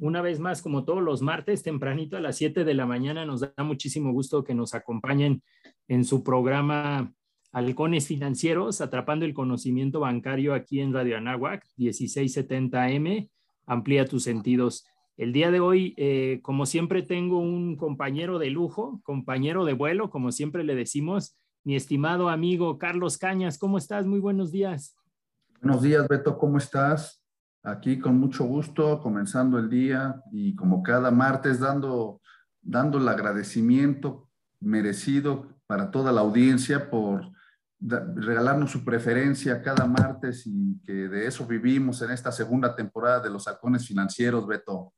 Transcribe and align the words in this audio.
Una 0.00 0.22
vez 0.22 0.38
más, 0.38 0.62
como 0.62 0.84
todos 0.84 1.02
los 1.02 1.22
martes, 1.22 1.62
tempranito 1.62 2.16
a 2.16 2.20
las 2.20 2.36
7 2.36 2.64
de 2.64 2.74
la 2.74 2.86
mañana, 2.86 3.24
nos 3.24 3.40
da 3.40 3.64
muchísimo 3.64 4.12
gusto 4.12 4.44
que 4.44 4.54
nos 4.54 4.74
acompañen 4.74 5.42
en 5.88 6.04
su 6.04 6.22
programa 6.22 7.12
Halcones 7.52 8.06
Financieros, 8.06 8.80
atrapando 8.80 9.24
el 9.24 9.34
conocimiento 9.34 10.00
bancario 10.00 10.54
aquí 10.54 10.80
en 10.80 10.92
Radio 10.92 11.16
Anáhuac, 11.16 11.64
1670M. 11.76 13.30
Amplía 13.66 14.04
tus 14.04 14.22
sentidos. 14.22 14.86
El 15.16 15.32
día 15.32 15.50
de 15.50 15.58
hoy, 15.58 15.94
eh, 15.96 16.38
como 16.42 16.64
siempre, 16.64 17.02
tengo 17.02 17.38
un 17.38 17.76
compañero 17.76 18.38
de 18.38 18.50
lujo, 18.50 19.00
compañero 19.02 19.64
de 19.64 19.72
vuelo, 19.72 20.10
como 20.10 20.30
siempre 20.30 20.62
le 20.62 20.76
decimos, 20.76 21.36
mi 21.64 21.74
estimado 21.74 22.28
amigo 22.28 22.78
Carlos 22.78 23.18
Cañas. 23.18 23.58
¿Cómo 23.58 23.78
estás? 23.78 24.06
Muy 24.06 24.20
buenos 24.20 24.52
días. 24.52 24.96
Buenos 25.60 25.82
días, 25.82 26.06
Beto. 26.06 26.38
¿Cómo 26.38 26.58
estás? 26.58 27.17
Aquí 27.62 27.98
con 27.98 28.18
mucho 28.18 28.44
gusto, 28.44 29.00
comenzando 29.00 29.58
el 29.58 29.68
día 29.68 30.22
y 30.32 30.54
como 30.54 30.82
cada 30.82 31.10
martes 31.10 31.60
dando, 31.60 32.20
dando 32.62 32.98
el 32.98 33.08
agradecimiento 33.08 34.28
merecido 34.60 35.60
para 35.66 35.90
toda 35.90 36.12
la 36.12 36.20
audiencia 36.20 36.90
por 36.90 37.30
regalarnos 37.80 38.72
su 38.72 38.84
preferencia 38.84 39.62
cada 39.62 39.86
martes 39.86 40.46
y 40.46 40.80
que 40.84 40.92
de 40.92 41.26
eso 41.26 41.46
vivimos 41.46 42.02
en 42.02 42.10
esta 42.10 42.32
segunda 42.32 42.74
temporada 42.74 43.20
de 43.20 43.30
los 43.30 43.46
halcones 43.46 43.86
financieros, 43.86 44.46
Beto. 44.46 44.92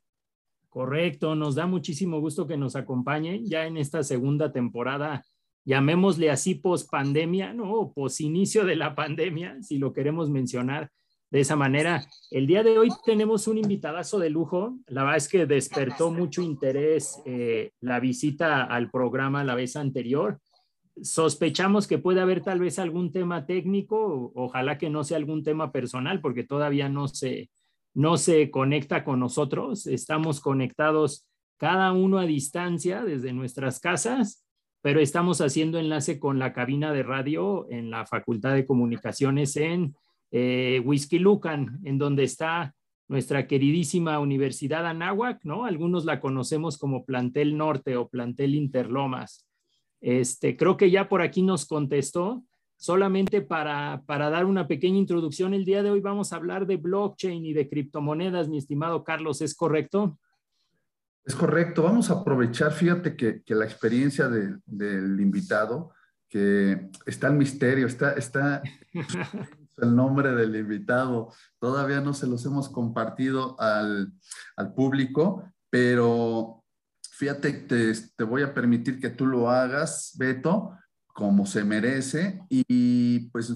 Correcto, 0.69 1.35
nos 1.35 1.57
da 1.57 1.67
muchísimo 1.67 2.21
gusto 2.21 2.47
que 2.47 2.57
nos 2.57 2.77
acompañen 2.77 3.45
ya 3.45 3.67
en 3.67 3.77
esta 3.77 4.03
segunda 4.03 4.53
temporada, 4.53 5.25
llamémosle 5.65 6.31
así 6.31 6.55
post 6.55 6.89
pandemia, 6.89 7.53
¿no? 7.53 7.93
Post 7.93 8.21
inicio 8.21 8.65
de 8.65 8.77
la 8.77 8.95
pandemia, 8.95 9.61
si 9.63 9.79
lo 9.79 9.93
queremos 9.93 10.31
mencionar 10.31 10.91
de 11.31 11.41
esa 11.41 11.57
manera. 11.57 12.05
El 12.31 12.47
día 12.47 12.63
de 12.63 12.79
hoy 12.79 12.89
tenemos 13.05 13.47
un 13.47 13.59
invitadazo 13.59 14.19
de 14.19 14.31
lujo. 14.31 14.79
La 14.87 15.03
verdad 15.03 15.17
es 15.17 15.29
que 15.29 15.47
despertó 15.47 16.11
mucho 16.11 16.43
interés 16.43 17.21
eh, 17.25 17.73
la 17.81 18.01
visita 18.01 18.65
al 18.65 18.91
programa 18.91 19.45
la 19.45 19.55
vez 19.55 19.77
anterior. 19.77 20.41
Sospechamos 21.01 21.87
que 21.87 21.99
puede 21.99 22.21
haber 22.21 22.43
tal 22.43 22.59
vez 22.59 22.79
algún 22.79 23.13
tema 23.13 23.47
técnico, 23.47 24.33
ojalá 24.35 24.77
que 24.77 24.91
no 24.91 25.05
sea 25.05 25.17
algún 25.17 25.45
tema 25.45 25.73
personal, 25.73 26.21
porque 26.21 26.45
todavía 26.45 26.89
no 26.89 27.09
se, 27.09 27.49
no 27.95 28.19
se 28.19 28.51
conecta 28.51 29.05
con 29.05 29.21
nosotros. 29.21 29.87
Estamos 29.87 30.41
conectados 30.41 31.27
cada 31.59 31.93
uno 31.93 32.19
a 32.19 32.27
distancia 32.27 33.03
desde 33.03 33.33
nuestras 33.33 33.81
casas, 33.81 34.45
pero 34.83 35.01
estamos 35.01 35.41
haciendo 35.41 35.79
enlace 35.79 36.19
con 36.19 36.39
la 36.39 36.53
cabina 36.53 36.93
de 36.93 37.03
radio 37.03 37.67
en 37.71 37.91
la 37.91 38.05
Facultad 38.05 38.55
de 38.55 38.67
Comunicaciones 38.67 39.57
en 39.57 39.95
eh, 40.31 40.81
Whisky 40.85 41.19
Lucan, 41.19 41.81
en 41.85 41.99
donde 41.99 42.25
está 42.25 42.75
nuestra 43.09 43.49
queridísima 43.49 44.21
Universidad 44.21 44.87
Anáhuac, 44.87 45.45
¿no? 45.45 45.65
Algunos 45.65 46.05
la 46.05 46.21
conocemos 46.21 46.79
como 46.79 47.05
Plantel 47.05 47.57
Norte 47.57 47.97
o 47.97 48.09
Plantel 48.09 48.55
Interlomas. 48.55 49.45
Este, 50.01 50.57
creo 50.57 50.77
que 50.77 50.91
ya 50.91 51.09
por 51.09 51.21
aquí 51.21 51.43
nos 51.43 51.67
contestó. 51.67 52.45
Solamente 52.77 53.43
para, 53.43 54.03
para 54.07 54.31
dar 54.31 54.47
una 54.47 54.67
pequeña 54.67 54.97
introducción, 54.97 55.53
el 55.53 55.67
día 55.67 55.83
de 55.83 55.91
hoy 55.91 56.01
vamos 56.01 56.33
a 56.33 56.37
hablar 56.37 56.67
de 56.67 56.79
blockchain 56.79 57.45
y 57.45 57.53
de 57.53 57.69
criptomonedas, 57.69 58.49
mi 58.49 58.57
estimado 58.57 59.05
Carlos, 59.05 59.43
¿es 59.43 59.55
correcto? 59.55 60.19
Es 61.25 61.35
correcto. 61.35 61.83
Vamos 61.83 62.11
a 62.11 62.21
aprovechar, 62.21 62.73
fíjate 62.73 63.17
que, 63.17 63.43
que 63.43 63.55
la 63.55 63.67
experiencia 63.67 64.29
de, 64.29 64.57
del 64.65 65.21
invitado, 65.21 65.93
que 66.27 66.89
está 67.05 67.27
el 67.27 67.35
misterio, 67.35 67.87
está, 67.87 68.13
está 68.13 68.63
el 69.83 69.95
nombre 69.95 70.35
del 70.35 70.57
invitado. 70.57 71.33
Todavía 71.59 72.01
no 72.01 72.15
se 72.15 72.27
los 72.27 72.45
hemos 72.47 72.69
compartido 72.69 73.61
al, 73.61 74.13
al 74.57 74.75
público, 74.75 75.45
pero 75.69 76.65
fíjate, 77.13 77.53
te, 77.53 77.93
te, 78.17 78.25
voy 78.25 78.43
a 78.43 78.55
permitir 78.55 79.01
que 79.01 79.11
tú 79.11 79.27
lo 79.27 79.51
hagas, 79.51 80.15
Beto, 80.17 80.77
como 81.07 81.47
se 81.47 81.65
merece 81.65 82.41
y 82.49 83.31
pues 83.31 83.53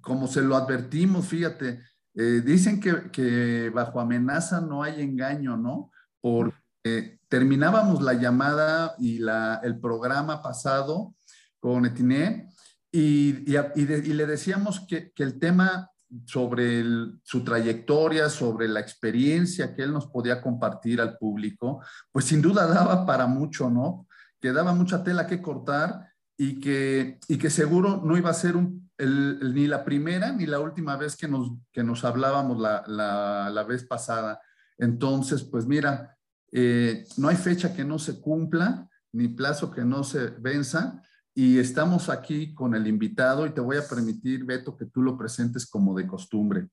como 0.00 0.26
se 0.26 0.42
lo 0.42 0.56
advertimos, 0.56 1.26
fíjate, 1.26 1.82
eh, 2.14 2.42
dicen 2.44 2.80
que, 2.80 3.10
que, 3.10 3.70
bajo 3.70 4.00
amenaza 4.00 4.60
no 4.60 4.82
hay 4.82 5.02
engaño, 5.02 5.56
¿no? 5.56 5.90
Porque 6.20 7.20
terminábamos 7.28 8.02
la 8.02 8.14
llamada 8.14 8.94
y 8.98 9.18
la, 9.18 9.60
el 9.62 9.78
programa 9.78 10.42
pasado 10.42 11.14
con 11.60 11.86
Etiné 11.86 12.48
y, 12.90 13.50
y, 13.50 14.12
le 14.12 14.26
decíamos 14.26 14.80
que, 14.80 15.12
que 15.12 15.22
el 15.22 15.38
tema 15.38 15.90
sobre 16.26 16.84
su 17.22 17.44
trayectoria, 17.44 18.30
sobre 18.30 18.66
la 18.68 18.80
experiencia 18.80 19.74
que 19.74 19.82
él 19.82 19.92
nos 19.92 20.06
podía 20.06 20.40
compartir 20.40 21.00
al 21.00 21.18
público, 21.18 21.82
pues 22.10 22.24
sin 22.24 22.40
duda 22.40 22.66
daba 22.66 23.04
para 23.04 23.26
mucho, 23.26 23.68
¿no? 23.68 24.06
Que 24.40 24.52
daba 24.52 24.72
mucha 24.72 25.04
tela 25.04 25.26
que 25.26 25.42
cortar 25.42 26.08
y 26.36 26.60
que, 26.60 27.18
y 27.28 27.36
que 27.36 27.50
seguro 27.50 28.00
no 28.04 28.16
iba 28.16 28.30
a 28.30 28.34
ser 28.34 28.56
un, 28.56 28.90
ni 28.98 29.66
la 29.66 29.84
primera 29.84 30.32
ni 30.32 30.46
la 30.46 30.60
última 30.60 30.96
vez 30.96 31.16
que 31.16 31.28
nos, 31.28 31.52
que 31.72 31.82
nos 31.82 32.04
hablábamos 32.04 32.58
la, 32.58 32.84
la, 32.86 33.50
la 33.50 33.62
vez 33.64 33.84
pasada. 33.84 34.40
Entonces, 34.78 35.42
pues 35.42 35.66
mira, 35.66 36.16
eh, 36.52 37.04
no 37.16 37.28
hay 37.28 37.36
fecha 37.36 37.74
que 37.74 37.84
no 37.84 37.98
se 37.98 38.20
cumpla, 38.20 38.88
ni 39.12 39.28
plazo 39.28 39.70
que 39.70 39.84
no 39.84 40.04
se 40.04 40.28
venza, 40.38 41.02
y 41.40 41.60
estamos 41.60 42.08
aquí 42.08 42.52
con 42.52 42.74
el 42.74 42.88
invitado 42.88 43.46
y 43.46 43.50
te 43.50 43.60
voy 43.60 43.76
a 43.76 43.86
permitir, 43.86 44.44
Beto, 44.44 44.76
que 44.76 44.86
tú 44.86 45.02
lo 45.02 45.16
presentes 45.16 45.70
como 45.70 45.96
de 45.96 46.04
costumbre. 46.04 46.66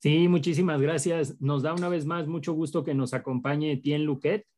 Sí, 0.00 0.26
muchísimas 0.26 0.80
gracias. 0.80 1.40
Nos 1.40 1.62
da 1.62 1.74
una 1.74 1.88
vez 1.88 2.04
más 2.04 2.26
mucho 2.26 2.54
gusto 2.54 2.82
que 2.82 2.92
nos 2.92 3.14
acompañe 3.14 3.70
Etienne 3.70 4.02
Luquet. 4.02 4.48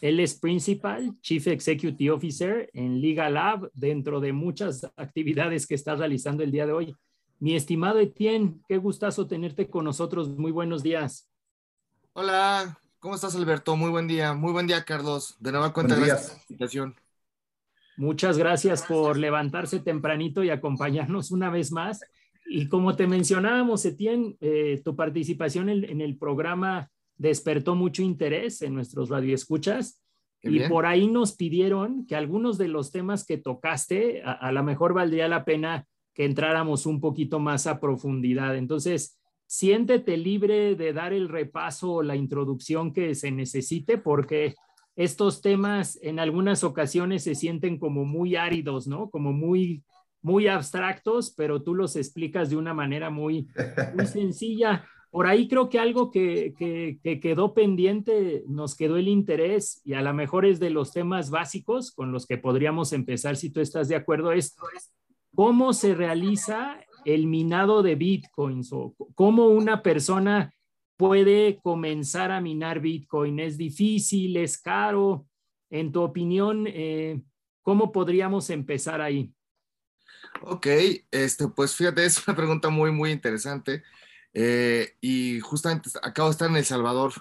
Él 0.00 0.18
es 0.18 0.34
Principal 0.34 1.16
Chief 1.20 1.46
Executive 1.46 2.10
Officer 2.10 2.68
en 2.72 3.00
Liga 3.00 3.30
Lab 3.30 3.70
dentro 3.74 4.18
de 4.18 4.32
muchas 4.32 4.84
actividades 4.96 5.68
que 5.68 5.76
está 5.76 5.94
realizando 5.94 6.42
el 6.42 6.50
día 6.50 6.66
de 6.66 6.72
hoy. 6.72 6.96
Mi 7.38 7.54
estimado 7.54 8.00
Etienne, 8.00 8.60
qué 8.66 8.78
gustazo 8.78 9.28
tenerte 9.28 9.70
con 9.70 9.84
nosotros. 9.84 10.36
Muy 10.36 10.50
buenos 10.50 10.82
días. 10.82 11.30
Hola, 12.12 12.76
¿cómo 12.98 13.14
estás 13.14 13.36
Alberto? 13.36 13.76
Muy 13.76 13.90
buen 13.90 14.08
día. 14.08 14.34
Muy 14.34 14.50
buen 14.50 14.66
día, 14.66 14.84
Carlos. 14.84 15.36
De 15.38 15.52
nueva 15.52 15.72
cuenta, 15.72 15.94
gracias 15.94 16.22
por 16.22 16.36
la 16.38 16.42
invitación. 16.48 16.99
Muchas 18.00 18.38
gracias 18.38 18.82
por 18.84 19.18
levantarse 19.18 19.78
tempranito 19.78 20.42
y 20.42 20.48
acompañarnos 20.48 21.30
una 21.32 21.50
vez 21.50 21.70
más. 21.70 22.00
Y 22.46 22.66
como 22.66 22.96
te 22.96 23.06
mencionábamos, 23.06 23.84
Etienne, 23.84 24.38
eh, 24.40 24.80
tu 24.82 24.96
participación 24.96 25.68
en, 25.68 25.84
en, 25.84 26.00
el 26.00 26.16
programa 26.16 26.90
despertó 27.18 27.74
mucho 27.74 28.02
interés 28.02 28.62
en 28.62 28.72
nuestros 28.72 29.10
radioescuchas. 29.10 30.02
Y 30.40 30.60
por 30.60 30.86
ahí 30.86 31.08
nos 31.08 31.36
pidieron 31.36 32.06
que 32.06 32.16
algunos 32.16 32.56
de 32.56 32.68
los 32.68 32.90
temas 32.90 33.26
que 33.26 33.36
tocaste, 33.36 34.22
a, 34.24 34.32
a 34.32 34.50
lo 34.50 34.64
mejor 34.64 34.94
valdría 34.94 35.28
la 35.28 35.44
pena 35.44 35.86
que 36.14 36.24
entráramos 36.24 36.86
un 36.86 37.02
poquito 37.02 37.38
más 37.38 37.66
a 37.66 37.80
profundidad. 37.80 38.56
Entonces, 38.56 39.20
siéntete 39.44 40.16
libre 40.16 40.74
de 40.74 40.94
dar 40.94 41.12
el 41.12 41.28
repaso 41.28 41.92
o 41.92 42.02
la 42.02 42.16
introducción 42.16 42.94
que 42.94 43.14
se 43.14 43.30
necesite, 43.30 43.98
porque 43.98 44.54
estos 44.96 45.40
temas 45.40 45.98
en 46.02 46.18
algunas 46.18 46.64
ocasiones 46.64 47.24
se 47.24 47.34
sienten 47.34 47.78
como 47.78 48.04
muy 48.04 48.36
áridos, 48.36 48.86
¿no? 48.86 49.10
Como 49.10 49.32
muy, 49.32 49.82
muy 50.22 50.48
abstractos, 50.48 51.32
pero 51.36 51.62
tú 51.62 51.74
los 51.74 51.96
explicas 51.96 52.50
de 52.50 52.56
una 52.56 52.74
manera 52.74 53.10
muy, 53.10 53.48
muy 53.94 54.06
sencilla. 54.06 54.84
Por 55.10 55.26
ahí 55.26 55.48
creo 55.48 55.68
que 55.68 55.80
algo 55.80 56.10
que, 56.10 56.54
que, 56.56 56.98
que, 57.02 57.18
quedó 57.18 57.52
pendiente, 57.52 58.44
nos 58.46 58.76
quedó 58.76 58.96
el 58.96 59.08
interés 59.08 59.80
y 59.84 59.94
a 59.94 60.02
lo 60.02 60.14
mejor 60.14 60.46
es 60.46 60.60
de 60.60 60.70
los 60.70 60.92
temas 60.92 61.30
básicos 61.30 61.90
con 61.90 62.12
los 62.12 62.26
que 62.26 62.38
podríamos 62.38 62.92
empezar, 62.92 63.36
si 63.36 63.50
tú 63.50 63.60
estás 63.60 63.88
de 63.88 63.96
acuerdo, 63.96 64.32
es 64.32 64.54
cómo 65.34 65.72
se 65.72 65.94
realiza 65.94 66.78
el 67.04 67.26
minado 67.26 67.82
de 67.82 67.94
bitcoins 67.94 68.72
o 68.72 68.94
cómo 69.14 69.48
una 69.48 69.82
persona 69.82 70.54
puede 71.00 71.58
comenzar 71.62 72.30
a 72.30 72.42
minar 72.42 72.78
Bitcoin? 72.78 73.40
¿Es 73.40 73.56
difícil? 73.56 74.36
¿Es 74.36 74.60
caro? 74.60 75.26
En 75.70 75.92
tu 75.92 76.02
opinión, 76.02 76.66
eh, 76.66 77.22
¿cómo 77.62 77.90
podríamos 77.90 78.50
empezar 78.50 79.00
ahí? 79.00 79.32
Ok, 80.42 80.66
este, 81.10 81.48
pues 81.48 81.74
fíjate, 81.74 82.04
es 82.04 82.28
una 82.28 82.36
pregunta 82.36 82.68
muy, 82.68 82.92
muy 82.92 83.12
interesante. 83.12 83.82
Eh, 84.34 84.94
y 85.00 85.40
justamente 85.40 85.88
acabo 86.02 86.28
de 86.28 86.32
estar 86.32 86.50
en 86.50 86.56
El 86.56 86.66
Salvador. 86.66 87.14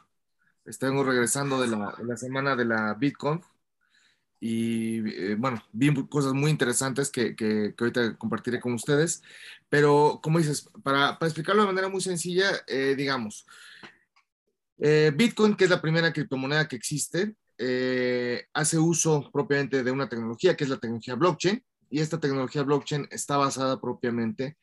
Estamos 0.66 1.06
regresando 1.06 1.62
de 1.62 1.68
la, 1.68 1.96
de 1.98 2.04
la 2.04 2.18
semana 2.18 2.58
de 2.58 2.66
la 2.66 2.96
Bitcoin. 2.96 3.42
Y 4.39 5.33
bueno, 5.36 5.62
vi 5.74 5.94
cosas 6.07 6.33
muy 6.33 6.51
interesantes 6.51 7.09
que, 7.09 7.36
que, 7.36 7.74
ahorita 7.77 8.18
compartiré 8.18 8.59
con 8.59 8.74
ustedes, 8.74 9.21
pero 9.68 10.19
como 10.24 10.39
dices, 10.39 10.69
para, 10.83 11.19
para 11.19 11.27
explicarlo 11.27 11.63
de 11.63 11.68
manera 11.68 11.89
muy 11.89 12.01
sencilla, 12.01 12.50
digamos, 12.95 13.45
Bitcoin, 14.77 15.56
que 15.56 15.65
es 15.65 15.69
la 15.69 15.81
primera 15.81 16.13
criptomoneda 16.13 16.68
que 16.68 16.77
existe, 16.77 17.36
hace 18.53 18.80
uso 18.80 19.30
propiamente 19.31 19.83
de 19.83 19.91
una 19.91 20.07
tecnología 20.07 20.56
que 20.56 20.63
es 20.63 20.69
la 20.69 20.77
tecnología 20.77 21.15
blockchain, 21.15 21.62
y 21.89 22.00
esta 22.00 22.19
tecnología 22.19 22.63
blockchain 22.63 23.07
está 23.12 23.38
basada 23.38 23.81
propiamente 23.81 24.57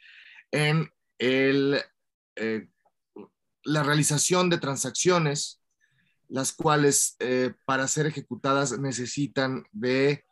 en 0.50 0.90
el, 1.18 1.80
eh, 2.36 2.68
la 3.64 3.82
realización 3.82 4.48
de 4.48 4.58
transacciones, 4.58 5.60
las 6.28 6.52
cuales 6.52 7.16
eh, 7.18 7.52
para 7.64 7.88
ser 7.88 8.06
ejecutadas 8.06 8.78
necesitan 8.78 9.64
de 9.72 10.24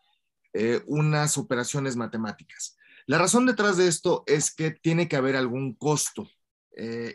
eh, 0.53 0.83
unas 0.87 1.39
operaciones 1.39 1.97
matemáticas. 1.97 2.77
La 3.07 3.19
razón 3.19 3.47
detrás 3.47 3.77
de 3.77 3.89
esto 3.89 4.25
es 4.27 4.55
que 4.55 4.71
tiene 4.71 5.09
que 5.09 5.17
haber 5.17 5.37
algún 5.37 5.75
costo. 5.75 6.29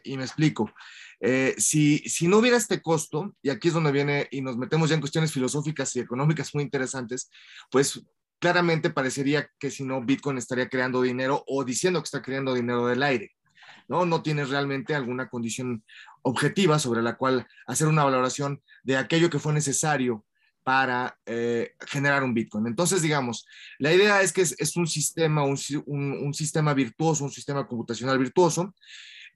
y 0.03 0.15
me 0.15 0.23
explico. 0.23 0.71
si, 1.57 1.99
si 1.99 2.27
no 2.27 2.37
hubiera 2.37 2.55
este 2.55 2.81
costo, 2.81 3.35
y 3.41 3.49
aquí 3.49 3.67
es 3.67 3.73
donde 3.73 3.91
viene 3.91 4.27
y 4.31 4.41
nos 4.41 4.55
metemos 4.55 4.89
ya 4.89 4.95
en 4.95 5.01
cuestiones 5.01 5.33
filosóficas 5.33 5.93
y 5.95 5.99
económicas 5.99 6.53
muy 6.55 6.63
interesantes, 6.63 7.29
pues 7.69 8.01
claramente 8.39 8.89
parecería 8.89 9.49
que 9.59 9.69
si 9.69 9.83
no, 9.83 10.01
Bitcoin 10.01 10.37
estaría 10.37 10.69
creando 10.69 11.01
dinero 11.01 11.43
o 11.47 11.63
diciendo 11.63 11.99
que 11.99 12.05
está 12.05 12.21
creando 12.21 12.53
dinero 12.53 12.87
del 12.87 13.03
aire. 13.03 13.35
¿No? 13.89 14.05
No 14.05 14.23
tienes 14.23 14.49
realmente 14.49 14.95
alguna 14.95 15.27
condición 15.27 15.83
objetiva 16.21 16.79
sobre 16.79 17.01
la 17.01 17.17
cual 17.17 17.45
hacer 17.67 17.87
una 17.87 18.05
valoración 18.05 18.61
de 18.83 18.95
aquello 18.95 19.29
que 19.29 19.39
fue 19.39 19.51
necesario 19.51 20.23
para 20.63 21.17
eh, 21.25 21.73
generar 21.87 22.23
un 22.23 22.33
Bitcoin. 22.33 22.67
Entonces, 22.67 23.01
digamos, 23.01 23.45
la 23.79 23.91
idea 23.91 24.21
es 24.21 24.31
que 24.31 24.41
es, 24.41 24.75
un 24.77 24.87
sistema, 24.87 25.43
un, 25.43 25.57
sistema 25.57 26.73
virtuoso, 26.73 27.23
un 27.23 27.31
sistema 27.31 27.65
computacional 27.67 28.19
virtuoso, 28.19 28.75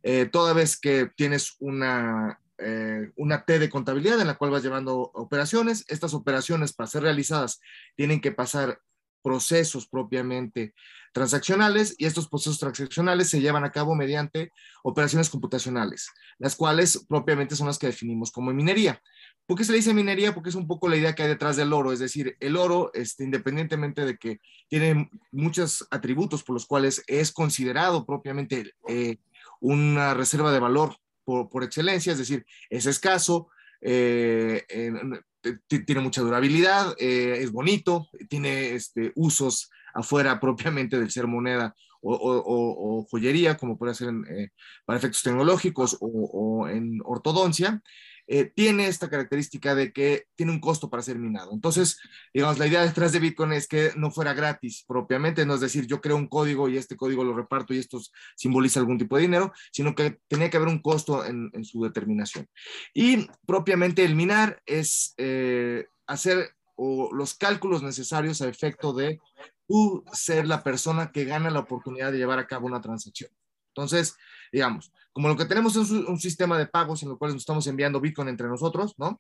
eh, 0.04 0.30
toda 0.32 0.54
vez 0.54 0.80
que 0.80 1.10
tienes 1.16 1.56
una, 1.60 2.40
eh, 2.60 3.12
una 3.16 3.46
T 3.46 3.58
de 3.58 3.70
contabilidad 3.70 4.22
en 4.22 4.28
la 4.28 4.36
cual 4.36 4.52
vas 4.52 4.64
llevando 4.64 4.96
operaciones. 5.16 5.86
Estas 5.88 6.14
operaciones, 6.14 6.74
para 6.74 6.88
ser 6.88 7.02
realizadas, 7.02 7.60
tienen 7.96 8.22
que 8.22 8.32
pasar 8.32 8.80
procesos 9.24 9.88
propiamente 9.88 10.74
transaccionales 11.14 11.96
y 11.98 12.06
estos 12.06 12.28
procesos 12.28 12.60
transaccionales 12.60 13.30
se 13.30 13.40
llevan 13.40 13.64
a 13.64 13.72
cabo 13.72 13.96
mediante 13.96 14.52
operaciones 14.84 15.30
computacionales, 15.30 16.10
las 16.40 16.56
cuales 16.56 17.06
propiamente 17.08 17.56
son 17.56 17.68
las 17.68 17.78
que 17.78 17.88
definimos 17.88 18.32
como 18.32 18.52
minería. 18.52 19.02
¿Por 19.46 19.58
qué 19.58 19.64
se 19.64 19.72
le 19.72 19.78
dice 19.78 19.94
minería? 19.94 20.34
Porque 20.34 20.50
es 20.50 20.56
un 20.56 20.68
poco 20.68 20.90
la 20.90 20.96
idea 20.96 21.14
que 21.14 21.24
hay 21.24 21.30
detrás 21.30 21.56
del 21.56 21.72
oro, 21.72 21.92
es 21.92 22.00
decir, 22.00 22.36
el 22.40 22.58
oro, 22.58 22.92
este, 22.94 23.24
independientemente 23.24 24.06
de 24.06 24.18
que 24.18 24.40
tiene 24.68 25.10
muchos 25.32 25.86
atributos 25.92 26.44
por 26.44 26.56
los 26.56 26.66
cuales 26.66 27.04
es 27.08 27.32
considerado 27.32 28.06
propiamente 28.06 28.74
eh, 28.88 29.18
una 29.60 30.14
reserva 30.14 30.52
de 30.52 30.60
valor 30.60 30.98
por, 31.24 31.64
excelencia, 31.64 32.12
es 32.12 32.18
decir, 32.18 32.46
es 32.70 32.86
escaso, 32.86 33.50
eh, 33.82 34.66
tiene 35.68 36.02
mucha 36.02 36.22
durabilidad, 36.22 36.96
eh, 37.00 37.38
es 37.40 37.52
bonito, 37.52 38.08
tiene 38.30 38.74
este, 38.74 39.12
usos 39.16 39.70
afuera 39.94 40.40
propiamente 40.40 41.00
del 41.00 41.12
ser 41.12 41.28
moneda 41.28 41.76
o, 42.06 43.08
joyería, 43.10 43.56
como 43.58 43.78
puede 43.78 43.94
ser 43.94 44.14
eh, 44.30 44.50
para 44.86 44.98
efectos 44.98 45.24
tecnológicos 45.24 45.98
o, 46.02 46.68
en 46.68 47.00
ortodoncia. 47.06 47.82
Eh, 48.28 48.46
tiene 48.46 48.88
esta 48.88 49.10
característica 49.10 49.76
de 49.76 49.92
que 49.92 50.28
tiene 50.36 50.52
un 50.52 50.60
costo 50.60 50.90
para 50.90 51.04
ser 51.04 51.20
minado. 51.20 51.52
Entonces, 51.54 52.00
digamos, 52.34 52.58
la 52.58 52.68
idea 52.68 52.84
detrás 52.84 53.12
de 53.12 53.20
Bitcoin 53.20 53.52
es 53.52 53.68
que 53.68 53.92
no 53.98 54.12
fuera 54.12 54.34
gratis 54.34 54.86
propiamente, 54.88 55.46
no 55.46 55.56
es 55.56 55.60
decir, 55.60 55.88
yo 55.88 56.00
creo 56.00 56.16
un 56.16 56.28
código 56.28 56.70
y 56.70 56.78
este 56.78 56.96
código 56.96 57.24
lo 57.24 57.36
reparto 57.36 57.74
y 57.74 57.80
esto 57.80 58.00
simboliza 58.36 58.80
algún 58.80 58.98
tipo 58.98 59.18
de 59.18 59.24
dinero, 59.24 59.52
sino 59.72 59.94
que 59.94 60.20
tenía 60.28 60.50
que 60.50 60.58
haber 60.58 60.70
un 60.70 60.82
costo 60.82 61.26
en, 61.26 61.52
su 61.64 61.84
determinación. 61.84 62.48
Y 62.94 63.28
propiamente 63.46 64.04
el 64.04 64.16
minar 64.16 64.62
es 64.66 65.14
eh, 65.18 65.88
hacer 66.08 66.56
los 66.78 67.36
cálculos 67.36 67.84
necesarios 67.84 68.42
a 68.42 68.48
efecto 68.48 68.94
de 68.94 69.20
tú 69.68 70.04
ser 70.12 70.48
la 70.48 70.64
persona 70.64 71.12
que 71.12 71.26
gana 71.26 71.50
la 71.50 71.60
oportunidad 71.60 72.12
de 72.12 72.18
llevar 72.18 72.40
a 72.40 72.48
cabo 72.48 72.68
una 72.68 72.82
transacción. 72.82 73.32
Entonces, 73.70 74.16
digamos, 74.54 74.94
como 75.12 75.28
lo 75.28 75.36
que 75.36 75.46
tenemos 75.46 75.76
es 75.76 75.90
un, 75.90 76.20
sistema 76.20 76.60
de 76.60 76.68
pagos 76.68 77.02
en 77.02 77.10
el 77.10 77.18
cual 77.18 77.34
nos 77.34 77.42
estamos 77.42 77.66
enviando 77.66 78.00
Bitcoin 78.00 78.30
entre 78.30 78.48
nosotros, 78.48 78.94
¿no? 78.98 79.20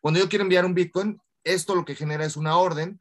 Cuando 0.00 0.18
yo 0.18 0.28
quiero 0.28 0.42
enviar 0.42 0.64
un 0.64 0.72
Bitcoin, 0.72 1.20
esto 1.44 1.74
lo 1.74 1.84
que 1.84 1.94
genera 1.94 2.24
es 2.24 2.36
una 2.36 2.56
orden 2.56 2.98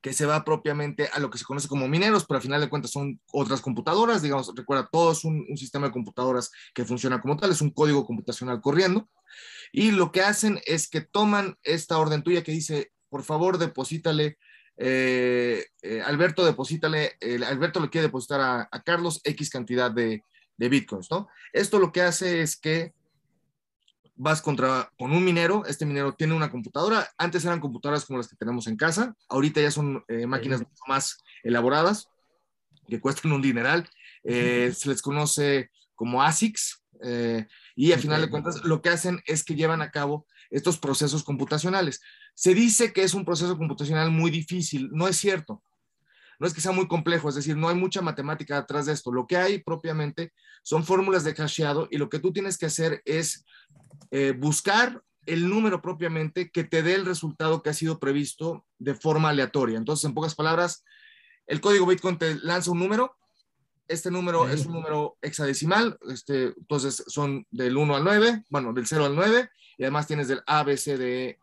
que 0.00 0.14
se 0.14 0.24
va 0.24 0.44
propiamente 0.44 1.10
a 1.12 1.20
lo 1.20 1.28
que 1.28 1.36
se 1.36 1.44
conoce 1.44 1.68
como 1.68 1.88
mineros, 1.88 2.24
pero 2.24 2.36
al 2.36 2.42
final 2.42 2.60
de 2.60 2.70
cuentas 2.70 2.90
son 2.90 3.20
otras 3.32 3.60
computadoras, 3.60 4.22
digamos, 4.22 4.50
recuerda, 4.56 4.88
todo 4.90 5.12
es 5.12 5.24
un, 5.24 5.44
sistema 5.58 5.88
de 5.88 5.92
computadoras 5.92 6.50
que 6.74 6.86
funciona 6.86 7.20
como 7.20 7.36
tal, 7.36 7.50
es 7.50 7.60
un 7.60 7.70
código 7.70 8.06
computacional 8.06 8.62
corriendo, 8.62 9.10
y 9.72 9.90
lo 9.90 10.10
que 10.10 10.22
hacen 10.22 10.60
es 10.64 10.88
que 10.88 11.02
toman 11.02 11.58
esta 11.64 11.98
orden 11.98 12.22
tuya 12.22 12.42
que 12.42 12.52
dice, 12.52 12.92
por 13.10 13.24
favor, 13.24 13.58
deposítale 13.58 14.38
eh, 14.78 15.64
eh, 15.80 16.02
Alberto 16.02 16.44
deposítale, 16.44 17.16
Alberto 17.46 17.80
le 17.80 17.88
quiere 17.88 18.08
depositar 18.08 18.68
a, 18.70 18.82
Carlos 18.84 19.20
X 19.24 19.48
cantidad 19.48 19.90
de, 19.90 20.22
bitcoins, 20.56 21.10
¿no? 21.10 21.28
Esto 21.52 21.78
lo 21.78 21.92
que 21.92 22.02
hace 22.02 22.40
es 22.40 22.56
que 22.56 22.94
vas 24.14 24.40
contra, 24.40 24.90
con 24.98 25.12
un 25.12 25.24
minero, 25.24 25.64
este 25.66 25.84
minero 25.84 26.14
tiene 26.14 26.34
una 26.34 26.50
computadora, 26.50 27.08
antes 27.18 27.44
eran 27.44 27.60
computadoras 27.60 28.04
como 28.06 28.18
las 28.18 28.28
que 28.28 28.36
tenemos 28.36 28.66
en 28.66 28.76
casa, 28.76 29.14
ahorita 29.28 29.60
ya 29.60 29.70
son 29.70 30.02
eh, 30.08 30.26
máquinas 30.26 30.62
más 30.86 31.18
elaboradas, 31.42 32.08
que 32.88 33.00
cuestan 33.00 33.32
un 33.32 33.42
dineral, 33.42 33.88
se 34.24 34.72
les 34.86 35.02
conoce 35.02 35.70
como 35.94 36.22
ASICs, 36.22 36.82
y 37.74 37.92
al 37.92 38.00
final 38.00 38.22
de 38.22 38.30
cuentas 38.30 38.64
lo 38.64 38.80
que 38.80 38.88
hacen 38.88 39.20
es 39.26 39.44
que 39.44 39.54
llevan 39.54 39.82
a 39.82 39.90
cabo 39.90 40.26
estos 40.50 40.78
procesos 40.78 41.22
computacionales. 41.24 42.00
Se 42.34 42.54
dice 42.54 42.92
que 42.92 43.02
es 43.02 43.14
un 43.14 43.24
proceso 43.24 43.58
computacional 43.58 44.10
muy 44.10 44.30
difícil, 44.30 44.88
no 44.92 45.08
es 45.08 45.16
cierto. 45.16 45.62
No 46.38 46.46
es 46.46 46.54
que 46.54 46.60
sea 46.60 46.72
muy 46.72 46.86
complejo, 46.86 47.28
es 47.28 47.34
decir, 47.34 47.56
no 47.56 47.68
hay 47.68 47.74
mucha 47.74 48.02
matemática 48.02 48.60
detrás 48.60 48.86
de 48.86 48.92
esto. 48.92 49.12
Lo 49.12 49.26
que 49.26 49.36
hay 49.36 49.62
propiamente 49.62 50.32
son 50.62 50.84
fórmulas 50.84 51.24
de 51.24 51.34
hasheado 51.34 51.88
y 51.90 51.98
lo 51.98 52.08
que 52.08 52.18
tú 52.18 52.32
tienes 52.32 52.58
que 52.58 52.66
hacer 52.66 53.02
es 53.04 53.44
eh, 54.10 54.32
buscar 54.36 55.02
el 55.26 55.48
número 55.48 55.82
propiamente 55.82 56.50
que 56.50 56.64
te 56.64 56.82
dé 56.82 56.94
el 56.94 57.04
resultado 57.04 57.62
que 57.62 57.70
ha 57.70 57.74
sido 57.74 57.98
previsto 57.98 58.64
de 58.78 58.94
forma 58.94 59.30
aleatoria. 59.30 59.76
Entonces, 59.76 60.04
en 60.04 60.14
pocas 60.14 60.34
palabras, 60.34 60.84
el 61.46 61.60
código 61.60 61.86
Bitcoin 61.86 62.18
te 62.18 62.36
lanza 62.36 62.70
un 62.70 62.78
número, 62.78 63.16
este 63.88 64.10
número 64.10 64.48
es 64.48 64.66
un 64.66 64.72
número 64.72 65.16
hexadecimal, 65.22 65.96
este, 66.08 66.46
entonces 66.58 67.04
son 67.06 67.46
del 67.50 67.76
1 67.76 67.96
al 67.96 68.04
9, 68.04 68.44
bueno, 68.48 68.72
del 68.72 68.86
0 68.86 69.04
al 69.04 69.14
9, 69.14 69.48
y 69.78 69.84
además 69.84 70.06
tienes 70.06 70.28
del 70.28 70.42
A, 70.46 70.64
B, 70.64 70.76
C, 70.76 70.96
D, 70.96 71.38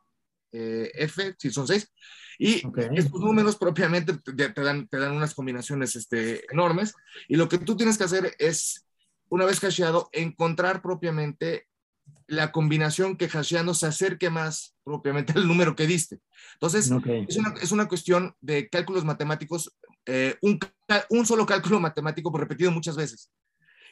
eh, 0.51 0.91
F, 0.93 1.35
si 1.37 1.51
son 1.51 1.67
seis. 1.67 1.91
Y 2.37 2.63
estos 2.95 3.21
números 3.21 3.55
propiamente 3.57 4.13
te, 4.17 4.61
dan, 4.61 4.87
te 4.87 4.97
dan 4.97 5.13
unas 5.13 5.33
combinaciones 5.33 5.95
este, 5.95 6.43
enormes. 6.51 6.93
Y 7.27 7.35
lo 7.35 7.49
que 7.49 7.57
tú 7.57 7.75
tienes 7.75 7.97
que 7.97 8.03
hacer 8.03 8.35
es, 8.39 8.85
una 9.29 9.45
vez 9.45 9.59
hasheado, 9.59 10.09
encontrar 10.11 10.81
propiamente 10.81 11.67
la 12.27 12.51
combinación 12.51 13.17
que 13.17 13.25
hasheando 13.25 13.73
se 13.73 13.87
acerque 13.87 14.29
más 14.29 14.75
propiamente 14.83 15.33
al 15.33 15.47
número 15.47 15.75
que 15.75 15.87
diste. 15.87 16.19
Entonces, 16.53 16.85
es, 16.85 17.37
una, 17.37 17.53
es, 17.61 17.71
una, 17.71 17.87
cuestión 17.87 18.35
de 18.41 18.69
cálculos 18.69 19.03
matemáticos, 19.03 19.75
eh, 20.05 20.35
un, 20.41 20.59
un, 21.09 21.25
solo 21.25 21.45
cálculo 21.45 21.79
matemático 21.79 22.35
repetido 22.35 22.71
muchas 22.71 22.95
veces. 22.95 23.31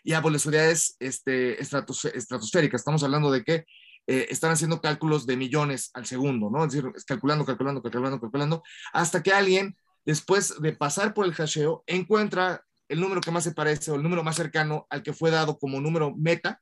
Y 0.04 0.14
a 0.14 0.22
velocidades 0.22 0.96
este, 1.00 1.62
estratosféricas. 1.62 2.82
Estamos 2.82 3.04
hablando 3.04 3.32
de 3.32 3.44
que 3.44 3.66
eh, 4.08 4.27
están 4.29 4.51
haciendo 4.51 4.81
cálculos 4.81 5.25
de 5.25 5.38
millones 5.38 5.91
al 5.93 6.05
segundo, 6.05 6.50
¿no? 6.50 6.65
Es 6.65 6.74
decir, 6.74 6.91
calculando, 7.05 7.46
calculando, 7.46 7.81
calculando, 7.81 8.20
calculando, 8.20 8.63
hasta 8.93 9.22
que 9.22 9.31
alguien, 9.31 9.75
después 10.05 10.60
de 10.62 10.74
pasar 10.74 11.13
por 11.13 11.25
el 11.25 11.34
hasheo, 11.34 11.84
encuentra 11.88 12.63
el 12.89 13.00
número 13.00 13.22
que 13.22 13.31
más 13.31 13.43
se 13.43 13.53
parece 13.53 13.91
o 13.91 13.96
el 13.96 14.03
número 14.03 14.24
más 14.24 14.36
cercano 14.36 14.88
al 14.89 15.03
que 15.03 15.13
fue 15.13 15.31
dado 15.31 15.58
como 15.58 15.79
número 15.79 16.13
meta, 16.15 16.62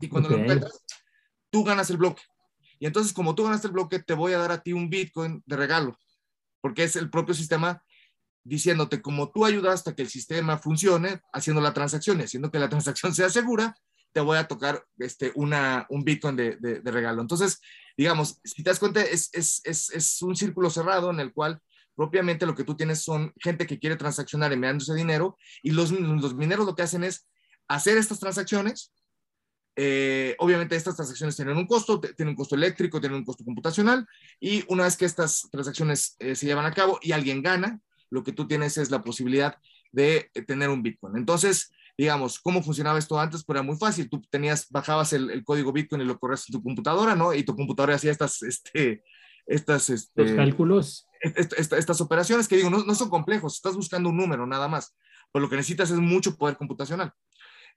y 0.00 0.08
cuando 0.08 0.28
lo 0.28 0.36
encuentras, 0.36 0.84
tú 1.50 1.64
ganas 1.64 1.90
el 1.90 1.96
bloque. 1.96 2.22
Y 2.78 2.86
entonces, 2.86 3.12
como 3.12 3.34
tú 3.34 3.44
ganaste 3.44 3.66
el 3.66 3.72
bloque, 3.72 3.98
te 3.98 4.14
voy 4.14 4.32
a 4.32 4.38
dar 4.38 4.52
a 4.52 4.62
ti 4.62 4.72
un 4.72 4.88
Bitcoin 4.90 5.42
de 5.46 5.56
regalo, 5.56 5.98
porque 6.60 6.84
es 6.84 6.96
el 6.96 7.10
propio 7.10 7.34
sistema 7.34 7.82
diciéndote, 8.44 9.02
como 9.02 9.30
tú 9.30 9.44
ayudaste 9.44 9.90
a 9.90 9.94
que 9.94 10.02
el 10.02 10.08
sistema 10.08 10.58
funcione, 10.58 11.20
haciendo 11.32 11.60
la 11.60 11.74
transacción 11.74 12.20
y 12.20 12.24
haciendo 12.24 12.50
que 12.50 12.58
la 12.58 12.68
transacción 12.68 13.14
sea 13.14 13.28
segura, 13.28 13.74
voy 14.20 14.38
a 14.38 14.48
tocar 14.48 14.84
este, 14.98 15.32
un 15.34 16.04
Bitcoin 16.04 16.36
de, 16.36 16.56
de, 16.56 16.90
regalo. 16.90 17.20
Entonces, 17.20 17.60
digamos, 17.96 18.40
si 18.44 18.62
te 18.62 18.70
das 18.70 18.78
cuenta, 18.78 19.02
es, 19.02 19.30
es, 19.32 19.60
es, 19.64 19.90
es, 19.90 20.22
un 20.22 20.36
círculo 20.36 20.70
cerrado 20.70 21.10
en 21.10 21.20
el 21.20 21.32
cual 21.32 21.60
propiamente 21.94 22.46
lo 22.46 22.54
que 22.54 22.64
tú 22.64 22.76
tienes 22.76 23.02
son 23.02 23.32
gente 23.38 23.66
que 23.66 23.78
quiere 23.78 23.96
transaccionar 23.96 24.52
enviándose 24.52 24.94
dinero 24.94 25.36
y 25.62 25.72
los, 25.72 25.90
los 25.90 26.34
mineros 26.34 26.66
lo 26.66 26.74
que 26.74 26.82
hacen 26.82 27.04
es 27.04 27.26
hacer 27.66 27.98
estas 27.98 28.20
transacciones, 28.20 28.92
eh, 29.80 30.34
obviamente 30.38 30.74
estas 30.74 30.96
transacciones 30.96 31.36
tienen 31.36 31.56
un 31.56 31.66
costo, 31.66 32.00
tienen 32.00 32.30
un 32.30 32.36
costo 32.36 32.56
eléctrico, 32.56 33.00
tienen 33.00 33.18
un 33.18 33.24
costo 33.24 33.44
computacional, 33.44 34.06
y 34.40 34.64
una 34.66 34.84
vez 34.84 34.96
que 34.96 35.04
estas 35.04 35.48
transacciones 35.52 36.16
eh, 36.18 36.34
se 36.34 36.46
llevan 36.46 36.66
a 36.66 36.74
cabo 36.74 36.98
y 37.00 37.12
alguien 37.12 37.42
gana, 37.42 37.80
lo 38.10 38.24
que 38.24 38.32
tú 38.32 38.48
tienes 38.48 38.76
es 38.76 38.90
la 38.90 39.02
posibilidad 39.02 39.56
de 39.92 40.30
tener 40.46 40.70
un 40.70 40.82
Bitcoin. 40.82 41.16
Entonces, 41.16 41.70
digamos, 41.98 42.38
¿cómo 42.38 42.62
funcionaba 42.62 42.98
esto 42.98 43.18
antes? 43.18 43.44
Pues 43.44 43.56
era 43.56 43.64
muy 43.64 43.76
fácil. 43.76 44.08
Tú 44.08 44.22
tenías, 44.30 44.68
bajabas 44.70 45.12
el, 45.12 45.42
código 45.44 45.72
Bitcoin 45.72 46.02
y 46.02 46.04
lo 46.04 46.18
corres 46.18 46.44
en 46.48 46.52
tu 46.52 46.62
computadora, 46.62 47.16
¿no? 47.16 47.34
Y 47.34 47.42
tu 47.42 47.56
computadora 47.56 47.96
hacía 47.96 48.12
estas, 48.12 48.40
este, 48.42 49.02
estas, 49.46 49.90
este, 49.90 50.22
los 50.22 50.32
cálculos. 50.32 51.08
estas 51.20 52.00
operaciones 52.00 52.46
que 52.46 52.56
digo, 52.56 52.70
no, 52.70 52.84
no, 52.84 52.94
son 52.94 53.10
complejos, 53.10 53.56
estás 53.56 53.74
buscando 53.74 54.10
un 54.10 54.16
número 54.16 54.46
nada 54.46 54.68
más. 54.68 54.96
Pues 55.32 55.42
lo 55.42 55.50
que 55.50 55.56
necesitas 55.56 55.90
es 55.90 55.98
mucho 55.98 56.36
poder 56.36 56.56
computacional 56.56 57.12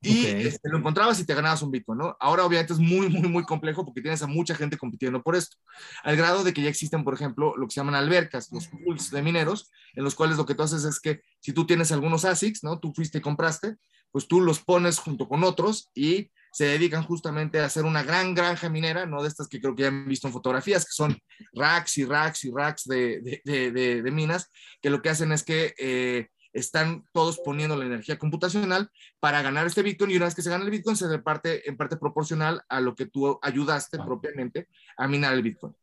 y 0.03 0.25
este, 0.25 0.67
lo 0.69 0.79
encontrabas 0.79 1.19
y 1.19 1.25
te 1.25 1.35
ganabas 1.35 1.61
un 1.61 1.69
Bitcoin, 1.69 1.99
¿no? 1.99 2.17
Ahora 2.19 2.43
obviamente 2.43 2.73
es 2.73 2.79
muy, 2.79 3.07
muy, 3.07 3.29
muy 3.29 3.43
complejo 3.43 3.85
porque 3.85 4.01
tienes 4.01 4.21
a 4.23 4.27
mucha 4.27 4.55
gente 4.55 4.77
compitiendo 4.77 5.21
por 5.21 5.35
esto, 5.35 5.57
al 6.03 6.17
grado 6.17 6.43
de 6.43 6.53
que 6.53 6.63
ya 6.63 6.69
existen, 6.69 7.03
por 7.03 7.13
ejemplo, 7.13 7.55
lo 7.55 7.67
que 7.67 7.73
se 7.73 7.81
llaman 7.81 7.95
albercas, 7.95 8.51
los 8.51 8.67
pools 8.67 9.11
de 9.11 9.21
mineros, 9.21 9.69
en 9.93 10.03
los 10.03 10.15
cuales 10.15 10.37
lo 10.37 10.45
que 10.45 10.55
tú 10.55 10.63
haces 10.63 10.85
es 10.85 10.99
que 10.99 11.21
si 11.39 11.53
tú 11.53 11.67
tienes 11.67 11.91
algunos 11.91 12.25
ASICs, 12.25 12.63
¿no? 12.63 12.79
Tú 12.79 12.93
fuiste 12.95 13.19
y 13.19 13.21
compraste, 13.21 13.75
pues 14.11 14.27
tú 14.27 14.41
los 14.41 14.59
pones 14.59 14.99
junto 14.99 15.27
con 15.27 15.43
otros 15.43 15.89
y 15.93 16.31
se 16.51 16.65
dedican 16.65 17.03
justamente 17.03 17.59
a 17.59 17.65
hacer 17.65 17.85
una 17.85 18.03
gran 18.03 18.35
granja 18.35 18.69
minera, 18.69 19.05
¿no? 19.05 19.21
De 19.21 19.29
estas 19.29 19.47
que 19.47 19.61
creo 19.61 19.75
que 19.75 19.83
ya 19.83 19.87
han 19.87 20.07
visto 20.07 20.27
en 20.27 20.33
fotografías, 20.33 20.85
que 20.85 20.91
son 20.91 21.17
racks 21.53 21.97
y 21.97 22.05
racks 22.05 22.43
y 22.43 22.51
racks 22.51 22.83
de, 22.85 23.41
de, 23.45 23.71
de, 23.71 24.01
de 24.01 24.11
minas, 24.11 24.51
que 24.81 24.89
lo 24.89 25.01
que 25.01 25.09
hacen 25.09 25.31
es 25.31 25.43
que... 25.43 25.73
Eh, 25.77 26.27
están 26.53 27.05
todos 27.13 27.39
poniendo 27.39 27.77
la 27.77 27.85
energía 27.85 28.19
computacional 28.19 28.91
para 29.19 29.41
ganar 29.41 29.67
este 29.67 29.83
Bitcoin 29.83 30.11
y 30.11 30.17
una 30.17 30.25
vez 30.25 30.35
que 30.35 30.41
se 30.41 30.49
gana 30.49 30.65
el 30.65 30.71
Bitcoin 30.71 30.95
se 30.95 31.07
reparte 31.07 31.67
en 31.69 31.77
parte 31.77 31.97
proporcional 31.97 32.61
a 32.67 32.81
lo 32.81 32.95
que 32.95 33.05
tú 33.05 33.39
ayudaste 33.41 33.99
propiamente 33.99 34.67
a 34.97 35.07
minar 35.07 35.33
el 35.33 35.43
Bitcoin. 35.43 35.73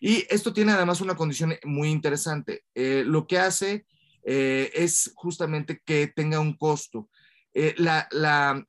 Y 0.00 0.26
esto 0.28 0.52
tiene 0.52 0.72
además 0.72 1.00
una 1.00 1.16
condición 1.16 1.54
muy 1.64 1.88
interesante. 1.88 2.64
Eh, 2.74 3.04
lo 3.06 3.26
que 3.26 3.38
hace 3.38 3.86
eh, 4.24 4.70
es 4.74 5.12
justamente 5.14 5.80
que 5.84 6.08
tenga 6.08 6.40
un 6.40 6.56
costo. 6.56 7.08
Eh, 7.54 7.74
la, 7.78 8.08
la, 8.10 8.64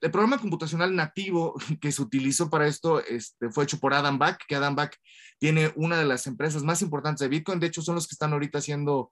el 0.00 0.10
programa 0.10 0.38
computacional 0.38 0.94
nativo 0.94 1.54
que 1.80 1.92
se 1.92 2.02
utilizó 2.02 2.50
para 2.50 2.66
esto 2.66 3.02
este, 3.04 3.50
fue 3.50 3.64
hecho 3.64 3.78
por 3.78 3.94
Adam 3.94 4.18
Back, 4.18 4.44
que 4.46 4.54
Adam 4.54 4.74
Back 4.74 4.98
tiene 5.38 5.72
una 5.76 5.98
de 5.98 6.04
las 6.04 6.26
empresas 6.26 6.62
más 6.62 6.82
importantes 6.82 7.20
de 7.20 7.28
Bitcoin. 7.28 7.60
De 7.60 7.66
hecho, 7.66 7.82
son 7.82 7.94
los 7.94 8.06
que 8.06 8.14
están 8.14 8.32
ahorita 8.32 8.58
haciendo 8.58 9.10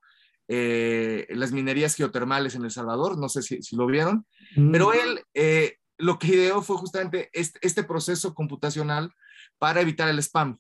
eh, 0.49 1.27
las 1.31 1.53
minerías 1.53 1.95
geotermales 1.95 2.55
en 2.55 2.65
El 2.65 2.71
Salvador, 2.71 3.19
no 3.19 3.29
sé 3.29 3.43
si, 3.43 3.77
lo 3.77 3.87
vieron, 3.87 4.27
pero 4.73 4.89
mm. 4.89 4.93
él 4.93 5.25
eh, 5.35 5.77
lo 5.99 6.19
que 6.19 6.29
ideó 6.29 6.63
fue 6.63 6.77
justamente 6.77 7.31
este, 7.33 7.59
este, 7.63 7.85
proceso 7.85 8.35
computacional 8.35 9.13
para 9.59 9.81
evitar 9.81 10.09
el 10.09 10.19
spam 10.19 10.59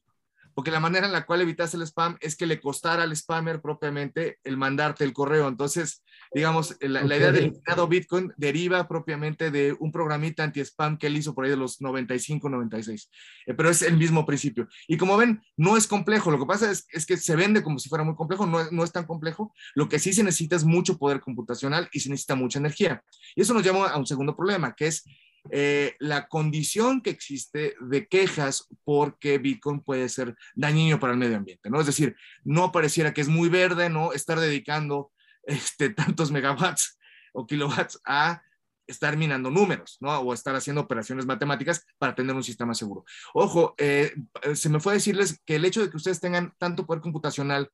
porque 0.55 0.71
la 0.71 0.81
manera 0.81 1.07
en 1.07 1.13
la 1.13 1.27
cual 1.27 1.41
evitas 1.41 1.75
el 1.75 1.83
spam 1.83 2.17
es 2.21 2.37
que 2.37 2.47
le 2.47 2.61
costara 2.61 3.03
al 3.03 3.17
spammer 3.17 3.61
propiamente 3.61 4.39
el 4.45 4.57
mandarte 4.57 5.05
el 5.05 5.13
correo. 5.13 5.49
Entonces, 5.49 6.03
digamos, 6.33 6.77
la, 6.81 7.05
idea 7.05 7.33
del 7.33 7.45
eliminado 7.45 7.89
Bitcoin 7.89 8.33
deriva 8.37 8.87
propiamente 8.89 9.51
de 9.51 9.75
un 9.79 9.93
programita 9.93 10.45
anti-spam 10.45 10.99
que 10.99 11.07
él 11.07 11.17
hizo 11.17 11.35
por 11.35 11.45
ahí 11.45 11.51
de 11.51 11.57
los 11.57 11.81
95, 11.81 12.49
96. 12.49 13.11
Eh, 13.47 13.55
pero 13.55 13.71
es 13.71 13.83
el 13.83 13.97
mismo 13.97 14.27
principio. 14.27 14.69
Y 14.89 14.97
como 14.97 15.17
ven, 15.17 15.43
no 15.57 15.77
es 15.77 15.87
complejo. 15.87 16.31
Lo 16.31 16.39
que 16.39 16.47
pasa 16.47 16.71
es, 16.71 16.87
es 16.91 17.07
que 17.07 17.17
se 17.17 17.37
vende 17.37 17.63
como 17.63 17.79
si 17.79 17.89
fuera 17.89 18.05
muy 18.05 18.15
complejo. 18.15 18.47
No, 18.47 18.71
no 18.71 18.85
es 18.85 18.93
tan 18.93 19.05
complejo. 19.05 19.53
Lo 19.75 19.89
que 19.89 19.99
sí 19.99 20.13
se 20.13 20.23
necesita 20.23 20.57
es 20.57 20.65
mucho 20.65 20.99
poder 20.99 21.21
computacional 21.21 21.89
y 21.93 22.01
se 22.01 22.11
necesita 22.11 22.35
mucha 22.35 22.59
energía. 22.59 23.03
Y 23.35 23.43
eso 23.43 23.55
nos 23.55 23.63
lleva 23.63 23.91
a 23.91 23.99
un 23.99 24.07
segundo 24.07 24.37
problema, 24.37 24.75
que 24.75 24.87
es 24.87 25.05
eh, 25.51 25.97
la 25.99 26.29
condición 26.29 27.01
que 27.01 27.11
existe 27.11 27.75
de 27.81 28.07
quejas 28.07 28.69
porque 28.85 29.39
Bitcoin 29.39 29.81
puede 29.81 30.09
ser 30.09 30.37
dañino 30.55 31.01
para 31.01 31.13
el 31.13 31.19
medio 31.19 31.37
ambiente, 31.37 31.69
¿no? 31.69 31.81
Es 31.81 31.87
decir, 31.87 32.17
no 32.45 32.71
pareciera 32.71 33.13
que 33.13 33.21
es 33.21 33.29
muy 33.29 33.49
verde, 33.49 33.91
¿no? 33.91 34.13
Estar 34.13 34.39
dedicando 34.39 35.11
este, 35.43 35.91
tantos 35.91 36.31
megawatts 36.31 36.99
o 37.33 37.47
kilowatts 37.47 38.01
a 38.05 38.43
estar 38.87 39.17
minando 39.17 39.51
números, 39.51 39.97
¿no? 40.01 40.17
O 40.21 40.33
estar 40.35 40.55
haciendo 40.55 40.83
operaciones 40.83 41.27
matemáticas 41.27 41.85
para 41.99 42.15
tener 42.15 42.35
un 42.35 42.45
sistema 42.45 42.75
seguro. 42.75 43.05
Ojo, 43.35 43.75
eh, 43.79 44.13
se 44.55 44.69
me 44.69 44.81
fue 44.81 44.93
a 44.93 44.95
decirles 44.95 45.41
que 45.45 45.57
el 45.57 45.65
hecho 45.65 45.81
de 45.81 45.91
que 45.91 45.97
ustedes 45.97 46.21
tengan 46.21 46.55
tanto 46.59 46.87
poder 46.87 47.01
computacional 47.03 47.71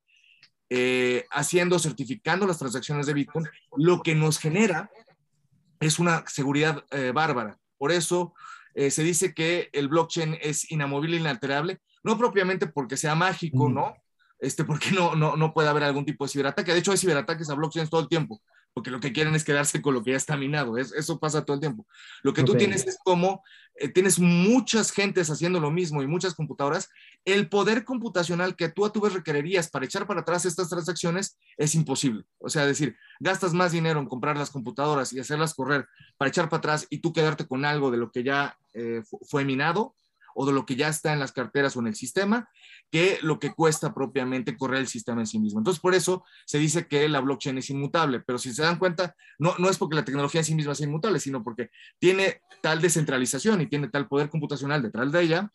eh, 0.71 1.27
haciendo, 1.31 1.79
certificando 1.79 2.47
las 2.47 2.59
transacciones 2.59 3.07
de 3.07 3.15
Bitcoin, 3.15 3.47
lo 3.77 4.03
que 4.03 4.15
nos 4.15 4.39
genera 4.39 4.91
es 5.81 5.99
una 5.99 6.25
seguridad 6.27 6.85
eh, 6.91 7.13
bárbara. 7.15 7.59
Por 7.77 7.93
eso 7.93 8.35
eh, 8.75 8.91
se 8.91 9.03
dice 9.03 9.35
que 9.35 9.69
el 9.73 9.89
blockchain 9.89 10.39
es 10.41 10.71
inamovible 10.71 11.17
e 11.17 11.21
inalterable, 11.21 11.81
no 12.03 12.19
propiamente 12.19 12.67
porque 12.67 12.97
sea 12.97 13.15
mágico, 13.15 13.69
¿no? 13.69 13.95
Este, 14.39 14.65
porque 14.65 14.91
no, 14.93 15.15
no, 15.15 15.37
no 15.37 15.53
puede 15.53 15.69
haber 15.69 15.85
algún 15.85 16.05
tipo 16.05 16.25
de 16.25 16.31
ciberataque. 16.31 16.73
De 16.73 16.79
hecho, 16.79 16.93
hay 16.93 16.99
ciberataques 16.99 17.51
a 17.51 17.55
blockchains 17.55 17.91
todo 17.91 18.01
el 18.01 18.09
tiempo 18.09 18.41
porque 18.79 18.93
lo 18.93 19.01
que 19.01 19.13
quieren 19.13 19.35
es 19.35 19.43
quedarse 19.43 19.83
con 19.83 19.93
lo 19.93 20.05
que 20.05 20.13
ya 20.13 20.17
está 20.17 20.37
minado. 20.37 20.79
eso 20.79 21.19
pasa 21.19 21.45
todo 21.45 21.55
el 21.55 21.61
tiempo. 21.61 21.85
Lo 22.23 22.33
que 22.33 22.45
tú 22.45 22.55
tienes 22.55 22.87
es 22.87 22.97
como, 23.03 23.43
eh, 23.75 23.89
tienes 23.89 24.21
muchas 24.21 24.93
gentes 24.93 25.31
haciendo 25.31 25.59
lo 25.59 25.73
mismo 25.73 26.01
y 26.01 26.07
muchas 26.07 26.33
computadoras, 26.35 26.89
el 27.33 27.49
poder 27.49 27.85
computacional 27.85 28.57
que 28.57 28.69
tú 28.69 28.85
a 28.85 28.93
tu 28.93 29.01
vez 29.01 29.13
requerirías 29.13 29.71
para 29.71 29.85
echar 29.85 30.07
para 30.07 30.21
atrás 30.21 30.45
estas 30.45 30.69
transacciones 30.69 31.39
es 31.57 31.75
imposible. 31.75 32.25
O 32.39 32.49
sea, 32.49 32.67
decir, 32.67 32.97
gastas 33.21 33.55
más 33.55 33.73
dinero 33.73 34.01
en 34.01 34.07
comprar 34.07 34.37
las 34.37 34.51
computadoras 34.51 35.13
y 35.13 35.21
hacerlas 35.21 35.55
correr 35.55 35.87
para 36.17 36.29
echar 36.29 36.49
para 36.49 36.59
atrás 36.59 36.87
y 36.91 36.99
tú 36.99 37.13
quedarte 37.13 37.47
con 37.47 37.65
algo 37.65 37.91
de 37.91 37.99
lo 37.99 38.11
que 38.11 38.23
ya 38.23 38.57
eh, 38.75 39.03
fue 39.29 39.45
minado, 39.45 39.95
o 40.41 40.47
de 40.47 40.53
lo 40.53 40.65
que 40.65 40.77
ya 40.77 40.87
está 40.87 41.13
en 41.13 41.19
las 41.19 41.33
carteras 41.33 41.77
o 41.77 41.81
en 41.81 41.89
el 41.89 41.97
sistema, 41.97 42.49
que 42.93 43.19
lo 43.23 43.41
que 43.41 43.53
cuesta 43.53 43.93
propiamente 43.93 44.57
correr 44.57 44.79
el 44.79 44.87
sistema 44.87 45.21
en 45.21 45.27
sí 45.27 45.41
mismo. 45.41 45.59
Entonces, 45.59 45.81
por 45.81 45.97
eso 45.97 46.25
se 46.47 46.59
dice 46.59 46.87
que 46.87 47.09
la 47.09 47.19
blockchain 47.19 47.59
es 47.59 47.71
inmutable, 47.71 48.21
pero 48.21 48.39
si 48.39 48.55
se 48.55 48.63
dan 48.63 48.79
cuenta, 48.79 49.17
no, 49.41 49.57
no 49.59 49.69
es 49.69 49.79
porque 49.79 49.97
la 49.97 50.05
tecnología 50.05 50.43
en 50.43 50.45
sí 50.45 50.55
misma 50.55 50.77
sea 50.77 50.87
inmutable, 50.87 51.19
sino 51.19 51.43
porque 51.43 51.71
tiene 51.99 52.41
tal 52.63 52.81
descentralización 52.81 53.61
y 53.63 53.67
tiene 53.67 53.89
tal 53.89 54.07
poder 54.07 54.31
computacional 54.31 54.81
detrás 54.81 55.11
de 55.11 55.23
ella 55.23 55.53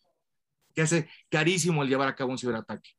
que 0.74 0.82
hace 0.82 1.08
carísimo 1.30 1.82
el 1.82 1.88
llevar 1.88 2.08
a 2.08 2.14
cabo 2.14 2.30
un 2.30 2.38
ciberataque. 2.38 2.90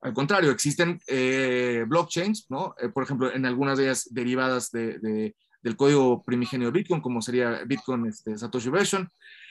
Al 0.00 0.12
contrario, 0.12 0.50
existen 0.50 1.00
eh, 1.06 1.84
blockchains, 1.86 2.46
¿no? 2.50 2.74
Eh, 2.80 2.88
por 2.88 3.04
ejemplo, 3.04 3.32
en 3.32 3.46
algunas 3.46 3.78
de 3.78 3.84
ellas 3.84 4.08
derivadas 4.10 4.70
de, 4.70 5.34
del 5.62 5.76
código 5.76 6.22
primigenio 6.22 6.68
de 6.68 6.78
Bitcoin, 6.78 7.00
como 7.00 7.22
sería 7.22 7.64
Bitcoin 7.64 8.06
este, 8.06 8.36
Satoshi 8.36 8.68
Version, 8.68 9.10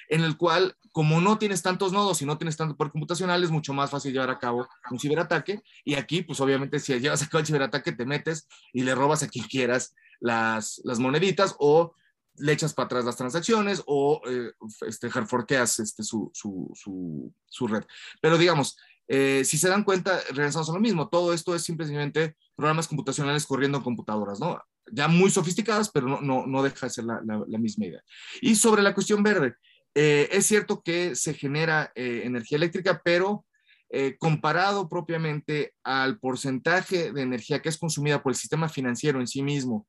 en 0.09 0.21
el 0.21 0.37
cual, 0.37 0.75
como 0.91 1.19
no 1.21 1.37
tienes 1.39 1.61
tantos 1.61 1.91
nodos 1.91 2.21
y 2.21 2.25
no 2.25 2.37
tienes 2.37 2.55
tanto 2.55 2.75
poder 2.75 2.91
computacional, 2.91 3.43
es 3.43 3.49
mucho 3.49 3.73
más 3.73 3.89
fácil 3.89 4.13
llevar 4.13 4.29
a 4.29 4.37
cabo 4.37 4.67
un 4.91 4.99
ciberataque. 4.99 5.61
Y 5.83 5.95
aquí, 5.95 6.21
pues 6.21 6.39
obviamente, 6.39 6.79
si 6.79 6.99
llevas 6.99 7.23
a 7.23 7.27
cabo 7.27 7.39
el 7.39 7.47
ciberataque, 7.47 7.93
te 7.93 8.05
metes 8.05 8.47
y 8.73 8.83
le 8.83 8.93
robas 8.93 9.23
a 9.23 9.27
quien 9.27 9.45
quieras 9.45 9.95
las, 10.19 10.81
las 10.83 10.99
moneditas 10.99 11.55
o 11.57 11.95
le 12.37 12.51
echas 12.53 12.73
para 12.73 12.85
atrás 12.85 13.05
las 13.05 13.17
transacciones 13.17 13.83
o 13.85 14.21
eh, 14.27 14.51
este, 14.87 15.09
hardforkeas 15.09 15.79
este, 15.79 16.03
su, 16.03 16.31
su, 16.33 16.71
su, 16.75 17.33
su, 17.45 17.67
red. 17.67 17.83
Pero 18.21 18.37
digamos, 18.37 18.77
eh, 19.07 19.43
si 19.45 19.57
se 19.57 19.69
dan 19.69 19.83
cuenta, 19.83 20.19
regresamos 20.31 20.69
a 20.69 20.73
lo 20.73 20.79
mismo. 20.79 21.09
Todo 21.09 21.33
esto 21.33 21.55
es 21.55 21.63
simplemente 21.63 22.35
programas 22.55 22.87
computacionales 22.87 23.45
corriendo 23.45 23.79
en 23.79 23.83
computadoras, 23.83 24.39
¿no? 24.39 24.61
Ya 24.91 25.07
muy 25.07 25.29
sofisticadas, 25.29 25.89
pero 25.91 26.07
no, 26.07 26.21
no, 26.21 26.45
no 26.45 26.63
deja 26.63 26.87
de 26.87 26.93
ser 26.93 27.05
la, 27.05 27.21
la 27.23 27.57
misma 27.57 27.85
idea. 27.85 28.03
Y 28.41 28.55
sobre 28.55 28.81
la 28.83 28.93
cuestión 28.93 29.23
verde, 29.23 29.55
eh, 29.95 30.29
es 30.31 30.45
cierto 30.47 30.81
que 30.81 31.15
se 31.15 31.33
genera 31.33 31.91
eh, 31.95 32.21
energía 32.25 32.57
eléctrica, 32.57 33.01
pero 33.03 33.45
eh, 33.89 34.17
comparado 34.17 34.89
propiamente 34.89 35.75
al 35.83 36.17
porcentaje 36.17 37.11
de 37.11 37.21
energía 37.21 37.61
que 37.61 37.69
es 37.69 37.77
consumida 37.77 38.23
por 38.23 38.31
el 38.31 38.37
sistema 38.37 38.67
financiero 38.67 39.19
en 39.19 39.27
sí 39.27 39.43
mismo 39.43 39.87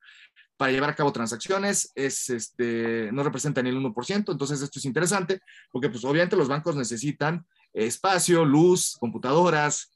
para 0.57 0.73
llevar 0.73 0.91
a 0.91 0.95
cabo 0.95 1.13
transacciones, 1.13 1.93
es, 1.95 2.31
este, 2.31 3.11
no 3.13 3.23
representa 3.23 3.63
ni 3.63 3.71
el 3.71 3.77
1%. 3.77 4.33
Entonces, 4.33 4.63
esto 4.63 4.79
es 4.79 4.85
interesante 4.85 5.41
porque, 5.71 5.89
pues, 5.89 6.05
obviamente, 6.05 6.37
los 6.37 6.49
bancos 6.49 6.77
necesitan 6.77 7.45
espacio, 7.73 8.45
luz, 8.45 8.97
computadoras, 9.01 9.91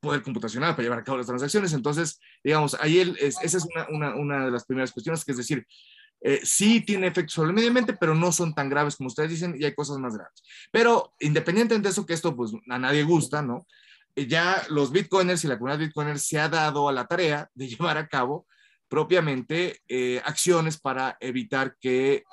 poder 0.00 0.22
computacional 0.22 0.72
para 0.72 0.82
llevar 0.82 0.98
a 0.98 1.04
cabo 1.04 1.18
las 1.18 1.26
transacciones. 1.26 1.72
Entonces, 1.72 2.20
digamos, 2.42 2.76
ahí 2.80 3.14
esa 3.20 3.56
es 3.56 3.66
una, 3.88 4.14
una, 4.16 4.44
de 4.44 4.50
las 4.50 4.64
primeras 4.64 4.92
cuestiones, 4.92 5.24
que 5.24 5.32
es 5.32 5.38
decir, 5.38 5.66
eh, 6.24 6.40
sí 6.44 6.80
tiene 6.82 7.08
efectos 7.08 7.34
sobre 7.34 7.48
el 7.48 7.54
medio 7.54 7.68
ambiente, 7.68 7.94
pero 7.94 8.14
no 8.14 8.30
son 8.30 8.54
tan 8.54 8.68
graves 8.68 8.94
como 8.94 9.08
ustedes 9.08 9.30
dicen 9.30 9.56
y 9.58 9.64
hay 9.64 9.74
cosas 9.74 9.98
más 9.98 10.14
graves. 10.14 10.42
Pero 10.70 11.14
independientemente 11.18 11.88
de 11.88 11.92
eso, 11.92 12.06
que 12.06 12.14
esto 12.14 12.36
pues 12.36 12.52
a 12.68 12.78
nadie 12.78 13.02
gusta, 13.02 13.42
¿no? 13.42 13.66
Eh, 14.14 14.26
ya 14.26 14.62
los 14.68 14.92
bitcoiners 14.92 15.44
y 15.44 15.48
la 15.48 15.58
comunidad 15.58 15.80
bitcoiners 15.80 16.22
se 16.22 16.38
ha 16.38 16.48
dado 16.48 16.88
a 16.88 16.92
la 16.92 17.06
tarea 17.06 17.48
de 17.54 17.68
llevar 17.68 17.98
a 17.98 18.06
cabo 18.06 18.46
propiamente 18.92 19.78
eh, 19.88 20.20
acciones 20.22 20.78
para 20.78 21.16
evitar 21.18 21.78
que 21.80 22.24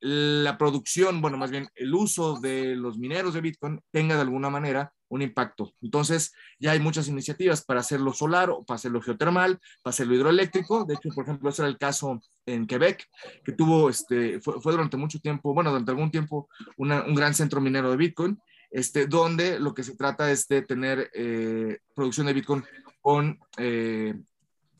la 0.00 0.58
producción, 0.58 1.20
bueno, 1.20 1.36
más 1.36 1.52
bien 1.52 1.68
el 1.76 1.94
uso 1.94 2.40
de 2.40 2.74
los 2.74 2.98
mineros 2.98 3.34
de 3.34 3.40
Bitcoin 3.40 3.80
tenga 3.92 4.16
de 4.16 4.22
alguna 4.22 4.50
manera 4.50 4.92
un 5.08 5.22
impacto. 5.22 5.72
Entonces, 5.80 6.32
ya 6.58 6.72
hay 6.72 6.80
muchas 6.80 7.06
iniciativas 7.06 7.64
para 7.64 7.80
hacerlo 7.80 8.12
solar 8.12 8.50
o 8.50 8.64
para 8.64 8.76
hacerlo 8.76 9.00
geotermal, 9.02 9.60
para 9.82 9.90
hacerlo 9.90 10.14
hidroeléctrico. 10.14 10.84
De 10.84 10.94
hecho, 10.94 11.10
por 11.14 11.24
ejemplo, 11.24 11.50
ese 11.50 11.62
era 11.62 11.68
el 11.68 11.78
caso 11.78 12.20
en 12.46 12.66
Quebec, 12.66 13.06
que 13.44 13.52
tuvo, 13.52 13.90
este, 13.90 14.40
fue, 14.40 14.54
durante 14.72 14.96
mucho 14.96 15.20
tiempo, 15.20 15.54
bueno, 15.54 15.70
durante 15.70 15.90
algún 15.92 16.10
tiempo, 16.10 16.48
un 16.76 17.14
gran 17.14 17.34
centro 17.34 17.60
minero 17.60 17.90
de 17.92 17.96
Bitcoin, 17.96 18.38
este, 18.70 19.06
donde 19.06 19.60
lo 19.60 19.74
que 19.74 19.82
se 19.82 19.96
trata 19.96 20.30
es 20.30 20.48
de 20.48 20.62
tener 20.62 21.10
eh, 21.12 21.78
producción 21.94 22.26
de 22.26 22.32
Bitcoin 22.32 22.64
con 23.00 23.38
eh, 23.58 24.14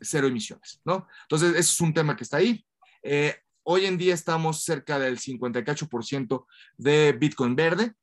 cero 0.01 0.27
emisiones, 0.27 0.81
¿no? 0.85 1.07
Entonces, 1.23 1.51
ese 1.51 1.61
es 1.61 1.81
un 1.81 1.95
tema 1.95 2.17
que 2.17 2.25
está 2.25 2.39
ahí. 2.39 2.65
Eh, 3.03 3.37
hoy 3.63 3.87
en 3.87 3.99
día 3.99 4.15
estamos 4.15 4.65
cerca 4.65 4.99
del 4.99 5.19
58% 5.19 6.47
de 6.77 7.13
Bitcoin 7.13 7.57
verde, 7.57 7.95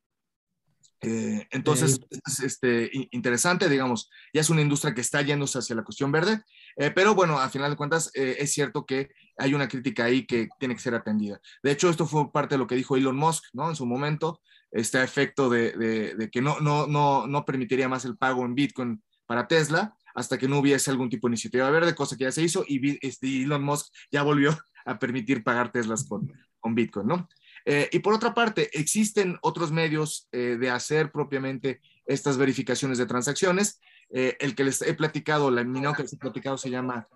eh, 1.01 1.47
entonces, 1.51 1.99
es 2.25 2.39
este, 2.39 2.89
interesante, 3.11 3.69
digamos, 3.69 4.09
ya 4.33 4.41
es 4.41 4.49
una 4.49 4.61
industria 4.61 4.95
que 4.95 5.01
está 5.01 5.21
yéndose 5.21 5.59
hacia 5.59 5.75
la 5.75 5.83
cuestión 5.83 6.11
verde, 6.11 6.41
eh, 6.75 6.91
pero 6.91 7.13
bueno, 7.13 7.39
a 7.39 7.49
final 7.49 7.69
de 7.69 7.77
cuentas 7.77 8.09
eh, 8.15 8.37
es 8.39 8.51
cierto 8.51 8.85
que 8.85 9.09
hay 9.37 9.53
una 9.53 9.67
crítica 9.67 10.05
ahí 10.05 10.25
que 10.25 10.49
tiene 10.59 10.73
que 10.73 10.81
ser 10.81 10.95
atendida. 10.95 11.39
De 11.61 11.71
hecho, 11.71 11.89
esto 11.89 12.07
fue 12.07 12.31
parte 12.31 12.55
de 12.55 12.59
lo 12.59 12.67
que 12.67 12.75
dijo 12.75 12.97
Elon 12.97 13.15
Musk, 13.15 13.43
¿no? 13.53 13.69
En 13.69 13.75
su 13.75 13.85
momento, 13.85 14.41
este 14.71 15.01
efecto 15.03 15.49
de, 15.49 15.71
de, 16.17 16.29
que 16.31 16.41
no, 16.41 16.59
no, 16.59 16.87
no, 16.87 17.27
no 17.27 17.45
permitiría 17.45 17.87
más 17.87 18.03
el 18.05 18.17
pago 18.17 18.43
en 18.43 18.55
Bitcoin 18.55 19.03
para 19.27 19.47
Tesla 19.47 19.93
hasta 20.15 20.39
que 20.39 20.47
no 20.47 20.57
hubiese 20.57 20.89
algún 20.89 21.09
tipo 21.09 21.27
de 21.27 21.33
iniciativa 21.33 21.69
verde, 21.69 21.93
cosa 21.93 22.17
que 22.17 22.23
ya 22.23 22.31
se 22.31 22.41
hizo, 22.41 22.65
y 22.67 22.97
este, 23.05 23.43
Elon 23.43 23.63
Musk 23.63 23.93
ya 24.11 24.23
volvió 24.23 24.57
a 24.85 24.97
permitir 24.97 25.43
pagar 25.43 25.71
Teslas 25.71 26.05
con, 26.05 26.33
con 26.59 26.73
Bitcoin, 26.73 27.07
¿no? 27.07 27.29
Eh, 27.65 27.89
y 27.91 27.99
por 27.99 28.13
otra 28.13 28.33
parte, 28.33 28.69
existen 28.71 29.37
otros 29.41 29.71
medios 29.71 30.29
eh, 30.31 30.57
de 30.57 30.69
hacer 30.69 31.11
propiamente 31.11 31.81
estas 32.05 32.37
verificaciones 32.37 32.97
de 32.97 33.05
transacciones. 33.05 33.79
Eh, 34.09 34.37
el 34.39 34.55
que 34.55 34.63
les 34.63 34.81
he 34.81 34.93
platicado, 34.93 35.51
la 35.51 35.65
minero 35.65 35.93
que 35.93 36.03
les 36.03 36.13
he 36.13 36.17
platicado 36.17 36.57
se 36.57 36.69
llama 36.69 37.07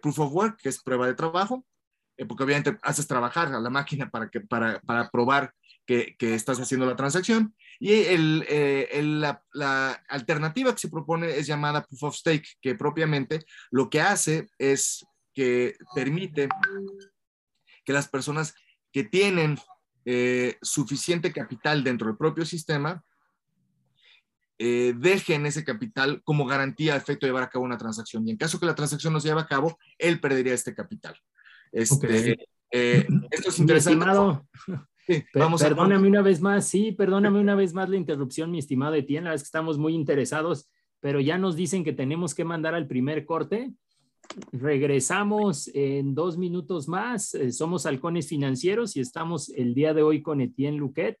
Proof 0.00 0.18
of 0.20 0.32
Work, 0.32 0.60
que 0.60 0.68
es 0.68 0.82
prueba 0.82 1.06
de 1.06 1.14
trabajo, 1.14 1.66
porque 2.28 2.44
obviamente 2.44 2.78
haces 2.82 3.06
trabajar 3.06 3.52
a 3.52 3.58
la 3.58 3.70
máquina 3.70 4.10
para, 4.10 4.28
que, 4.28 4.40
para, 4.40 4.80
para 4.82 5.10
probar 5.10 5.52
que, 5.90 6.14
que, 6.16 6.34
estás 6.36 6.60
haciendo 6.60 6.86
la 6.86 6.94
transacción. 6.94 7.52
Y 7.80 7.94
el, 7.94 8.46
el, 8.48 9.20
la, 9.20 9.42
la, 9.52 9.90
alternativa 10.08 10.72
que 10.72 10.78
se 10.78 10.88
propone 10.88 11.36
es 11.36 11.48
llamada 11.48 11.84
Proof 11.84 12.04
of 12.04 12.14
Stake, 12.14 12.46
que 12.60 12.76
propiamente 12.76 13.44
lo 13.72 13.90
que 13.90 14.00
hace 14.00 14.46
es 14.56 15.04
que 15.34 15.74
permite 15.92 16.48
que 17.84 17.92
las 17.92 18.06
personas 18.06 18.54
que 18.92 19.02
tienen 19.02 19.58
eh, 20.04 20.58
suficiente 20.62 21.32
capital 21.32 21.82
dentro 21.82 22.06
del 22.06 22.16
propio 22.16 22.44
sistema, 22.44 23.02
eh, 24.58 24.94
dejen 24.96 25.44
ese 25.44 25.64
capital 25.64 26.22
como 26.22 26.46
garantía 26.46 26.92
de 26.92 26.98
efecto 26.98 27.26
de 27.26 27.30
llevar 27.30 27.42
a 27.42 27.50
cabo 27.50 27.64
una 27.64 27.78
transacción. 27.78 28.28
Y 28.28 28.30
en 28.30 28.36
caso 28.36 28.60
que 28.60 28.66
la 28.66 28.76
transacción 28.76 29.12
no 29.12 29.18
se 29.18 29.26
lleve 29.26 29.40
a 29.40 29.48
cabo, 29.48 29.76
él 29.98 30.20
perdería 30.20 30.54
este 30.54 30.72
capital. 30.72 31.16
Este, 31.72 32.46
eh, 32.70 33.08
esto 33.32 33.48
es 33.48 33.58
interesante. 33.58 34.06
Vamos 35.34 35.62
perdóname 35.62 36.08
una 36.08 36.22
vez 36.22 36.40
más, 36.40 36.66
sí, 36.66 36.92
perdóname 36.92 37.40
una 37.40 37.54
vez 37.54 37.74
más 37.74 37.88
la 37.88 37.96
interrupción, 37.96 38.50
mi 38.50 38.58
estimado 38.58 38.94
Etienne, 38.94 39.24
la 39.24 39.32
vez 39.32 39.42
que 39.42 39.46
estamos 39.46 39.78
muy 39.78 39.94
interesados, 39.94 40.68
pero 41.00 41.20
ya 41.20 41.38
nos 41.38 41.56
dicen 41.56 41.84
que 41.84 41.92
tenemos 41.92 42.34
que 42.34 42.44
mandar 42.44 42.74
al 42.74 42.86
primer 42.86 43.24
corte. 43.24 43.72
Regresamos 44.52 45.68
en 45.74 46.14
dos 46.14 46.38
minutos 46.38 46.88
más. 46.88 47.34
Eh, 47.34 47.52
somos 47.52 47.86
Halcones 47.86 48.28
Financieros 48.28 48.96
y 48.96 49.00
estamos 49.00 49.48
el 49.48 49.74
día 49.74 49.94
de 49.94 50.02
hoy 50.02 50.22
con 50.22 50.40
Etienne 50.40 50.76
Luquet 50.76 51.18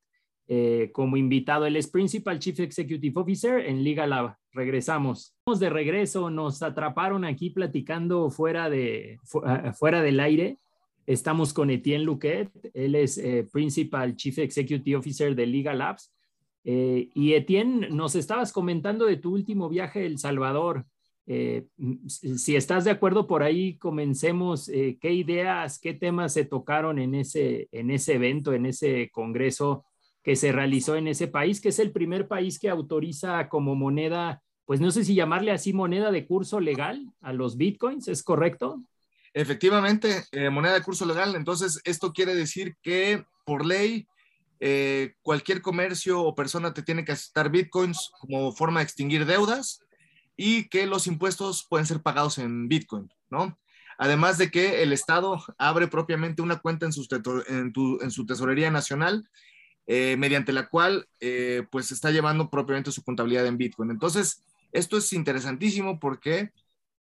eh, 0.52 0.90
como 0.92 1.16
invitado. 1.16 1.66
Él 1.66 1.76
es 1.76 1.88
Principal 1.88 2.38
Chief 2.38 2.58
Executive 2.60 3.20
Officer 3.20 3.60
en 3.66 3.82
Liga 3.82 4.06
Lab. 4.06 4.36
Regresamos. 4.52 5.34
Estamos 5.38 5.60
de 5.60 5.70
regreso. 5.70 6.28
Nos 6.30 6.62
atraparon 6.62 7.24
aquí 7.24 7.50
platicando 7.50 8.30
fuera, 8.30 8.68
de, 8.68 9.18
ah, 9.44 9.72
fuera 9.72 10.02
del 10.02 10.20
aire. 10.20 10.58
Estamos 11.10 11.52
con 11.52 11.70
Etienne 11.70 12.04
Luquet. 12.04 12.50
Él 12.72 12.94
es 12.94 13.18
eh, 13.18 13.44
Principal 13.52 14.14
Chief 14.14 14.38
Executive 14.38 14.96
Officer 14.96 15.34
de 15.34 15.44
Liga 15.44 15.74
Labs. 15.74 16.14
y 16.62 17.32
Etienne, 17.32 17.88
nos 17.90 18.14
estabas 18.14 18.52
comentando 18.52 19.06
de 19.06 19.16
tu 19.16 19.34
último 19.34 19.68
viaje 19.68 20.00
a 20.00 20.04
El 20.04 20.18
Salvador. 20.18 20.86
Eh, 21.26 21.66
si 22.06 22.54
estás 22.54 22.84
de 22.84 22.92
acuerdo 22.92 23.26
por 23.26 23.42
ahí, 23.42 23.76
comencemos. 23.78 24.68
Eh, 24.68 24.98
¿Qué 25.00 25.12
ideas, 25.12 25.80
qué 25.80 25.94
temas 25.94 26.32
se 26.32 26.44
tocaron 26.44 27.00
en 27.00 27.16
ese, 27.16 27.68
en 27.72 27.90
ese 27.90 28.14
evento, 28.14 28.52
en 28.52 28.66
ese 28.66 29.10
congreso 29.10 29.84
que 30.22 30.36
se 30.36 30.52
realizó 30.52 30.94
en 30.94 31.08
ese 31.08 31.26
país, 31.26 31.60
que 31.60 31.70
es 31.70 31.80
el 31.80 31.90
primer 31.90 32.28
país 32.28 32.60
que 32.60 32.68
autoriza 32.68 33.48
como 33.48 33.74
moneda, 33.74 34.42
pues 34.64 34.80
no 34.80 34.92
sé 34.92 35.04
si 35.04 35.16
llamarle 35.16 35.50
así 35.50 35.72
moneda 35.72 36.12
de 36.12 36.24
curso 36.24 36.60
legal 36.60 37.04
a 37.20 37.32
los 37.32 37.56
bitcoins, 37.56 38.06
¿es 38.06 38.22
correcto? 38.22 38.84
Efectivamente, 39.32 40.24
eh, 40.32 40.50
moneda 40.50 40.74
de 40.74 40.82
curso 40.82 41.06
legal. 41.06 41.34
Entonces, 41.34 41.80
esto 41.84 42.12
quiere 42.12 42.34
decir 42.34 42.76
que 42.82 43.24
por 43.44 43.64
ley, 43.64 44.06
cualquier 45.22 45.62
comercio 45.62 46.20
o 46.20 46.34
persona 46.34 46.74
te 46.74 46.82
tiene 46.82 47.02
que 47.02 47.12
aceptar 47.12 47.50
bitcoins 47.50 48.10
como 48.20 48.52
forma 48.52 48.80
de 48.80 48.84
extinguir 48.84 49.24
deudas 49.24 49.80
y 50.42 50.70
que 50.70 50.86
los 50.86 51.06
impuestos 51.06 51.66
pueden 51.68 51.84
ser 51.84 52.00
pagados 52.00 52.38
en 52.38 52.66
Bitcoin, 52.66 53.12
¿no? 53.28 53.58
Además 53.98 54.38
de 54.38 54.50
que 54.50 54.82
el 54.82 54.94
Estado 54.94 55.44
abre 55.58 55.86
propiamente 55.86 56.40
una 56.40 56.60
cuenta 56.60 56.86
en 56.86 56.92
su, 56.94 57.06
tesorería 58.26 58.70
nacional, 58.70 59.28
eh, 59.86 60.16
mediante 60.16 60.54
la 60.54 60.70
cual 60.70 61.06
eh, 61.20 61.66
pues 61.70 61.92
está 61.92 62.10
llevando 62.10 62.48
propiamente 62.48 62.90
su 62.90 63.02
contabilidad 63.02 63.44
en 63.44 63.58
Bitcoin. 63.58 63.90
Entonces, 63.90 64.42
esto 64.72 64.96
es 64.96 65.12
interesantísimo 65.12 66.00
porque 66.00 66.52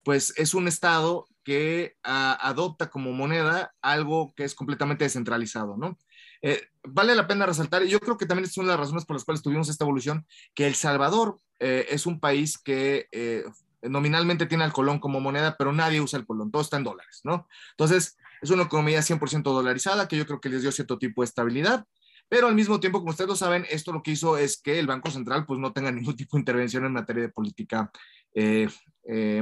pues 0.02 0.34
es 0.36 0.54
un 0.54 0.66
Estado 0.66 1.28
que 1.48 1.96
adopta 2.02 2.90
como 2.90 3.10
moneda 3.14 3.72
algo 3.80 4.34
que 4.36 4.44
es 4.44 4.54
completamente 4.54 5.04
descentralizado, 5.04 5.78
¿no? 5.78 5.96
Eh, 6.42 6.60
vale 6.82 7.14
la 7.14 7.26
pena 7.26 7.46
resaltar, 7.46 7.82
y 7.82 7.88
yo 7.88 8.00
creo 8.00 8.18
que 8.18 8.26
también 8.26 8.44
es 8.44 8.58
una 8.58 8.66
de 8.66 8.72
las 8.72 8.80
razones 8.80 9.06
por 9.06 9.16
las 9.16 9.24
cuales 9.24 9.42
tuvimos 9.42 9.70
esta 9.70 9.84
evolución, 9.84 10.26
que 10.54 10.66
El 10.66 10.74
Salvador 10.74 11.38
eh, 11.58 11.86
es 11.88 12.04
un 12.04 12.20
país 12.20 12.58
que 12.58 13.08
eh, 13.12 13.44
nominalmente 13.80 14.44
tiene 14.44 14.62
al 14.62 14.74
colón 14.74 14.98
como 14.98 15.20
moneda, 15.20 15.56
pero 15.56 15.72
nadie 15.72 16.02
usa 16.02 16.18
el 16.18 16.26
colón, 16.26 16.50
todo 16.50 16.60
está 16.60 16.76
en 16.76 16.84
dólares, 16.84 17.22
¿no? 17.24 17.48
Entonces, 17.70 18.18
es 18.42 18.50
una 18.50 18.64
economía 18.64 19.00
100% 19.00 19.42
dolarizada 19.44 20.06
que 20.06 20.18
yo 20.18 20.26
creo 20.26 20.42
que 20.42 20.50
les 20.50 20.60
dio 20.60 20.70
cierto 20.70 20.98
tipo 20.98 21.22
de 21.22 21.28
estabilidad, 21.28 21.86
pero 22.28 22.48
al 22.48 22.56
mismo 22.56 22.78
tiempo, 22.78 22.98
como 22.98 23.12
ustedes 23.12 23.30
lo 23.30 23.36
saben, 23.36 23.64
esto 23.70 23.90
lo 23.90 24.02
que 24.02 24.10
hizo 24.10 24.36
es 24.36 24.60
que 24.60 24.78
el 24.78 24.86
Banco 24.86 25.10
Central 25.10 25.46
pues 25.46 25.58
no 25.58 25.72
tenga 25.72 25.90
ningún 25.92 26.14
tipo 26.14 26.36
de 26.36 26.42
intervención 26.42 26.84
en 26.84 26.92
materia 26.92 27.22
de 27.22 27.30
política 27.30 27.90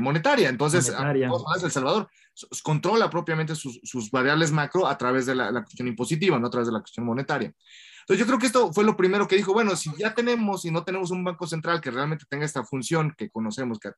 monetaria. 0.01 0.49
Entonces, 0.49 0.89
El 0.89 1.71
Salvador 1.71 2.09
controla 2.63 3.11
propiamente 3.11 3.55
sus, 3.55 4.11
variables 4.11 4.53
macro 4.53 4.87
a 4.87 4.97
través 4.97 5.27
de 5.27 5.35
la, 5.35 5.63
cuestión 5.63 5.89
impositiva, 5.89 6.39
no 6.39 6.47
a 6.47 6.51
través 6.51 6.69
de 6.69 6.73
la 6.73 6.81
cuestión 6.81 7.07
monetaria. 7.07 7.53
Entonces 8.01 8.21
yo 8.21 8.27
creo 8.27 8.39
que 8.39 8.47
esto 8.47 8.73
fue 8.73 8.85
lo 8.85 8.97
primero 8.97 9.27
que 9.27 9.35
dijo, 9.35 9.53
bueno, 9.53 9.75
si 9.75 9.91
ya 9.99 10.15
tenemos 10.15 10.65
y 10.65 10.71
no 10.71 10.85
tenemos 10.85 11.11
un 11.11 11.25
banco 11.25 11.45
central 11.47 11.81
que 11.81 11.91
realmente 11.91 12.25
tenga 12.29 12.45
esta 12.45 12.63
función 12.63 13.13
que 13.19 13.31
conocemos 13.31 13.81
que, 13.81 13.91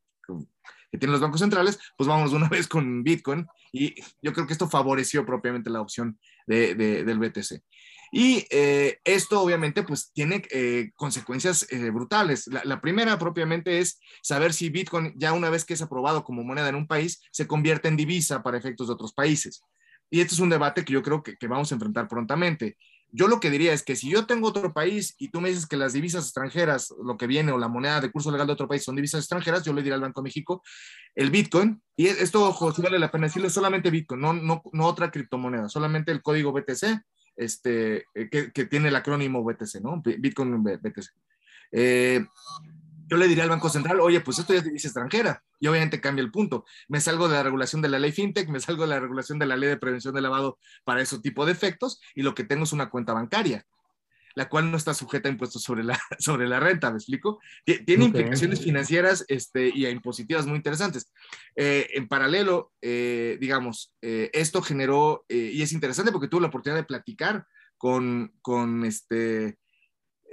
que 0.91 0.97
tienen 0.97 1.13
los 1.13 1.21
bancos 1.21 1.41
centrales, 1.41 1.79
pues 1.95 2.09
vámonos 2.09 2.33
una 2.33 2.49
vez 2.49 2.67
con 2.69 3.03
Bitcoin 3.03 3.47
y 3.71 3.95
yo 4.23 4.33
creo 4.33 4.47
que 4.47 4.55
esto 4.55 4.69
favoreció 4.69 5.27
propiamente 5.27 5.69
la 5.69 5.83
opción 5.83 6.19
de, 6.47 6.75
del 6.75 7.19
BTC. 7.19 7.63
Y 8.11 8.47
eh, 8.51 8.99
esto 9.05 9.41
obviamente 9.41 9.83
pues 9.83 10.13
tiene 10.13 10.43
eh, 10.51 10.91
consecuencias 10.95 11.67
eh, 11.71 11.91
brutales. 11.91 12.47
La, 12.47 12.81
primera 12.81 13.19
propiamente 13.19 13.81
es 13.81 14.01
saber 14.23 14.53
si 14.53 14.71
Bitcoin 14.71 15.13
ya 15.17 15.33
una 15.33 15.51
vez 15.51 15.65
que 15.65 15.75
es 15.75 15.83
aprobado 15.83 16.25
como 16.25 16.43
moneda 16.43 16.69
en 16.69 16.75
un 16.75 16.87
país 16.87 17.21
se 17.31 17.47
convierte 17.47 17.89
en 17.89 17.97
divisa 17.97 18.43
para 18.43 18.59
efectos 18.59 18.87
de 18.89 18.95
otros 18.95 19.13
países. 19.13 19.63
Y 20.11 20.21
este 20.21 20.35
es 20.35 20.41
un 20.41 20.49
debate 20.49 20.85
que 20.85 20.93
yo 20.93 21.03
creo 21.03 21.23
que, 21.23 21.37
que 21.37 21.49
vamos 21.49 21.71
a 21.71 21.75
enfrentar 21.75 22.09
prontamente. 22.09 22.77
Yo 23.11 23.27
lo 23.27 23.41
que 23.41 23.51
diría 23.51 23.73
es 23.73 23.83
que 23.83 23.97
si 23.97 24.11
yo 24.11 24.27
tengo 24.27 24.49
otro 24.49 24.73
país 24.75 25.15
y 25.19 25.31
tú 25.31 25.41
me 25.41 25.49
dices 25.49 25.67
que 25.67 25.79
las 25.79 25.95
divisas 25.95 26.25
extranjeras, 26.25 26.93
lo 27.03 27.17
que 27.17 27.27
viene 27.27 27.53
o 27.53 27.59
la 27.59 27.69
moneda 27.69 28.01
de 28.03 28.11
curso 28.11 28.31
legal 28.31 28.47
de 28.47 28.53
otro 28.53 28.69
país 28.69 28.85
son 28.85 28.97
divisas 28.97 29.21
extranjeras, 29.21 29.65
yo 29.65 29.73
le 29.73 29.83
diría 29.83 29.95
al 29.95 30.03
Banco 30.03 30.21
de 30.21 30.25
México 30.25 30.63
el 31.15 31.31
Bitcoin, 31.31 31.83
y 31.97 32.07
esto, 32.07 32.45
ojo, 32.45 32.73
vale 32.83 32.99
la 32.99 33.11
pena 33.11 33.27
decirlo, 33.27 33.49
solamente 33.49 33.91
Bitcoin, 33.91 34.21
no, 34.21 34.35
no, 34.35 34.63
no 34.73 34.87
otra 34.87 35.11
criptomoneda, 35.11 35.71
solamente 35.71 36.13
el 36.13 36.23
código 36.23 36.53
BTC 36.53 37.01
este, 37.39 38.05
eh, 38.15 38.29
que, 38.31 38.67
tiene 38.67 38.89
el 38.89 38.97
acrónimo 38.97 39.43
BTC, 39.45 39.81
¿no? 39.81 40.03
Bitcoin 40.03 40.63
BTC. 40.63 41.11
Eh, 41.73 42.27
yo 43.09 43.17
le 43.17 43.27
diría 43.27 43.45
al 43.45 43.51
Banco 43.51 43.71
Central, 43.71 44.01
oye, 44.01 44.21
pues 44.21 44.39
esto 44.39 44.53
ya 44.53 44.59
es 44.59 44.65
divisa 44.65 44.89
extranjera. 44.89 45.43
Y 45.61 45.67
obviamente 45.67 46.01
cambia 46.01 46.23
el 46.23 46.31
punto. 46.31 46.67
Me 46.89 47.01
salgo 47.01 47.29
de 47.29 47.37
la 47.37 47.43
regulación 47.43 47.81
de 47.81 47.89
la 47.89 47.99
ley 47.99 48.13
FinTech, 48.13 48.49
me 48.49 48.61
salgo 48.61 48.83
de 48.83 48.89
la 48.89 49.01
regulación 49.01 49.39
de 49.39 49.47
la 49.47 49.57
ley 49.57 49.69
de 49.71 49.79
prevención 49.79 50.15
de 50.15 50.21
lavado 50.21 50.59
para 50.85 51.01
ese 51.01 51.19
tipo 51.21 51.47
de 51.47 51.53
efectos 51.53 52.01
y 52.15 52.23
lo 52.23 52.35
que 52.35 52.45
tengo 52.45 52.65
es 52.65 52.73
una 52.73 52.91
cuenta 52.91 53.15
bancaria, 53.15 53.65
la 54.35 54.49
cual 54.49 54.71
no 54.71 54.77
está 54.77 54.95
sujeta 54.95 55.29
a 55.29 55.33
impuestos 55.33 55.63
sobre 55.63 55.85
la, 55.85 55.99
sobre 56.19 56.49
la 56.49 56.61
renta, 56.61 56.91
¿me 56.91 56.97
explico? 56.97 57.41
Tiene 57.65 58.05
implicaciones 58.05 58.61
financieras 58.61 59.25
este, 59.29 59.71
y 59.75 59.87
impositivas 59.87 60.47
muy 60.47 60.57
interesantes. 60.57 61.13
Eh, 61.57 61.89
en 61.95 62.09
paralelo, 62.09 62.73
digamos, 62.81 63.95
esto 64.01 64.63
generó, 64.63 65.25
y 65.29 65.63
es 65.63 65.73
interesante 65.73 66.13
porque 66.13 66.29
tuve 66.29 66.43
la 66.43 66.49
oportunidad 66.49 66.81
de 66.81 66.87
platicar 66.87 67.47
con, 67.79 68.33
con 68.43 68.85
este, 68.85 69.59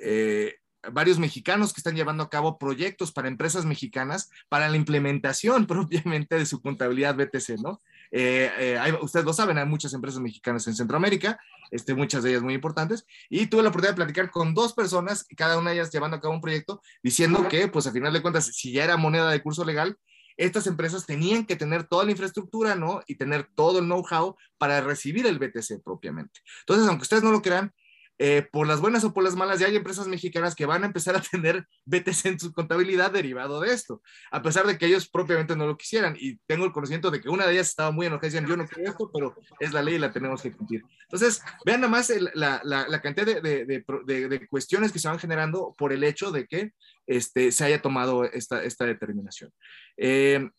eh, 0.01 0.55
varios 0.91 1.19
mexicanos 1.19 1.73
que 1.73 1.79
están 1.79 1.95
llevando 1.95 2.23
a 2.23 2.29
cabo 2.29 2.57
proyectos 2.57 3.11
para 3.11 3.27
empresas 3.27 3.65
mexicanas 3.65 4.29
para 4.49 4.69
la 4.69 4.77
implementación 4.77 5.65
propiamente 5.67 6.35
de 6.35 6.45
su 6.45 6.61
contabilidad 6.61 7.15
BTC, 7.15 7.61
¿no? 7.61 7.81
Eh, 8.11 8.51
eh, 8.57 8.97
ustedes 9.01 9.25
lo 9.25 9.33
saben, 9.33 9.57
hay 9.57 9.65
muchas 9.65 9.93
empresas 9.93 10.19
mexicanas 10.19 10.67
en 10.67 10.75
Centroamérica, 10.75 11.39
este, 11.71 11.93
muchas 11.93 12.23
de 12.23 12.31
ellas 12.31 12.43
muy 12.43 12.53
importantes, 12.53 13.05
y 13.29 13.47
tuve 13.47 13.63
la 13.63 13.69
oportunidad 13.69 13.93
de 13.93 14.03
platicar 14.03 14.31
con 14.31 14.53
dos 14.53 14.73
personas, 14.73 15.25
cada 15.35 15.57
una 15.57 15.71
de 15.71 15.77
ellas 15.77 15.91
llevando 15.91 16.17
a 16.17 16.21
cabo 16.21 16.33
un 16.33 16.41
proyecto, 16.41 16.81
diciendo 17.03 17.47
que, 17.49 17.67
pues 17.67 17.87
a 17.87 17.91
final 17.91 18.13
de 18.13 18.21
cuentas, 18.21 18.45
si 18.45 18.71
ya 18.71 18.83
era 18.83 18.97
moneda 18.97 19.29
de 19.29 19.41
curso 19.41 19.65
legal, 19.65 19.97
estas 20.37 20.67
empresas 20.67 21.05
tenían 21.05 21.45
que 21.45 21.55
tener 21.55 21.85
toda 21.85 22.03
la 22.03 22.11
infraestructura, 22.11 22.75
¿no? 22.75 23.01
Y 23.07 23.15
tener 23.15 23.47
todo 23.55 23.79
el 23.79 23.85
know-how 23.85 24.35
para 24.57 24.81
recibir 24.81 25.25
el 25.27 25.39
BTC 25.39 25.81
propiamente. 25.83 26.41
Entonces, 26.59 26.87
aunque 26.87 27.03
ustedes 27.03 27.23
no 27.23 27.31
lo 27.31 27.41
crean, 27.41 27.73
eh, 28.17 28.47
por 28.49 28.65
las 28.65 28.79
buenas 28.79 29.03
o 29.03 29.13
por 29.13 29.25
las 29.25 29.35
malas, 29.35 29.59
ya 29.59 29.67
hay 29.67 29.75
empresas 29.75 30.07
mexicanas 30.07 30.55
que 30.55 30.65
van 30.65 30.83
a 30.83 30.85
empezar 30.85 31.15
a 31.17 31.21
tener 31.31 31.67
BTC 31.85 32.25
en 32.25 32.39
su 32.39 32.53
contabilidad 32.53 33.11
derivado 33.11 33.59
de 33.59 33.73
esto, 33.73 34.01
a 34.31 34.41
pesar 34.41 34.65
de 34.65 34.77
que 34.77 34.85
ellos 34.85 35.09
propiamente 35.09 35.55
no 35.55 35.67
lo 35.67 35.77
quisieran. 35.77 36.15
Y 36.17 36.37
tengo 36.45 36.65
el 36.65 36.71
conocimiento 36.71 37.11
de 37.11 37.19
que 37.19 37.29
una 37.29 37.45
de 37.45 37.53
ellas 37.53 37.69
estaba 37.69 37.91
muy 37.91 38.05
enojada 38.05 38.27
y 38.27 38.31
decían, 38.31 38.49
yo 38.49 38.55
no 38.55 38.67
quiero 38.67 38.89
esto, 38.89 39.11
pero 39.13 39.35
es 39.59 39.73
la 39.73 39.81
ley 39.81 39.95
y 39.95 39.99
la 39.99 40.13
tenemos 40.13 40.41
que 40.41 40.51
cumplir. 40.51 40.83
Entonces, 41.03 41.41
vean 41.65 41.81
nada 41.81 41.91
más 41.91 42.11
la, 42.33 42.61
la, 42.63 43.01
cantidad 43.01 43.25
de, 43.25 43.65
de, 43.65 43.83
de, 44.29 44.47
cuestiones 44.47 44.91
que 44.91 44.99
se 44.99 45.09
van 45.09 45.19
generando 45.19 45.73
por 45.77 45.91
el 45.91 46.03
hecho 46.03 46.31
de 46.31 46.47
que 46.47 46.71
este, 47.07 47.51
se 47.51 47.65
haya 47.65 47.81
tomado 47.81 48.23
esta, 48.23 48.63
esta 48.63 48.85
determinación. 48.85 49.51
Eh, 49.97 50.49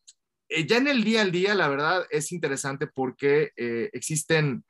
eh, 0.49 0.67
ya 0.67 0.77
en 0.77 0.89
el 0.89 1.05
día 1.05 1.23
al 1.23 1.33
día, 1.33 1.55
la 1.55 1.69
verdad, 1.69 2.07
es 2.11 2.33
interesante 2.33 2.87
porque 2.87 3.53
existen 3.93 4.63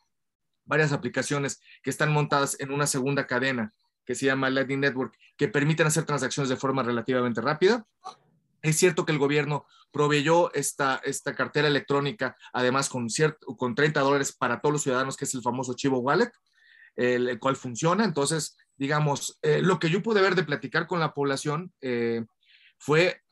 varias 0.66 0.92
aplicaciones 0.92 1.60
que 1.82 1.90
están 1.90 2.12
montadas 2.12 2.58
en 2.60 2.72
una 2.72 2.86
segunda 2.86 3.26
cadena 3.26 3.72
que 4.04 4.14
se 4.14 4.26
llama 4.26 4.50
Lightning 4.50 4.80
Network, 4.80 5.18
que 5.36 5.48
permiten 5.48 5.86
hacer 5.88 6.04
transacciones 6.04 6.48
de 6.48 6.56
forma 6.56 6.82
relativamente 6.82 7.40
rápida. 7.40 7.84
Es 8.62 8.76
cierto 8.76 9.04
que 9.04 9.12
el 9.12 9.18
gobierno 9.18 9.66
proveyó 9.90 10.52
esta, 10.54 11.00
esta 11.04 11.34
cartera 11.34 11.68
electrónica, 11.68 12.36
además 12.52 12.88
con, 12.88 13.10
cierto, 13.10 13.56
con 13.56 13.74
30 13.74 14.00
dólares 14.00 14.32
para 14.32 14.60
todos 14.60 14.72
los 14.72 14.82
ciudadanos, 14.82 15.16
que 15.16 15.24
es 15.24 15.34
el 15.34 15.42
famoso 15.42 15.74
Chivo 15.74 15.98
Wallet, 15.98 16.30
el, 16.94 17.38
cual 17.38 17.56
funciona. 17.56 18.04
Entonces, 18.04 18.56
digamos, 18.76 19.38
eh, 19.42 19.60
lo 19.60 19.78
que 19.78 19.90
yo 19.90 20.02
pude 20.02 20.22
ver 20.22 20.34
de 20.34 20.44
platicar 20.44 20.86
con 20.86 21.00
la 21.00 21.12
población 21.12 21.72
eh, 21.80 22.24
fue 22.78 23.22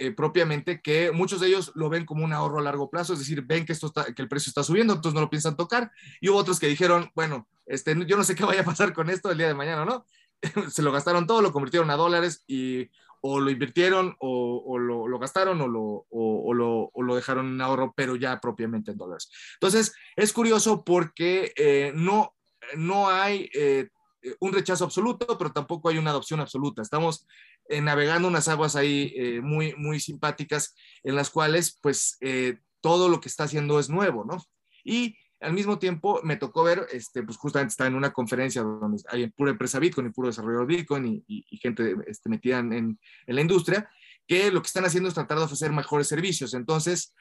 eh, 0.00 0.12
propiamente 0.12 0.80
que 0.80 1.12
muchos 1.12 1.42
de 1.42 1.48
ellos 1.48 1.72
lo 1.74 1.90
ven 1.90 2.06
como 2.06 2.24
un 2.24 2.32
ahorro 2.32 2.58
a 2.58 2.62
largo 2.62 2.88
plazo, 2.88 3.12
es 3.12 3.18
decir, 3.18 3.42
ven 3.42 3.66
que, 3.66 3.74
esto 3.74 3.88
está, 3.88 4.14
que 4.14 4.22
el 4.22 4.28
precio 4.28 4.48
está 4.48 4.62
subiendo, 4.62 4.94
entonces 4.94 5.14
no 5.14 5.20
lo 5.20 5.28
piensan 5.28 5.58
tocar. 5.58 5.92
Y 6.22 6.30
hubo 6.30 6.38
otros 6.38 6.58
que 6.58 6.68
dijeron, 6.68 7.10
bueno, 7.14 7.46
este, 7.66 7.94
yo 8.06 8.16
no 8.16 8.24
sé 8.24 8.34
qué 8.34 8.46
vaya 8.46 8.62
a 8.62 8.64
pasar 8.64 8.94
con 8.94 9.10
esto 9.10 9.30
el 9.30 9.36
día 9.36 9.48
de 9.48 9.52
mañana, 9.52 9.84
¿no? 9.84 10.06
Se 10.70 10.80
lo 10.80 10.90
gastaron 10.90 11.26
todo, 11.26 11.42
lo 11.42 11.52
convirtieron 11.52 11.90
a 11.90 11.96
dólares 11.96 12.44
y 12.46 12.88
o 13.20 13.40
lo 13.40 13.50
invirtieron 13.50 14.16
o, 14.20 14.78
lo, 14.78 15.18
gastaron 15.18 15.60
o 15.60 15.68
lo, 15.68 16.06
o, 16.08 16.54
lo, 16.54 17.14
dejaron 17.14 17.48
en 17.48 17.60
ahorro, 17.60 17.92
pero 17.94 18.16
ya 18.16 18.40
propiamente 18.40 18.92
en 18.92 18.96
dólares. 18.96 19.30
Entonces, 19.60 19.92
es 20.16 20.32
curioso 20.32 20.82
porque 20.82 21.52
eh, 21.56 21.92
no, 21.94 22.34
no 22.74 23.10
hay 23.10 23.50
eh, 23.52 23.90
un 24.40 24.52
rechazo 24.52 24.84
absoluto, 24.84 25.38
pero 25.38 25.52
tampoco 25.52 25.88
hay 25.88 25.98
una 25.98 26.10
adopción 26.10 26.40
absoluta. 26.40 26.82
Estamos 26.82 27.26
eh, 27.70 27.80
navegando 27.80 28.26
unas 28.26 28.48
aguas 28.48 28.74
ahí 28.74 29.12
eh, 29.14 29.40
muy, 29.40 29.74
muy 29.76 30.00
simpáticas 30.00 30.74
en 31.04 31.14
las 31.14 31.30
cuales 31.30 31.78
pues 31.80 32.16
eh, 32.20 32.58
todo 32.80 33.08
lo 33.08 33.20
que 33.20 33.28
está 33.28 33.44
haciendo 33.44 33.78
es 33.78 33.88
nuevo, 33.88 34.24
¿no? 34.24 34.42
Y 34.82 35.16
al 35.40 35.52
mismo 35.52 35.78
tiempo 35.78 36.20
me 36.24 36.36
tocó 36.36 36.64
ver, 36.64 36.86
este, 36.90 37.22
pues 37.22 37.36
justamente 37.36 37.70
estaba 37.70 37.86
en 37.86 37.94
una 37.94 38.12
conferencia 38.12 38.62
donde 38.62 39.00
hay 39.08 39.28
pura 39.28 39.52
empresa 39.52 39.78
Bitcoin 39.78 40.08
y 40.08 40.10
puro 40.10 40.28
desarrollador 40.28 40.66
Bitcoin 40.66 41.24
y, 41.28 41.58
gente 41.58 41.94
este, 42.08 42.28
metida 42.28 42.58
en, 42.58 42.72
en, 42.72 42.98
la 43.26 43.40
industria, 43.40 43.88
que 44.26 44.50
lo 44.50 44.60
que 44.60 44.66
están 44.66 44.84
haciendo 44.84 45.08
es 45.08 45.14
tratar 45.14 45.38
de 45.38 45.44
ofrecer 45.44 45.70
mejores 45.70 46.08
servicios. 46.08 46.54
Entonces, 46.54 47.14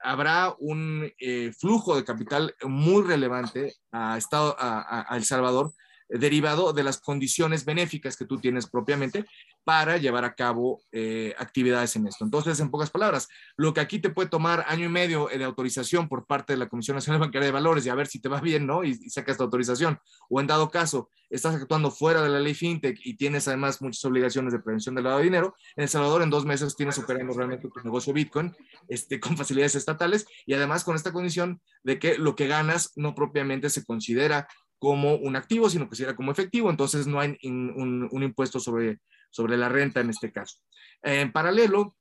habrá 0.00 0.54
un 0.58 1.10
flujo 1.58 1.96
de 1.96 2.04
capital 2.04 2.54
muy 2.64 3.02
relevante 3.02 3.74
a, 3.92 4.18
Estado, 4.18 4.56
a, 4.58 5.06
a 5.12 5.16
El 5.16 5.24
Salvador 5.24 5.72
derivado 6.08 6.72
de 6.72 6.84
las 6.84 7.00
condiciones 7.00 7.64
benéficas 7.64 8.16
que 8.16 8.24
tú 8.24 8.38
tienes 8.38 8.66
propiamente 8.66 9.26
para 9.64 9.96
llevar 9.96 10.24
a 10.24 10.34
cabo 10.34 10.80
eh, 10.92 11.34
actividades 11.38 11.96
en 11.96 12.06
esto. 12.06 12.24
Entonces, 12.24 12.60
en 12.60 12.70
pocas 12.70 12.90
palabras, 12.90 13.28
lo 13.56 13.74
que 13.74 13.80
aquí 13.80 13.98
te 13.98 14.10
puede 14.10 14.28
tomar 14.28 14.64
año 14.68 14.86
y 14.86 14.88
medio 14.88 15.26
de 15.26 15.42
autorización 15.42 16.08
por 16.08 16.26
parte 16.26 16.52
de 16.52 16.58
la 16.58 16.68
Comisión 16.68 16.94
Nacional 16.94 17.20
Bancaria 17.20 17.46
de 17.46 17.52
Valores 17.52 17.84
y 17.84 17.88
a 17.88 17.94
ver 17.94 18.06
si 18.06 18.20
te 18.20 18.28
va 18.28 18.40
bien, 18.40 18.66
¿no? 18.66 18.84
Y, 18.84 18.94
sacas 19.10 19.32
esta 19.32 19.44
autorización. 19.44 19.98
O 20.28 20.40
en 20.40 20.46
dado 20.46 20.70
caso, 20.70 21.10
estás 21.30 21.56
actuando 21.56 21.90
fuera 21.90 22.22
de 22.22 22.28
la 22.28 22.38
ley 22.38 22.54
FinTech 22.54 23.00
y 23.04 23.14
tienes 23.14 23.48
además 23.48 23.82
muchas 23.82 24.04
obligaciones 24.04 24.52
de 24.52 24.60
prevención 24.60 24.94
del 24.94 25.04
lavado 25.04 25.18
de 25.18 25.24
dinero, 25.24 25.56
en 25.74 25.82
El 25.82 25.88
Salvador 25.88 26.22
en 26.22 26.30
dos 26.30 26.44
meses 26.44 26.76
tienes 26.76 26.98
operando 26.98 27.32
realmente 27.32 27.68
tu 27.68 27.80
negocio 27.82 28.12
Bitcoin 28.12 28.54
este, 28.88 29.18
con 29.20 29.36
facilidades 29.36 29.74
estatales 29.74 30.26
y 30.46 30.54
además 30.54 30.84
con 30.84 30.94
esta 30.94 31.12
condición 31.12 31.60
de 31.82 31.98
que 31.98 32.18
lo 32.18 32.36
que 32.36 32.46
ganas 32.46 32.92
no 32.96 33.14
propiamente 33.14 33.70
se 33.70 33.84
considera 33.84 34.46
como 34.78 35.14
un 35.16 35.36
activo, 35.36 35.70
sino 35.70 35.88
que 35.88 35.96
será 35.96 36.14
como 36.14 36.32
efectivo, 36.32 36.70
entonces 36.70 37.06
no 37.06 37.20
hay 37.20 37.36
un, 37.42 38.22
impuesto 38.22 38.60
sobre, 38.60 39.00
sobre 39.30 39.56
la 39.56 39.68
renta 39.68 40.00
en 40.00 40.10
este 40.10 40.32
caso. 40.32 40.58
En 41.02 41.32
paralelo, 41.32 41.96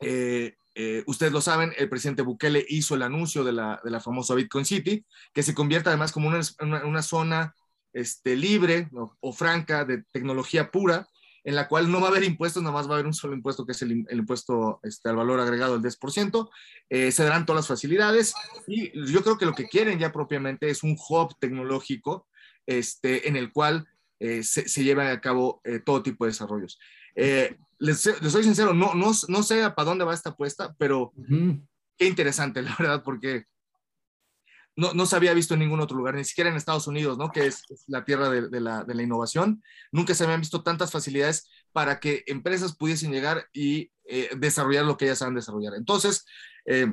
eh, 0.00 0.56
eh, 0.74 1.04
ustedes 1.06 1.32
lo 1.32 1.40
saben, 1.40 1.72
el 1.78 1.88
presidente 1.88 2.22
Bukele 2.22 2.64
hizo 2.68 2.94
el 2.94 3.02
anuncio 3.02 3.44
de 3.44 3.52
la, 3.52 3.80
de 3.82 3.90
la 3.90 4.00
famosa 4.00 4.34
Bitcoin 4.34 4.64
City, 4.64 5.04
que 5.32 5.42
se 5.42 5.54
convierte 5.54 5.88
además 5.88 6.12
como 6.12 6.28
una, 6.28 6.40
una, 6.84 7.02
zona 7.02 7.54
este, 7.94 8.36
libre 8.36 8.90
o 9.20 9.32
franca 9.32 9.86
de 9.86 10.02
tecnología 10.12 10.70
pura, 10.70 11.08
en 11.46 11.54
la 11.54 11.68
cual 11.68 11.90
no 11.90 12.00
va 12.00 12.08
a 12.08 12.10
haber 12.10 12.24
impuestos, 12.24 12.60
nomás 12.60 12.88
va 12.88 12.90
a 12.90 12.94
haber 12.94 13.06
un 13.06 13.14
solo 13.14 13.32
impuesto 13.32 13.64
que 13.64 13.70
es 13.70 13.80
el, 13.80 14.04
impuesto 14.10 14.80
este, 14.82 15.08
al 15.08 15.14
valor 15.14 15.38
agregado, 15.38 15.76
el 15.76 15.80
10%, 15.80 16.50
eh, 16.90 17.12
se 17.12 17.22
darán 17.22 17.46
todas 17.46 17.60
las 17.60 17.68
facilidades 17.68 18.34
y 18.66 18.90
yo 19.12 19.22
creo 19.22 19.38
que 19.38 19.46
lo 19.46 19.54
que 19.54 19.68
quieren 19.68 20.00
ya 20.00 20.10
propiamente 20.10 20.68
es 20.68 20.82
un 20.82 20.98
hub 21.08 21.36
tecnológico 21.38 22.26
este, 22.66 23.28
en 23.28 23.36
el 23.36 23.52
cual 23.52 23.86
eh, 24.18 24.42
se, 24.42 24.68
se 24.68 24.82
llevan 24.82 25.06
a 25.06 25.20
cabo 25.20 25.60
eh, 25.62 25.78
todo 25.78 26.02
tipo 26.02 26.24
de 26.24 26.32
desarrollos. 26.32 26.80
Les, 27.14 27.54
les, 27.78 28.32
soy 28.32 28.42
sincero, 28.42 28.74
no, 28.74 28.94
no, 28.94 29.12
no 29.28 29.42
sé 29.44 29.70
para 29.70 29.84
dónde 29.84 30.04
va 30.04 30.14
esta 30.14 30.30
apuesta, 30.30 30.74
pero 30.78 31.12
qué 31.96 32.06
interesante, 32.08 32.60
la 32.62 32.74
verdad, 32.76 33.04
porque 33.04 33.44
no, 34.76 34.92
no, 34.92 35.06
se 35.06 35.16
había 35.16 35.32
visto 35.32 35.54
en 35.54 35.60
ningún 35.60 35.80
otro 35.80 35.96
lugar, 35.96 36.14
ni 36.14 36.24
siquiera 36.24 36.50
en 36.50 36.56
Estados 36.56 36.86
Unidos, 36.86 37.16
¿no? 37.16 37.32
que 37.32 37.46
es, 37.46 37.62
la 37.86 38.04
tierra 38.04 38.28
de, 38.28 38.60
la, 38.60 38.84
de, 38.84 38.94
la, 38.94 39.02
innovación. 39.02 39.62
Nunca 39.90 40.14
se 40.14 40.24
habían 40.24 40.40
visto 40.40 40.62
tantas 40.62 40.92
facilidades 40.92 41.48
para 41.72 41.98
que 41.98 42.24
empresas 42.26 42.76
pudiesen 42.76 43.10
llegar 43.10 43.46
y 43.52 43.90
eh, 44.04 44.30
desarrollar 44.36 44.84
lo 44.84 44.96
que 44.96 45.06
ellas 45.06 45.18
saben 45.18 45.34
desarrollar. 45.34 45.74
Entonces, 45.74 46.26
eh, 46.66 46.92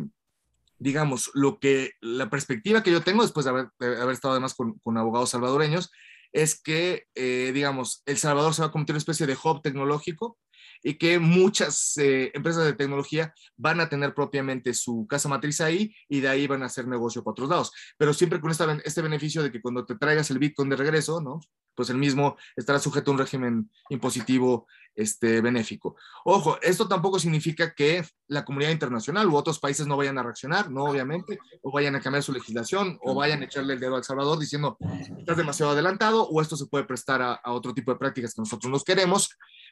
digamos, 0.79 1.29
lo 1.33 1.59
que 1.59 1.91
la 1.99 2.29
perspectiva 2.29 2.83
que 2.83 2.91
yo 2.91 3.01
tengo 3.01 3.21
después 3.21 3.45
de 3.45 3.49
haber, 3.51 3.69
estado 4.11 4.31
además 4.31 4.53
con, 4.53 4.79
con, 4.79 4.97
abogados 4.97 5.31
salvadoreños 5.31 5.91
es 6.31 6.59
que, 6.59 7.07
eh, 7.15 7.51
digamos, 7.53 8.01
El 8.05 8.17
Salvador 8.17 8.53
se 8.53 8.61
va 8.61 8.69
a 8.69 8.71
convertir 8.71 8.93
en 8.93 8.95
una 8.95 8.99
especie 8.99 9.27
de 9.27 9.37
hub 9.41 9.61
tecnológico 9.61 10.37
y 10.83 10.95
que 10.95 11.17
muchas 11.17 11.97
eh, 11.97 12.31
empresas 12.33 12.65
de 12.65 12.73
tecnología 12.73 13.33
van 13.55 13.79
a 13.79 13.89
tener 13.89 14.13
propiamente 14.13 14.73
su 14.73 15.07
casa 15.07 15.29
matriz 15.29 15.61
ahí 15.61 15.95
y 16.09 16.19
de 16.19 16.27
ahí 16.27 16.45
van 16.45 16.63
a 16.63 16.67
hacer 16.67 16.87
negocio 16.87 17.23
para 17.23 17.31
otros 17.31 17.49
lados. 17.49 17.71
Pero 17.97 18.13
siempre 18.13 18.39
con 18.39 18.51
este 18.51 19.01
beneficio 19.01 19.41
de 19.41 19.51
que 19.51 19.61
cuando 19.61 19.85
te 19.85 19.95
traigas 19.95 20.29
el 20.29 20.39
Bitcoin 20.39 20.69
de 20.69 20.75
regreso, 20.75 21.21
¿no? 21.21 21.39
Pues 21.75 21.89
el 21.89 21.97
mismo 21.97 22.37
estará 22.55 22.77
sujeto 22.77 23.09
a 23.09 23.13
un 23.13 23.17
régimen 23.17 23.71
impositivo 23.89 24.67
este, 24.95 25.41
benéfico. 25.41 25.95
Ojo, 26.25 26.57
esto 26.61 26.87
tampoco 26.87 27.19
significa 27.19 27.73
que 27.73 28.03
la 28.27 28.45
comunidad 28.45 28.71
internacional 28.71 29.27
u 29.27 29.35
otros 29.35 29.59
países 29.59 29.87
no 29.87 29.97
vayan 29.97 30.17
a 30.17 30.23
reaccionar, 30.23 30.71
no 30.71 30.85
obviamente, 30.85 31.39
o 31.61 31.71
vayan 31.71 31.95
a 31.95 32.01
cambiar 32.01 32.23
su 32.23 32.33
legislación, 32.33 32.97
o 33.01 33.15
vayan 33.15 33.41
a 33.41 33.45
echarle 33.45 33.73
el 33.73 33.79
dedo 33.79 33.95
al 33.95 34.03
Salvador 34.03 34.39
diciendo, 34.39 34.77
estás 35.17 35.37
demasiado 35.37 35.71
adelantado, 35.71 36.27
o 36.27 36.41
esto 36.41 36.55
se 36.55 36.65
puede 36.65 36.85
prestar 36.85 37.21
a, 37.21 37.39
otro 37.45 37.73
tipo 37.73 37.91
de 37.91 37.97
prácticas 37.97 38.33
que 38.33 38.41
nosotros 38.41 38.71
nos 38.71 38.83
queremos, 38.83 39.29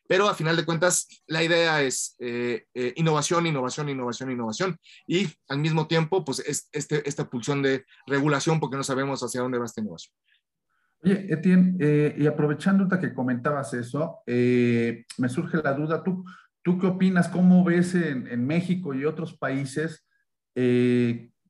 pero 0.07 0.27
a 0.27 0.36
final 0.36 0.55
de 0.55 0.65
cuentas 0.65 1.07
la 1.27 1.43
idea 1.43 1.81
es 1.81 2.15
eh, 2.19 2.65
eh, 2.73 2.93
innovación, 2.95 3.47
innovación, 3.47 3.89
innovación, 3.89 4.31
innovación, 4.31 4.79
y 5.07 5.27
al 5.47 5.60
mismo 5.60 5.88
tiempo, 5.88 6.23
pues 6.23 6.39
es 6.39 6.69
este, 6.71 7.07
esta 7.07 7.29
pulsión 7.29 7.62
de 7.62 7.86
regulación 8.05 8.60
porque 8.60 8.77
no 8.77 8.84
sabemos 8.84 9.21
hacia 9.21 9.41
dónde 9.41 9.60
va 9.60 9.65
esta 9.65 9.81
innovación. 9.81 10.13
Oye, 11.04 11.34
Etienne, 11.34 11.78
eh, 11.80 12.16
y 12.18 12.28
aprovechando 12.28 12.88
que 13.00 13.14
comentabas 13.14 13.74
eso, 13.74 14.22
me 14.28 15.30
surge 15.30 15.58
la 15.64 15.74
duda, 15.74 16.04
¿tú, 16.04 16.24
¿tú 16.62 16.78
qué 16.78 16.88
opinas? 16.88 17.28
¿Cómo 17.28 17.64
ves 17.64 17.96
en, 17.96 18.46
México 18.46 18.94
y 18.94 19.06
otros 19.06 19.38
países 19.38 20.06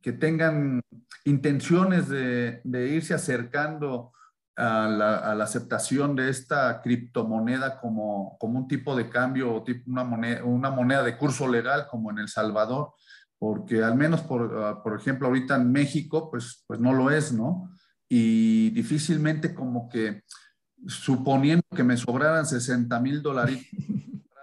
que 0.01 0.13
tengan 0.13 0.81
intenciones 1.25 2.09
de, 2.09 2.61
irse 2.91 3.13
acercando 3.13 4.11
a 4.55 4.87
la, 4.87 5.43
aceptación 5.43 6.15
de 6.15 6.29
esta 6.29 6.81
criptomoneda 6.81 7.79
como, 7.79 8.37
como 8.39 8.59
un 8.59 8.67
tipo 8.67 8.95
de 8.95 9.09
cambio 9.09 9.53
o 9.53 9.63
tipo 9.63 9.89
una, 9.89 10.03
moneda, 10.03 10.43
una 10.43 10.71
moneda 10.71 11.03
de 11.03 11.17
curso 11.17 11.47
legal 11.47 11.87
como 11.89 12.11
en 12.11 12.19
El 12.19 12.27
Salvador, 12.27 12.93
porque 13.37 13.83
al 13.83 13.95
menos, 13.95 14.21
por, 14.21 14.55
ah, 14.63 14.83
por 14.83 14.99
ejemplo, 14.99 15.27
ahorita 15.27 15.55
en 15.55 15.71
México, 15.71 16.29
pues, 16.29 16.63
pues 16.67 16.79
no 16.79 16.93
lo 16.93 17.09
es, 17.09 17.31
¿no? 17.33 17.71
Y 18.13 18.71
difícilmente 18.71 19.55
como 19.55 19.87
que 19.87 20.25
suponiendo 20.85 21.63
que 21.73 21.85
me 21.85 21.95
sobraran 21.95 22.45
60 22.45 22.99
mil 22.99 23.21
dólares 23.21 23.65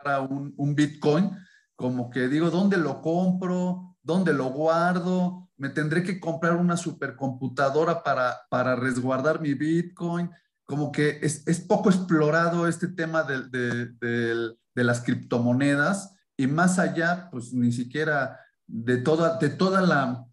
para 0.03 0.23
un, 0.23 0.55
un 0.57 0.75
Bitcoin, 0.75 1.31
como 1.77 2.09
que 2.09 2.29
digo, 2.29 2.49
¿dónde 2.49 2.79
lo 2.79 3.03
compro? 3.03 3.95
¿Dónde 4.03 4.33
lo 4.33 4.47
guardo? 4.47 5.51
¿Me 5.59 5.69
tendré 5.69 6.03
que 6.03 6.19
comprar 6.19 6.57
una 6.57 6.79
supercomputadora 6.79 8.03
para, 8.03 8.39
para 8.49 8.75
resguardar 8.75 9.43
mi 9.43 9.53
Bitcoin? 9.53 10.31
Como 10.65 10.91
que 10.91 11.19
es, 11.21 11.47
es 11.47 11.61
poco 11.61 11.91
explorado 11.91 12.69
este 12.69 12.89
tema 12.89 13.23
de, 13.23 13.51
de, 13.51 14.55
de, 14.75 14.85
las 14.85 15.03
criptomonedas 15.03 16.15
y 16.39 16.47
más 16.47 16.79
allá, 16.79 17.29
pues 17.31 17.53
ni 17.53 17.73
siquiera 17.73 18.41
de 18.67 18.97
toda, 18.97 19.37
de 19.37 19.51
toda 19.51 19.83
la, 19.83 20.25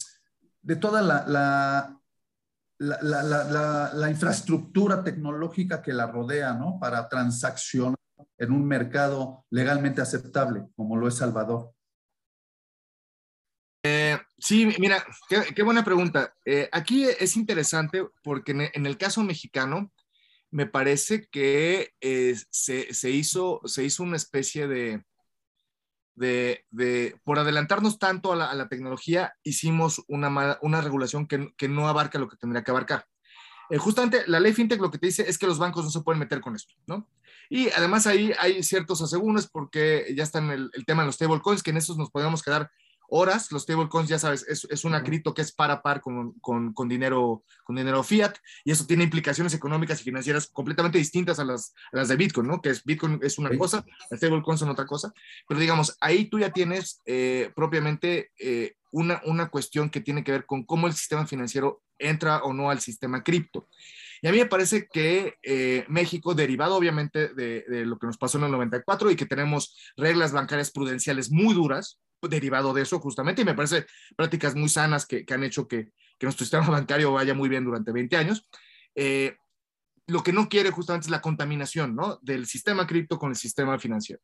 de 0.62 0.78
toda 0.78 1.02
la, 1.02 1.26
la 1.28 1.95
la, 2.78 4.08
infraestructura 4.10 5.04
tecnológica 5.04 5.82
que 5.82 5.94
la 5.94 6.08
rodea, 6.08 6.54
¿no? 6.54 6.78
Para 6.80 7.08
transaccionar 7.08 7.98
en 8.38 8.52
un 8.52 8.66
mercado 8.66 9.46
legalmente 9.50 10.02
aceptable, 10.02 10.66
como 10.76 10.98
lo 10.98 11.08
es 11.08 11.16
Salvador. 11.16 11.72
Eh, 13.84 14.18
sí, 14.38 14.74
mira, 14.80 15.06
qué, 15.30 15.64
buena 15.64 15.84
pregunta. 15.84 16.34
Eh, 16.44 16.70
aquí 16.72 17.06
es 17.06 17.36
interesante 17.38 18.06
porque 18.24 18.52
en, 18.74 18.86
el 18.86 18.98
caso 18.98 19.24
mexicano, 19.24 19.92
me 20.50 20.66
parece 20.66 21.28
que 21.28 21.94
eh, 22.02 22.36
se, 22.50 23.10
hizo, 23.12 23.62
se 23.66 23.84
hizo 23.84 24.04
una 24.04 24.16
especie 24.16 24.68
de, 24.68 25.04
de, 26.16 26.66
de, 26.72 27.20
por 27.24 27.40
adelantarnos 27.40 28.00
tanto 28.00 28.34
a 28.34 28.56
la, 28.56 28.68
tecnología, 28.68 29.34
hicimos 29.44 30.04
una, 30.08 30.58
una 30.62 30.82
regulación 30.82 31.28
que, 31.28 31.54
que, 31.58 31.68
no 31.68 31.88
abarca 31.88 32.20
lo 32.20 32.28
que 32.28 32.38
tendría 32.38 32.64
que 32.64 32.72
abarcar. 32.72 33.06
Eh, 33.70 33.78
justamente 33.78 34.24
la 34.28 34.40
ley 34.40 34.54
FinTech 34.54 34.80
lo 34.80 34.92
que 34.92 35.00
te 35.00 35.08
dice 35.08 35.28
es 35.28 35.38
que 35.38 35.48
los 35.48 35.58
bancos 35.58 35.84
no 35.84 35.92
se 35.92 36.02
pueden 36.02 36.20
meter 36.20 36.40
con 36.40 36.56
esto, 36.56 36.74
¿no? 36.88 37.10
Y 37.50 37.70
además 37.70 38.08
ahí 38.08 38.32
hay 38.40 38.64
ciertos 38.64 39.02
asegúnes 39.02 39.48
porque 39.48 40.14
ya 40.16 40.24
está 40.24 40.40
en 40.40 40.52
el, 40.52 40.70
el 40.74 40.86
tema 40.86 41.04
de 41.04 41.08
los 41.08 41.16
stablecoins, 41.16 41.64
que 41.64 41.72
en 41.72 41.78
esos 41.78 41.98
nos 41.98 42.10
podemos 42.12 42.42
quedar 42.42 42.72
horas. 43.16 43.52
Los 43.52 43.64
stablecoins, 43.64 44.10
ya 44.10 44.20
sabes, 44.20 44.46
es, 44.48 44.68
es 44.70 44.84
una 44.84 45.04
cripto 45.04 45.34
que 45.34 45.42
es 45.42 45.52
para 45.52 45.82
par 45.82 46.02
con, 46.02 46.34
con, 46.42 46.74
con, 46.74 46.90
dinero, 46.90 47.44
con 47.64 47.76
dinero 47.76 48.04
fiat 48.04 48.36
y 48.64 48.72
eso 48.72 48.86
tiene 48.86 49.06
implicaciones 49.06 49.54
económicas 49.54 50.02
y 50.02 50.04
financieras 50.04 50.48
completamente 50.48 50.98
distintas 50.98 51.40
a 51.40 51.46
las, 51.46 51.74
a 51.94 51.98
las 51.98 52.10
de 52.10 52.18
Bitcoin, 52.18 52.48
¿no? 52.48 52.62
Que 52.62 52.70
es 52.70 52.84
Bitcoin 52.84 53.20
es 53.24 53.38
una 53.38 53.56
cosa, 53.58 53.86
los 54.12 54.20
stablecoins 54.20 54.60
son 54.60 54.70
otra 54.70 54.86
cosa. 54.86 55.14
Pero 55.48 55.60
digamos, 55.60 55.98
ahí 56.02 56.26
tú 56.26 56.40
ya 56.40 56.52
tienes 56.52 57.02
eh, 57.06 57.52
propiamente 57.56 58.32
eh, 58.38 58.76
una, 58.92 59.22
una 59.26 59.50
cuestión 59.50 59.90
que 59.90 60.02
tiene 60.02 60.24
que 60.24 60.32
ver 60.32 60.46
con 60.46 60.64
cómo 60.64 60.88
el 60.88 60.94
sistema 60.94 61.26
financiero 61.26 61.82
entra 61.98 62.44
o 62.44 62.54
no 62.54 62.70
al 62.70 62.82
sistema 62.82 63.24
cripto. 63.24 63.70
Y 64.22 64.28
a 64.28 64.32
mí 64.32 64.40
me 64.40 64.46
parece 64.46 64.88
que 64.88 65.36
eh, 65.44 65.86
México, 65.88 66.34
derivado 66.34 66.76
obviamente 66.76 67.30
de, 67.30 67.64
de, 67.68 67.86
lo 67.86 67.98
que 67.98 68.08
nos 68.08 68.18
pasó 68.18 68.38
en 68.38 68.46
el 68.46 68.52
94 68.52 69.12
y 69.12 69.16
que 69.16 69.26
tenemos 69.26 69.76
reglas 69.96 70.32
bancarias 70.32 70.72
prudenciales 70.72 71.32
muy 71.32 71.54
duras, 71.54 72.00
derivado 72.22 72.74
de 72.74 72.82
eso 72.82 73.00
justamente, 73.00 73.42
y 73.42 73.46
me 73.46 73.54
parece 73.54 73.86
prácticas 74.16 74.56
muy 74.56 74.70
sanas 74.70 75.06
que, 75.06 75.26
que 75.26 75.34
han 75.34 75.44
hecho 75.44 75.68
que, 75.68 75.92
que, 76.18 76.26
nuestro 76.26 76.46
sistema 76.46 76.70
bancario 76.70 77.12
vaya 77.14 77.34
muy 77.34 77.50
bien 77.50 77.64
durante 77.64 77.92
20 77.92 78.16
años. 78.18 78.48
Eh, 78.96 79.36
lo 80.08 80.22
que 80.22 80.34
no 80.34 80.48
quiere 80.48 80.70
justamente 80.70 81.08
es 81.08 81.12
la 81.12 81.22
contaminación 81.22 81.96
¿no? 81.96 82.20
del 82.22 82.46
sistema 82.46 82.86
cripto 82.86 83.18
con 83.18 83.32
el 83.32 83.36
sistema 83.36 83.80
financiero. 83.80 84.22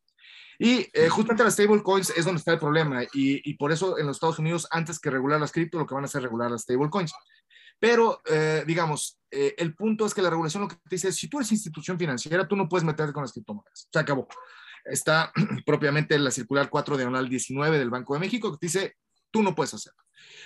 Y 0.59 0.87
eh, 0.93 1.09
justamente 1.09 1.43
las 1.43 1.53
stablecoins 1.53 2.11
es 2.11 2.23
donde 2.23 2.37
está 2.37 2.53
el 2.53 2.59
problema 2.59 3.03
y, 3.03 3.49
y, 3.49 3.55
por 3.55 3.71
eso 3.71 3.97
en 3.97 4.05
los 4.05 4.17
Estados 4.17 4.37
Unidos, 4.37 4.67
antes 4.69 4.99
que 4.99 5.09
regular 5.09 5.39
las 5.39 5.51
cripto, 5.51 5.79
lo 5.79 5.87
que 5.87 5.95
van 5.95 6.03
a 6.03 6.05
hacer 6.05 6.19
es 6.19 6.23
regular 6.25 6.51
las 6.51 6.61
stablecoins. 6.61 7.13
Pero, 7.81 8.21
eh, 8.25 8.63
digamos, 8.67 9.19
eh, 9.31 9.55
el 9.57 9.73
punto 9.73 10.05
es 10.05 10.13
que 10.13 10.21
la 10.21 10.29
regulación 10.29 10.61
lo 10.61 10.69
que 10.69 10.75
te 10.75 10.81
dice 10.95 11.07
es, 11.07 11.15
si 11.15 11.27
tú 11.27 11.39
eres 11.39 11.51
institución 11.51 11.97
financiera, 11.97 12.47
tú 12.47 12.55
no 12.55 12.69
puedes 12.69 12.85
meterte 12.85 13.11
con 13.11 13.23
las 13.23 13.33
criptomonedas. 13.33 13.87
Se 13.91 13.97
acabó 13.97 14.27
está 14.85 15.31
propiamente 15.65 16.15
en 16.15 16.23
la 16.23 16.31
circular 16.31 16.69
4 16.69 16.97
diagonal 16.97 17.29
19 17.29 17.79
del 17.79 17.89
Banco 17.89 18.13
de 18.13 18.19
México 18.19 18.51
que 18.51 18.65
dice, 18.65 18.95
tú 19.31 19.43
no 19.43 19.55
puedes 19.55 19.73
hacerlo. 19.73 20.01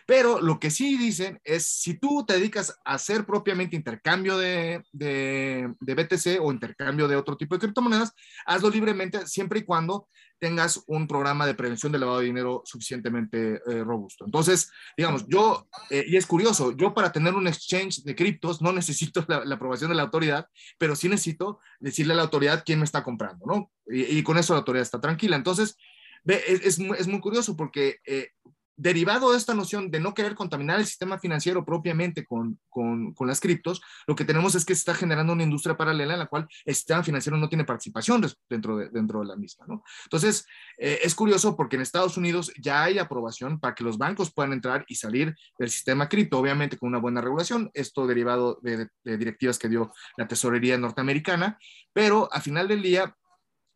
Pero 0.05 0.39
lo 0.39 0.59
que 0.59 0.69
sí 0.69 0.97
dicen 0.97 1.39
es, 1.43 1.65
si 1.65 1.95
tú 1.95 2.25
te 2.25 2.35
dedicas 2.35 2.77
a 2.85 2.93
hacer 2.93 3.25
propiamente 3.25 3.75
intercambio 3.75 4.37
de, 4.37 4.83
de, 4.91 5.73
BTC 5.79 6.39
o 6.41 6.51
intercambio 6.51 7.07
de 7.07 7.15
otro 7.15 7.35
tipo 7.37 7.55
de 7.55 7.59
criptomonedas, 7.59 8.13
hazlo 8.45 8.69
libremente 8.69 9.27
siempre 9.27 9.59
y 9.59 9.63
cuando 9.63 10.07
tengas 10.37 10.83
un 10.87 11.07
programa 11.07 11.45
de 11.45 11.55
prevención 11.55 11.91
de 11.91 11.99
lavado 11.99 12.19
de 12.19 12.25
dinero 12.25 12.61
suficientemente 12.65 13.61
eh, 13.65 13.83
robusto. 13.83 14.25
Entonces, 14.25 14.69
digamos, 14.97 15.25
yo, 15.27 15.67
eh, 15.89 16.03
y 16.07 16.17
es 16.17 16.25
curioso, 16.25 16.75
yo 16.75 16.93
para 16.93 17.11
tener 17.11 17.33
un 17.33 17.47
exchange 17.47 18.03
de 18.03 18.15
criptos 18.15 18.61
no 18.61 18.71
necesito 18.73 19.25
la, 19.27 19.37
aprobación 19.55 19.89
de 19.89 19.95
la 19.95 20.03
autoridad, 20.03 20.47
pero 20.77 20.95
sí 20.95 21.09
necesito 21.09 21.59
decirle 21.79 22.13
a 22.13 22.17
la 22.17 22.23
autoridad 22.23 22.63
quién 22.65 22.79
me 22.79 22.85
está 22.85 23.03
comprando, 23.03 23.45
¿no? 23.45 23.71
Y, 23.87 24.21
con 24.23 24.37
eso 24.37 24.53
la 24.53 24.59
autoridad 24.59 24.81
está 24.81 24.99
tranquila. 24.99 25.35
Entonces, 25.35 25.77
es, 26.25 26.61
es, 26.65 26.79
es, 26.79 27.07
muy 27.07 27.19
curioso 27.19 27.55
porque 27.55 27.99
eh, 28.05 28.29
derivado 28.77 29.31
de 29.31 29.37
esta 29.37 29.53
noción 29.53 29.89
de 29.89 29.99
no 29.99 30.13
querer 30.13 30.35
contaminar 30.35 30.79
el 30.79 30.85
sistema 30.85 31.17
financiero 31.17 31.63
propiamente 31.63 32.25
con, 32.25 32.59
con, 32.69 33.13
con, 33.13 33.27
las 33.27 33.39
criptos, 33.39 33.81
lo 34.07 34.15
que 34.15 34.25
tenemos 34.25 34.55
es 34.55 34.65
que 34.65 34.75
se 34.75 34.79
está 34.79 34.93
generando 34.93 35.33
una 35.33 35.43
industria 35.43 35.77
paralela 35.77 36.13
en 36.13 36.19
la 36.19 36.25
cual 36.25 36.47
el 36.65 36.75
sistema 36.75 37.03
financiero 37.03 37.37
no 37.37 37.49
tiene 37.49 37.63
participación 37.63 38.25
dentro 38.49 38.77
de, 38.77 38.89
dentro 38.89 39.21
de 39.21 39.25
la 39.25 39.35
misma. 39.35 39.65
¿no? 39.67 39.83
Entonces, 40.03 40.45
eh, 40.77 40.99
es 41.03 41.15
curioso 41.15 41.55
porque 41.55 41.75
en 41.75 41.81
Estados 41.81 42.17
Unidos 42.17 42.51
ya 42.61 42.83
hay 42.83 42.99
aprobación 42.99 43.59
para 43.59 43.75
que 43.75 43.83
los 43.83 43.97
bancos 43.97 44.33
puedan 44.33 44.53
entrar 44.53 44.85
y 44.87 44.95
salir 44.95 45.35
del 45.57 45.69
sistema 45.69 46.09
cripto, 46.09 46.37
obviamente 46.37 46.77
con 46.77 46.89
una 46.89 46.99
buena 46.99 47.21
regulación, 47.21 47.71
esto 47.73 48.07
derivado 48.07 48.59
de, 48.61 48.89
de 49.03 49.17
directivas 49.17 49.57
que 49.57 49.69
dio 49.69 49.93
la 50.17 50.27
tesorería 50.27 50.77
norteamericana, 50.77 51.57
pero 51.93 52.29
a 52.31 52.41
final 52.41 52.67
del 52.67 52.81
día, 52.81 53.15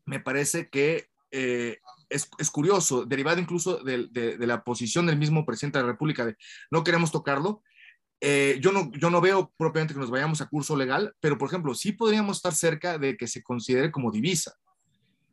me 0.05 0.19
parece 0.19 0.69
que 0.69 1.07
eh, 1.31 1.77
es, 2.09 2.29
es, 2.37 2.51
curioso, 2.51 3.05
derivado 3.05 3.39
incluso 3.39 3.77
de, 3.83 4.07
de, 4.11 4.37
de, 4.37 4.47
la 4.47 4.63
posición 4.63 5.05
del 5.05 5.17
mismo 5.17 5.45
presidente 5.45 5.77
de 5.77 5.85
la 5.85 5.91
República 5.91 6.25
de 6.25 6.37
no 6.71 6.83
queremos 6.83 7.11
tocarlo. 7.11 7.63
Eh, 8.21 8.59
yo, 8.61 8.71
no, 8.71 8.91
yo 8.93 9.09
no 9.09 9.21
veo 9.21 9.53
propiamente 9.57 9.93
que 9.93 9.99
nos 9.99 10.09
vayamos 10.09 10.41
a 10.41 10.47
curso 10.47 10.75
legal, 10.75 11.13
pero 11.19 11.37
por 11.37 11.47
ejemplo, 11.47 11.73
sí 11.73 11.93
podríamos 11.93 12.37
estar 12.37 12.53
cerca 12.53 12.97
de 12.97 13.15
que 13.15 13.27
se 13.27 13.43
considere 13.43 13.91
como 13.91 14.11
divisa. 14.11 14.55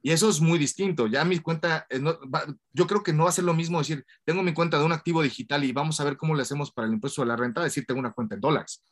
Y 0.03 0.13
eso 0.13 0.29
es 0.31 0.41
muy 0.41 0.57
distinto. 0.57 1.09
Ya 1.09 1.25
mi 1.25 1.41
cuenta, 1.41 1.87
eh, 1.91 1.99
no, 1.99 2.17
va, 2.31 2.45
yo 2.73 2.87
creo 2.87 3.03
que 3.03 3.13
no 3.13 3.25
va 3.25 3.31
a 3.31 3.33
ser 3.33 3.45
lo 3.45 3.55
mismo 3.55 3.79
decir, 3.79 4.07
tengo 4.25 4.43
mi 4.43 4.55
cuenta 4.55 4.79
de 4.79 4.85
un 4.85 4.93
activo 4.93 5.21
digital 5.21 5.65
y 5.65 5.73
vamos 5.73 5.99
a 5.99 6.05
ver 6.05 6.17
cómo 6.17 6.35
le 6.35 6.43
hacemos 6.43 6.71
para 6.71 6.87
el 6.87 6.95
impuesto 6.95 7.23
de 7.23 7.29
la 7.29 7.37
renta, 7.37 7.65
decir, 7.65 7.85
tengo 7.87 7.99
una 7.99 8.13
cuenta 8.13 8.37
en 8.37 8.41
dólares. 8.41 8.85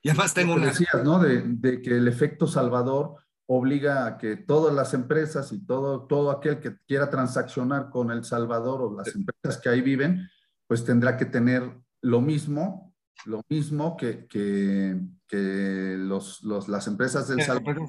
Y 0.00 0.08
además 0.08 0.32
tengo 0.32 0.54
una... 0.54 0.66
Decías, 0.66 1.04
¿no? 1.04 1.18
De, 1.18 1.42
de 1.44 1.82
que 1.82 1.90
el 1.96 2.08
efecto 2.08 2.46
Salvador 2.46 3.16
obliga 3.50 4.06
a 4.06 4.18
que 4.18 4.36
todas 4.36 4.74
las 4.74 4.92
empresas 4.92 5.52
y 5.52 5.64
todo, 5.64 6.06
todo 6.06 6.30
aquel 6.30 6.60
que 6.60 6.76
quiera 6.86 7.08
transaccionar 7.08 7.88
con 7.88 8.10
El 8.10 8.24
Salvador 8.24 8.82
o 8.82 8.94
las 8.94 9.14
empresas 9.14 9.60
que 9.60 9.70
ahí 9.70 9.80
viven, 9.80 10.28
pues 10.66 10.84
tendrá 10.84 11.16
que 11.16 11.24
tener 11.24 11.62
lo 12.02 12.20
mismo, 12.20 12.94
lo 13.24 13.42
mismo 13.48 13.96
que, 13.96 14.26
que, 14.26 15.00
que 15.26 15.96
los, 15.98 16.42
los, 16.42 16.68
las 16.68 16.86
empresas 16.88 17.26
del 17.28 17.42
Salvador 17.42 17.88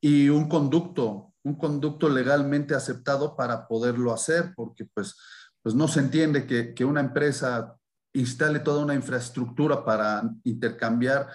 y 0.00 0.28
un 0.28 0.48
conducto, 0.48 1.34
un 1.42 1.56
conducto 1.56 2.08
legalmente 2.08 2.76
aceptado 2.76 3.34
para 3.34 3.66
poderlo 3.66 4.12
hacer, 4.12 4.52
porque 4.54 4.84
pues, 4.94 5.16
pues 5.62 5.74
no 5.74 5.88
se 5.88 5.98
entiende 5.98 6.46
que, 6.46 6.74
que 6.74 6.84
una 6.84 7.00
empresa 7.00 7.76
instale 8.14 8.60
toda 8.60 8.84
una 8.84 8.94
infraestructura 8.94 9.84
para 9.84 10.22
intercambiar 10.44 11.28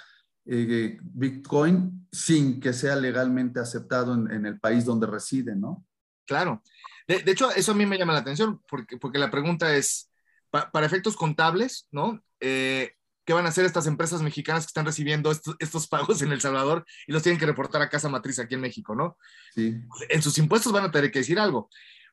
eh, 0.49 0.97
Bitcoin 1.01 2.07
sin 2.11 2.59
que 2.59 2.73
sea 2.73 2.95
legalmente 2.95 3.59
aceptado 3.59 4.13
en, 4.13 4.31
en, 4.31 4.45
el 4.45 4.59
país 4.59 4.85
donde 4.85 5.07
reside, 5.07 5.55
¿no? 5.55 5.85
Claro. 6.25 6.63
De, 7.07 7.19
de, 7.19 7.31
hecho, 7.31 7.51
eso 7.51 7.71
a 7.71 7.75
mí 7.75 7.85
me 7.85 7.97
llama 7.97 8.13
la 8.13 8.19
atención, 8.19 8.61
porque, 8.69 8.97
porque 8.97 9.19
la 9.19 9.29
pregunta 9.29 9.75
es, 9.75 10.09
pa, 10.49 10.71
para 10.71 10.85
efectos 10.85 11.15
contables, 11.15 11.87
¿no? 11.91 12.23
Eh, 12.39 12.91
¿Qué 13.25 13.33
van 13.33 13.45
a 13.45 13.49
hacer 13.49 13.65
estas 13.65 13.87
empresas 13.87 14.21
mexicanas 14.21 14.63
que 14.63 14.69
están 14.69 14.85
recibiendo 14.85 15.31
estos, 15.31 15.57
estos, 15.59 15.87
pagos 15.87 16.21
en 16.21 16.31
El 16.31 16.39
Salvador 16.39 16.85
y 17.07 17.11
los 17.11 17.23
tienen 17.23 17.37
que 17.37 17.45
reportar 17.45 17.81
a 17.81 17.89
casa 17.89 18.07
matriz 18.07 18.39
aquí 18.39 18.55
en 18.55 18.61
México, 18.61 18.95
¿no? 18.95 19.17
Sí. 19.53 19.75
En 20.09 20.21
sus 20.21 20.37
impuestos 20.37 20.71
van 20.71 20.85
a 20.85 20.91
tener 20.91 21.11
que 21.11 21.19
decir 21.19 21.37
algo. 21.37 21.69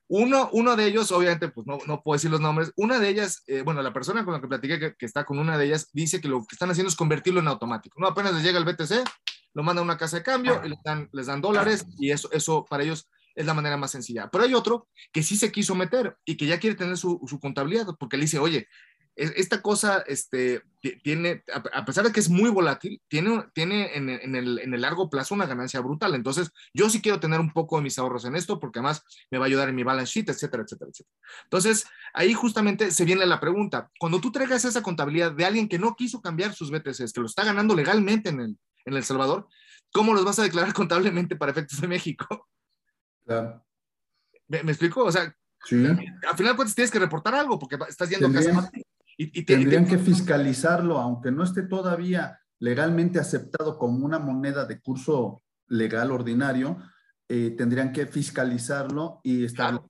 Uno, 0.07 0.49
uno 0.51 0.75
de 0.75 0.85
ellos, 0.85 1.11
obviamente, 1.11 1.49
pues 1.49 1.65
no, 1.65 1.79
no 1.87 2.03
puedo 2.03 2.15
decir 2.15 2.29
los 2.29 2.39
nombres, 2.39 2.71
una 2.75 2.99
de 2.99 3.09
ellas, 3.09 3.43
eh, 3.47 3.61
bueno, 3.63 3.81
la 3.81 3.91
persona 3.91 4.23
con 4.23 4.33
la 4.33 4.41
que 4.41 4.47
platiqué 4.47 4.79
que, 4.79 4.95
que, 4.95 5.05
está 5.05 5.25
con 5.25 5.39
una 5.39 5.57
de 5.57 5.65
ellas 5.65 5.89
dice 5.93 6.21
que 6.21 6.27
lo 6.27 6.41
que 6.45 6.53
están 6.53 6.69
haciendo 6.69 6.89
es 6.89 6.95
convertirlo 6.95 7.39
en 7.39 7.47
automático, 7.47 7.99
¿no? 7.99 8.07
Apenas 8.07 8.33
les 8.33 8.43
llega 8.43 8.59
el 8.59 8.65
BTC, 8.65 9.03
lo 9.55 9.63
mandan 9.63 9.83
a 9.83 9.85
una 9.85 9.97
casa 9.97 10.17
de 10.17 10.23
cambio 10.23 10.61
y 10.63 10.69
les 10.69 10.83
dan, 10.83 11.09
les 11.11 11.25
dan 11.25 11.41
dólares 11.41 11.87
y 11.97 12.11
eso, 12.11 12.29
eso 12.31 12.65
para 12.69 12.83
ellos 12.83 13.09
es 13.33 13.45
la 13.45 13.53
manera 13.53 13.77
más 13.77 13.91
sencilla. 13.91 14.29
Pero 14.31 14.43
hay 14.43 14.53
otro 14.53 14.87
que 15.11 15.23
sí 15.23 15.35
se 15.37 15.51
quiso 15.51 15.75
meter 15.75 16.17
y 16.25 16.37
que 16.37 16.45
ya 16.45 16.59
quiere 16.59 16.75
tener 16.75 16.97
su, 16.97 17.19
su 17.27 17.39
contabilidad 17.39 17.87
porque 17.99 18.17
le 18.17 18.23
dice, 18.23 18.39
oye, 18.39 18.67
esta 19.15 19.61
cosa 19.61 20.03
este, 20.07 20.61
tiene, 21.03 21.43
a 21.73 21.85
pesar 21.85 22.05
de 22.05 22.11
que 22.11 22.19
es 22.19 22.29
muy 22.29 22.49
volátil, 22.49 23.01
tiene, 23.07 23.45
tiene 23.53 23.95
en, 23.95 24.09
el, 24.09 24.59
en, 24.59 24.73
el, 24.73 24.81
largo 24.81 25.09
plazo 25.09 25.33
una 25.33 25.45
ganancia 25.45 25.79
brutal. 25.79 26.15
Entonces, 26.15 26.51
yo 26.73 26.89
sí 26.89 27.01
quiero 27.01 27.19
tener 27.19 27.39
un 27.39 27.51
poco 27.53 27.77
de 27.77 27.83
mis 27.83 27.97
ahorros 27.97 28.25
en 28.25 28.35
esto 28.35 28.59
porque 28.59 28.79
además 28.79 29.03
me 29.31 29.37
va 29.37 29.45
a 29.45 29.47
ayudar 29.47 29.69
en 29.69 29.75
mi 29.75 29.83
balance 29.83 30.11
sheet, 30.11 30.29
etcétera, 30.29 30.63
etcétera, 30.63 30.91
etcétera. 30.91 31.15
Entonces, 31.43 31.87
ahí 32.13 32.33
justamente 32.33 32.91
se 32.91 33.05
viene 33.05 33.25
la 33.25 33.39
pregunta. 33.39 33.89
Cuando 33.99 34.19
tú 34.19 34.31
traigas 34.31 34.65
esa 34.65 34.83
contabilidad 34.83 35.31
de 35.31 35.45
alguien 35.45 35.69
que 35.69 35.79
no 35.79 35.95
quiso 35.95 36.21
cambiar 36.21 36.53
sus 36.53 36.69
BTCs, 36.69 37.13
que 37.13 37.21
lo 37.21 37.27
está 37.27 37.45
ganando 37.45 37.73
legalmente 37.73 38.29
en 38.29 38.41
el, 38.41 38.57
en 38.85 38.93
el 38.93 39.03
Salvador, 39.03 39.47
¿cómo 39.91 40.13
los 40.13 40.25
vas 40.25 40.39
a 40.39 40.43
declarar 40.43 40.73
contablemente 40.73 41.35
para 41.35 41.51
efectos 41.51 41.79
de 41.79 41.87
México? 41.87 42.49
Claro. 43.25 43.65
¿Me, 44.47 44.59
explico? 44.59 45.03
O 45.05 45.11
sea, 45.11 45.23
al 45.23 46.37
final 46.37 46.55
pues 46.55 46.75
tienes 46.75 46.91
que 46.91 46.99
reportar 46.99 47.33
algo 47.33 47.57
porque 47.57 47.77
estás 47.89 48.09
yendo 48.09 48.27
a 48.27 48.69
y, 49.17 49.45
tendrían 49.45 49.85
que 49.85 49.97
fiscalizarlo, 49.97 50.99
aunque 50.99 51.31
no 51.31 51.43
esté 51.43 51.63
todavía 51.63 52.39
legalmente 52.59 53.19
aceptado 53.19 53.77
como 53.77 54.05
una 54.05 54.19
moneda 54.19 54.65
de 54.65 54.79
curso 54.81 55.43
legal 55.67 56.11
ordinario, 56.11 56.77
eh, 57.27 57.55
tendrían 57.57 57.91
que 57.91 58.05
fiscalizarlo 58.05 59.21
y 59.23 59.45
estar 59.45 59.81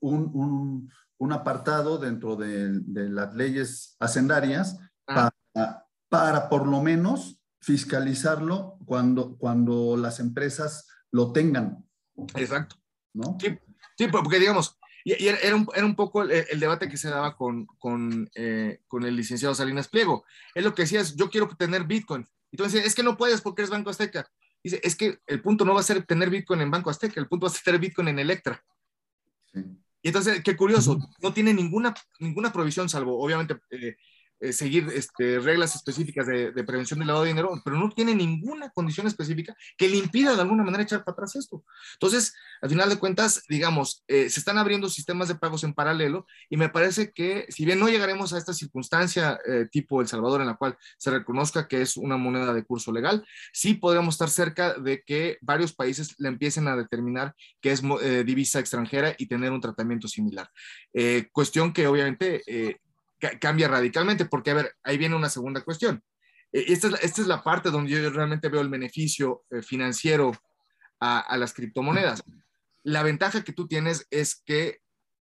un, 0.00 0.90
un, 1.18 1.32
apartado 1.32 1.98
dentro 1.98 2.36
de, 2.36 2.80
de, 2.80 3.08
las 3.08 3.34
leyes 3.34 3.96
hacendarias 4.00 4.78
ah. 5.06 5.30
para, 5.52 5.86
para, 6.08 6.48
por 6.48 6.66
lo 6.66 6.82
menos 6.82 7.40
fiscalizarlo 7.60 8.78
cuando, 8.86 9.36
cuando 9.36 9.96
las 9.96 10.18
empresas 10.18 10.88
lo 11.12 11.32
tengan. 11.32 11.84
Exacto. 12.34 12.76
¿No? 13.12 13.36
Sí, 13.40 13.58
sí 13.96 14.08
porque 14.08 14.38
digamos, 14.38 14.79
y, 15.04 15.28
era, 15.28 15.54
un, 15.54 15.68
era, 15.74 15.86
un, 15.86 15.94
poco 15.94 16.22
el, 16.22 16.60
debate 16.60 16.88
que 16.88 16.96
se 16.96 17.08
daba 17.08 17.36
con, 17.36 17.66
con, 17.78 18.30
eh, 18.34 18.80
con, 18.88 19.04
el 19.04 19.16
licenciado 19.16 19.54
Salinas 19.54 19.88
Pliego. 19.88 20.24
Es 20.54 20.64
lo 20.64 20.74
que 20.74 20.82
decías, 20.82 21.16
yo 21.16 21.30
quiero 21.30 21.48
tener 21.48 21.84
Bitcoin. 21.84 22.26
Y 22.50 22.56
tú 22.56 22.64
es 22.64 22.94
que 22.94 23.02
no 23.02 23.16
puedes 23.16 23.40
porque 23.40 23.62
eres 23.62 23.70
Banco 23.70 23.90
Azteca. 23.90 24.28
Dice, 24.62 24.80
es 24.82 24.94
que 24.96 25.18
el 25.26 25.40
punto 25.40 25.64
no 25.64 25.74
va 25.74 25.80
a 25.80 25.84
ser 25.84 26.04
tener 26.04 26.28
Bitcoin 26.28 26.60
en 26.60 26.70
Banco 26.70 26.90
Azteca, 26.90 27.18
el 27.20 27.28
punto 27.28 27.46
va 27.46 27.50
a 27.50 27.54
ser 27.54 27.62
tener 27.62 27.80
Bitcoin 27.80 28.08
en 28.08 28.18
Electra. 28.18 28.62
Y 30.02 30.08
entonces, 30.08 30.42
qué 30.42 30.56
curioso, 30.56 30.98
no 31.20 31.32
tiene 31.32 31.54
ninguna, 31.54 31.94
ninguna 32.18 32.52
provisión, 32.52 32.88
salvo 32.88 33.22
obviamente 33.22 33.58
eh, 33.70 33.96
eh, 34.42 34.54
seguir 34.54 34.88
este, 34.94 35.38
reglas 35.38 35.74
específicas 35.74 36.26
de, 36.26 36.52
prevención 36.64 36.98
del 36.98 37.08
lavado 37.08 37.24
de 37.24 37.30
dinero, 37.30 37.60
pero 37.62 37.76
no 37.76 37.90
tiene 37.90 38.14
ninguna 38.14 38.70
condición 38.70 39.06
específica 39.06 39.54
que 39.76 39.86
le 39.86 39.98
impida 39.98 40.34
de 40.34 40.40
alguna 40.40 40.62
manera 40.62 40.82
echar 40.82 41.04
para 41.04 41.12
atrás 41.12 41.36
esto. 41.36 41.62
Entonces, 41.94 42.32
al 42.62 42.70
final 42.70 42.88
de 42.88 42.96
cuentas, 42.96 43.42
digamos, 43.50 44.02
eh, 44.08 44.30
se 44.30 44.40
están 44.40 44.56
abriendo 44.56 44.88
sistemas 44.88 45.28
de 45.28 45.34
pagos 45.34 45.62
en 45.64 45.74
paralelo 45.74 46.26
y 46.48 46.56
me 46.56 46.70
parece 46.70 47.12
que 47.12 47.44
si 47.50 47.66
bien 47.66 47.78
no 47.78 47.88
llegaremos 47.90 48.32
a 48.32 48.38
esta 48.38 48.54
circunstancia 48.54 49.38
eh, 49.46 49.68
tipo 49.70 50.00
El 50.00 50.08
Salvador 50.08 50.40
en 50.40 50.46
la 50.46 50.56
cual 50.56 50.78
se 50.96 51.10
reconozca 51.10 51.68
que 51.68 51.82
es 51.82 51.98
una 51.98 52.16
moneda 52.16 52.54
de 52.54 52.64
curso 52.64 52.92
legal, 52.92 53.22
sí 53.52 53.74
podríamos 53.74 54.14
estar 54.14 54.30
cerca 54.30 54.72
de 54.72 55.02
que 55.02 55.36
varios 55.42 55.74
países 55.74 56.14
le 56.18 56.28
empiecen 56.28 56.66
a 56.66 56.76
determinar 56.76 57.34
que 57.60 57.72
es 57.72 57.82
divisa 58.24 58.58
extranjera 58.58 59.14
y 59.18 59.26
tener 59.26 59.52
un 59.52 59.60
tratamiento 59.60 60.08
similar. 60.08 60.48
cuestión 61.32 61.72
que 61.72 61.86
obviamente 61.86 62.42
cambia 63.40 63.68
radicalmente, 63.68 64.24
porque, 64.24 64.50
a 64.50 64.54
ver, 64.54 64.76
ahí 64.82 64.98
viene 64.98 65.16
una 65.16 65.28
segunda 65.28 65.62
cuestión. 65.62 66.02
E, 66.52 66.72
esta 66.72 66.88
es, 66.88 66.94
esta 67.02 67.22
es 67.22 67.26
la 67.26 67.42
parte 67.42 67.70
donde 67.70 67.90
yo 67.90 68.10
realmente 68.10 68.48
veo 68.48 68.60
el 68.60 68.68
beneficio 68.68 69.44
eh, 69.50 69.62
financiero 69.62 70.32
a, 71.00 71.36
las 71.38 71.54
criptomonedas. 71.54 72.22
La 72.82 73.02
ventaja 73.02 73.42
que 73.42 73.52
tú 73.52 73.66
tienes 73.66 74.06
es 74.10 74.42
que 74.44 74.80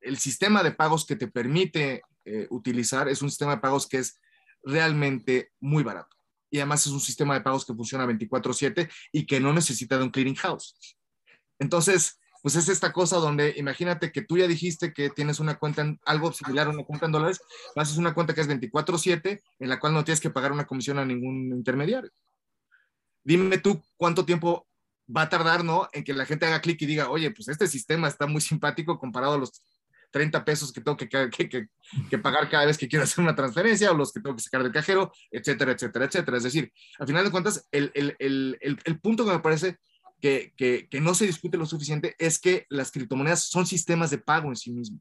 el 0.02 0.17
sistema 0.17 0.62
de 0.62 0.71
pagos 0.71 1.06
que 1.06 1.15
te 1.15 1.28
permite 1.28 2.04
eh, 2.26 2.48
utilizar 2.52 3.10
es 3.10 3.21
un 3.21 3.30
sistema 3.30 3.56
de 3.56 3.62
pagos 3.62 3.88
que 3.88 3.98
es 3.98 4.19
realmente 4.63 5.52
muy 5.60 5.84
barato. 5.84 6.15
Y 6.52 6.60
además 6.60 6.86
es 6.86 6.91
un 6.91 7.00
sistema 7.00 7.34
de 7.34 7.41
pagos 7.41 7.65
que 7.65 7.74
funciona 7.74 8.06
24/7 8.06 8.89
y 9.12 9.26
que 9.26 9.39
no 9.39 9.54
necesita 9.54 9.98
de 9.98 10.04
un 10.04 10.12
clearing 10.12 10.36
house. 10.36 10.76
Entonces, 11.60 12.19
pues 12.46 12.58
es 12.58 12.70
esta 12.70 12.94
cosa 12.94 13.18
donde 13.18 13.56
imagínate 13.58 14.12
que 14.12 14.22
tú 14.22 14.38
ya 14.38 14.48
dijiste 14.48 14.94
que 14.94 15.10
tienes 15.10 15.40
una 15.40 15.56
cuenta, 15.58 15.82
en, 15.82 16.00
algo 16.06 16.32
similar 16.32 16.68
a 16.68 16.70
una 16.70 16.84
cuenta 16.84 17.08
en 17.08 17.12
dólares, 17.12 17.42
haces 17.76 17.98
una 17.98 18.14
cuenta 18.14 18.36
que 18.36 18.42
es 18.42 18.48
24/7, 18.48 19.42
en 19.58 19.68
la 19.68 19.80
cual 19.80 19.96
no 19.96 20.04
tienes 20.04 20.20
que 20.20 20.30
pagar 20.30 20.52
una 20.52 20.68
comisión 20.68 21.00
a 21.00 21.06
ningún 21.06 21.52
intermediario. 21.58 22.12
Dime 23.24 23.58
tú 23.58 23.82
cuánto 23.98 24.26
tiempo 24.26 24.68
va 25.10 25.24
a 25.24 25.30
tardar, 25.30 25.64
¿no? 25.64 25.90
En 25.92 26.04
que 26.04 26.14
la 26.14 26.28
gente 26.28 26.46
haga 26.46 26.62
clic 26.62 26.80
y 26.84 26.86
diga, 26.86 27.10
oye, 27.10 27.32
pues 27.32 27.48
este 27.48 27.66
sistema 27.66 28.08
está 28.08 28.28
muy 28.28 28.42
simpático 28.42 29.00
comparado 29.00 29.34
a 29.34 29.38
los 29.40 29.64
30 30.12 30.46
pesos 30.46 30.72
que 30.72 30.82
tengo 30.82 30.98
que, 30.98 31.10
que, 31.10 31.68
que, 32.12 32.18
pagar 32.20 32.48
cada 32.48 32.68
vez 32.68 32.78
que 32.78 32.88
quiero 32.88 33.06
hacer 33.06 33.24
una 33.24 33.36
transferencia 33.36 33.90
o 33.90 33.96
los 33.96 34.14
que 34.14 34.22
tengo 34.22 34.36
que 34.36 34.44
sacar 34.44 34.62
del 34.62 34.72
cajero, 34.72 35.12
etcétera, 35.32 35.72
etcétera, 35.72 36.06
etcétera. 36.06 36.38
Es 36.38 36.44
decir, 36.44 36.72
al 37.00 37.08
final 37.08 37.26
de 37.26 37.32
cuentas, 37.32 37.68
el, 37.72 37.90
el, 37.96 38.16
el, 38.20 38.60
el 38.62 39.00
punto 39.00 39.26
que 39.26 39.32
me 39.32 39.40
parece 39.40 39.80
que, 40.56 40.88
que, 40.90 41.02
no 41.02 41.14
se 41.14 41.28
discute 41.28 41.58
lo 41.58 41.68
suficiente 41.68 42.16
es 42.18 42.40
que 42.40 42.66
las 42.70 42.92
criptomonedas 42.92 43.44
son 43.44 43.68
sistemas 43.68 44.10
de 44.10 44.18
pago 44.18 44.50
en 44.50 44.56
sí 44.56 44.72
mismos. 44.72 45.00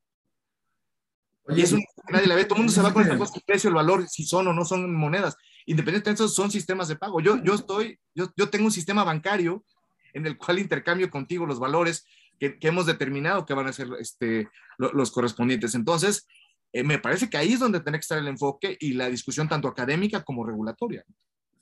y 1.49 1.63
eso 1.63 1.79
nadie 2.11 2.27
la 2.27 2.35
ve, 2.35 2.45
todo 2.45 2.57
el 2.57 2.65
mundo 2.65 2.73
se 2.73 2.83
va 2.83 2.93
con 2.93 3.11
el 3.11 3.19
precio, 3.47 3.69
el 3.69 3.75
valor, 3.75 4.07
si 4.07 4.25
son 4.25 4.49
o 4.49 4.53
no 4.53 4.67
son 4.67 4.95
monedas. 4.95 5.37
Independientemente 5.65 6.23
de 6.23 6.27
eso, 6.27 6.35
son 6.35 6.51
sistemas 6.51 6.89
de 6.89 6.97
pago. 6.97 7.21
Yo, 7.21 7.43
yo, 7.43 7.55
estoy, 7.55 7.99
yo, 8.15 8.31
yo 8.37 8.51
tengo 8.51 8.67
un 8.67 8.71
sistema 8.71 9.03
bancario 9.03 9.65
en 10.13 10.27
el 10.27 10.37
cual 10.37 10.59
intercambio 10.59 11.09
contigo 11.09 11.47
los 11.47 11.59
valores 11.59 12.07
que, 12.39 12.59
que 12.59 12.69
hemos 12.69 12.85
determinado 12.85 13.47
que 13.47 13.55
van 13.55 13.67
a 13.67 13.73
ser 13.73 13.89
este, 13.99 14.51
los 14.77 15.11
correspondientes. 15.11 15.75
Entonces, 15.75 16.27
eh, 16.73 16.85
me 16.85 16.99
parece 16.99 17.31
que 17.31 17.39
ahí 17.39 17.55
es 17.55 17.61
donde 17.61 17.81
tiene 17.81 17.97
que 17.99 18.03
estar 18.03 18.19
el 18.19 18.29
enfoque 18.29 18.77
y 18.79 18.93
la 18.93 19.09
discusión 19.09 19.49
tanto 19.49 19.69
académica 19.69 20.23
como 20.23 20.45
regulatoria. 20.45 21.03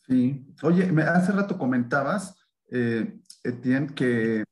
Sí. 0.08 0.44
Oye, 0.62 0.90
hace 1.02 1.30
rato 1.30 1.56
comentabas 1.56 2.34
eh, 2.72 3.20
Etienne, 3.42 3.94
que, 3.94 4.44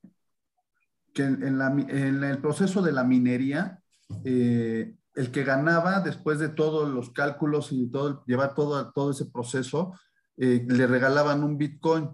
que 1.14 1.22
en, 1.22 2.24
el 2.24 2.38
proceso 2.38 2.83
de 2.83 2.92
la 2.92 3.05
minería, 3.05 3.83
eh, 4.24 4.94
el 5.14 5.31
que 5.31 5.44
ganaba 5.44 6.00
después 6.00 6.38
de 6.38 6.48
todos 6.48 6.88
los 6.88 7.11
cálculos 7.11 7.72
y 7.72 7.90
todo, 7.90 8.24
llevar 8.26 8.55
todo, 8.55 8.92
todo 8.92 9.11
ese 9.11 9.26
proceso, 9.26 9.94
eh, 10.37 10.64
le 10.68 10.87
regalaban 10.87 11.42
un 11.44 11.59
Bitcoin. 11.59 12.11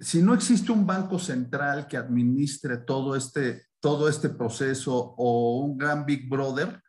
si 0.00 0.22
no 0.22 0.34
existe 0.34 0.70
un 0.70 0.86
banco 0.86 1.18
central 1.18 1.88
que 1.88 1.96
administre 1.96 2.78
todo 2.78 3.16
este, 3.16 3.66
todo 3.80 4.08
este 4.08 4.28
proceso 4.28 4.94
o 5.16 5.60
un 5.60 5.76
gran 5.76 6.06
Big 6.06 6.28
Brother, 6.28 6.80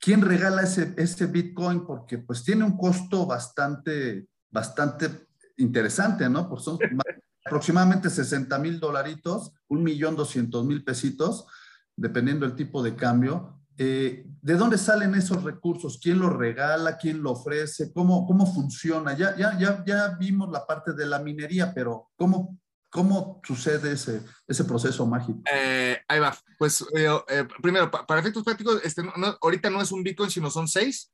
¿quién 0.00 0.22
regala 0.22 0.62
ese, 0.62 0.94
ese 0.96 1.26
Bitcoin? 1.26 1.86
Porque 1.86 2.18
pues 2.18 2.42
tiene 2.42 2.64
un 2.64 2.76
costo 2.76 3.26
bastante, 3.26 4.28
bastante 4.50 5.25
interesante, 5.56 6.28
¿no? 6.28 6.48
Pues 6.48 6.62
son 6.62 6.78
aproximadamente 7.44 8.10
60 8.10 8.58
mil 8.58 8.80
dolaritos, 8.80 9.52
un 9.68 9.82
millón 9.82 10.16
doscientos 10.16 10.64
mil 10.64 10.84
pesitos, 10.84 11.46
dependiendo 11.94 12.46
del 12.46 12.56
tipo 12.56 12.82
de 12.82 12.94
cambio. 12.94 13.60
Eh, 13.78 14.24
¿De 14.40 14.54
dónde 14.54 14.78
salen 14.78 15.14
esos 15.14 15.42
recursos? 15.42 15.98
¿Quién 16.02 16.18
los 16.18 16.32
regala? 16.32 16.96
¿Quién 16.96 17.22
lo 17.22 17.32
ofrece? 17.32 17.92
¿Cómo, 17.92 18.26
cómo 18.26 18.52
funciona? 18.52 19.16
Ya, 19.16 19.36
ya, 19.36 19.58
ya, 19.58 19.84
ya 19.86 20.16
vimos 20.18 20.50
la 20.50 20.66
parte 20.66 20.92
de 20.94 21.06
la 21.06 21.18
minería, 21.18 21.72
pero 21.74 22.10
¿cómo, 22.16 22.58
cómo 22.88 23.40
sucede 23.44 23.92
ese, 23.92 24.22
ese 24.48 24.64
proceso 24.64 25.06
mágico? 25.06 25.42
Eh, 25.52 25.98
ahí 26.08 26.18
va. 26.18 26.34
Pues 26.58 26.84
eh, 26.96 27.46
primero, 27.62 27.90
para 27.90 28.20
efectos 28.20 28.44
prácticos, 28.44 28.80
este, 28.82 29.02
ahorita 29.42 29.68
no 29.68 29.82
es 29.82 29.92
un 29.92 30.02
Bitcoin, 30.02 30.30
sino 30.30 30.50
son 30.50 30.68
seis. 30.68 31.12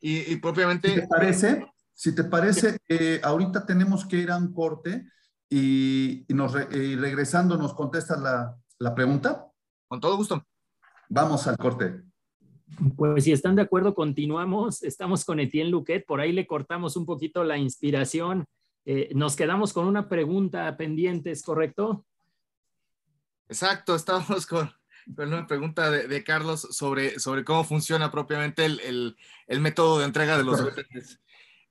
Y, 0.00 0.32
y 0.32 0.36
propiamente... 0.36 1.00
¿Te 1.00 1.08
parece? 1.08 1.66
Si 1.94 2.14
te 2.14 2.24
parece, 2.24 2.78
eh, 2.88 3.20
ahorita 3.22 3.64
tenemos 3.64 4.04
que 4.04 4.16
ir 4.16 4.30
a 4.30 4.36
un 4.36 4.52
corte 4.52 5.08
y, 5.48 6.26
nos 6.28 6.52
regresando 6.52 7.56
nos 7.56 7.74
contestas 7.74 8.20
la, 8.20 8.56
la 8.78 8.94
pregunta. 8.94 9.46
Con 9.86 10.00
todo 10.00 10.16
gusto. 10.16 10.44
Vamos 11.08 11.46
al 11.46 11.56
corte. 11.56 12.02
Pues 12.96 13.24
si 13.24 13.32
están 13.32 13.56
de 13.56 13.62
acuerdo, 13.62 13.94
continuamos. 13.94 14.82
Estamos 14.82 15.24
con 15.24 15.38
Etienne 15.38 15.70
Luquet. 15.70 16.04
Por 16.04 16.20
ahí 16.20 16.32
le 16.32 16.46
cortamos 16.46 16.96
un 16.96 17.06
poquito 17.06 17.44
la 17.44 17.56
inspiración. 17.56 18.46
Eh, 18.84 19.10
nos 19.14 19.36
quedamos 19.36 19.72
con 19.72 19.86
una 19.86 20.08
pregunta 20.08 20.76
pendiente, 20.76 21.30
¿es 21.30 21.42
correcto? 21.42 22.04
Exacto, 23.48 23.94
estamos 23.94 24.46
con, 24.46 24.70
una 25.16 25.46
pregunta 25.46 25.90
de, 25.90 26.24
Carlos 26.24 26.68
sobre, 26.70 27.18
sobre 27.18 27.44
cómo 27.44 27.64
funciona 27.64 28.10
propiamente 28.10 28.64
el, 28.64 28.80
el, 28.80 29.16
el 29.46 29.60
método 29.60 29.98
de 29.98 30.04
entrega 30.06 30.36
de 30.36 30.44
los 30.44 30.60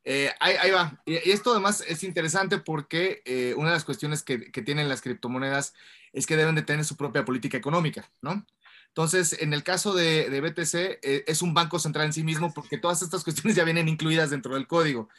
eh, 0.03 0.31
ahí, 0.39 0.71
va. 0.71 1.01
Y, 1.05 1.15
esto 1.31 1.51
además 1.51 1.83
es 1.87 2.03
interesante 2.03 2.57
porque 2.57 3.21
eh, 3.25 3.53
una 3.55 3.69
de 3.69 3.75
las 3.75 3.85
cuestiones 3.85 4.23
que, 4.23 4.37
tienen 4.37 4.89
las 4.89 5.01
criptomonedas 5.01 5.73
es 6.11 6.25
que 6.25 6.37
deben 6.37 6.55
de 6.55 6.61
tener 6.61 6.85
su 6.85 6.95
propia 6.95 7.25
política 7.25 7.57
económica, 7.57 8.09
¿no? 8.21 8.45
Entonces, 8.87 9.41
en 9.41 9.53
el 9.53 9.63
caso 9.63 9.93
de, 9.93 10.39
BTC, 10.39 10.75
eh, 11.01 11.23
es 11.25 11.41
un 11.41 11.53
banco 11.53 11.79
central 11.79 12.05
en 12.05 12.13
sí 12.13 12.23
mismo 12.23 12.53
porque 12.53 12.77
todas 12.77 13.01
estas 13.01 13.23
cuestiones 13.23 13.55
ya 13.55 13.63
vienen 13.63 13.87
incluidas 13.87 14.29
dentro 14.29 14.53
del 14.53 14.67
código. 14.67 15.09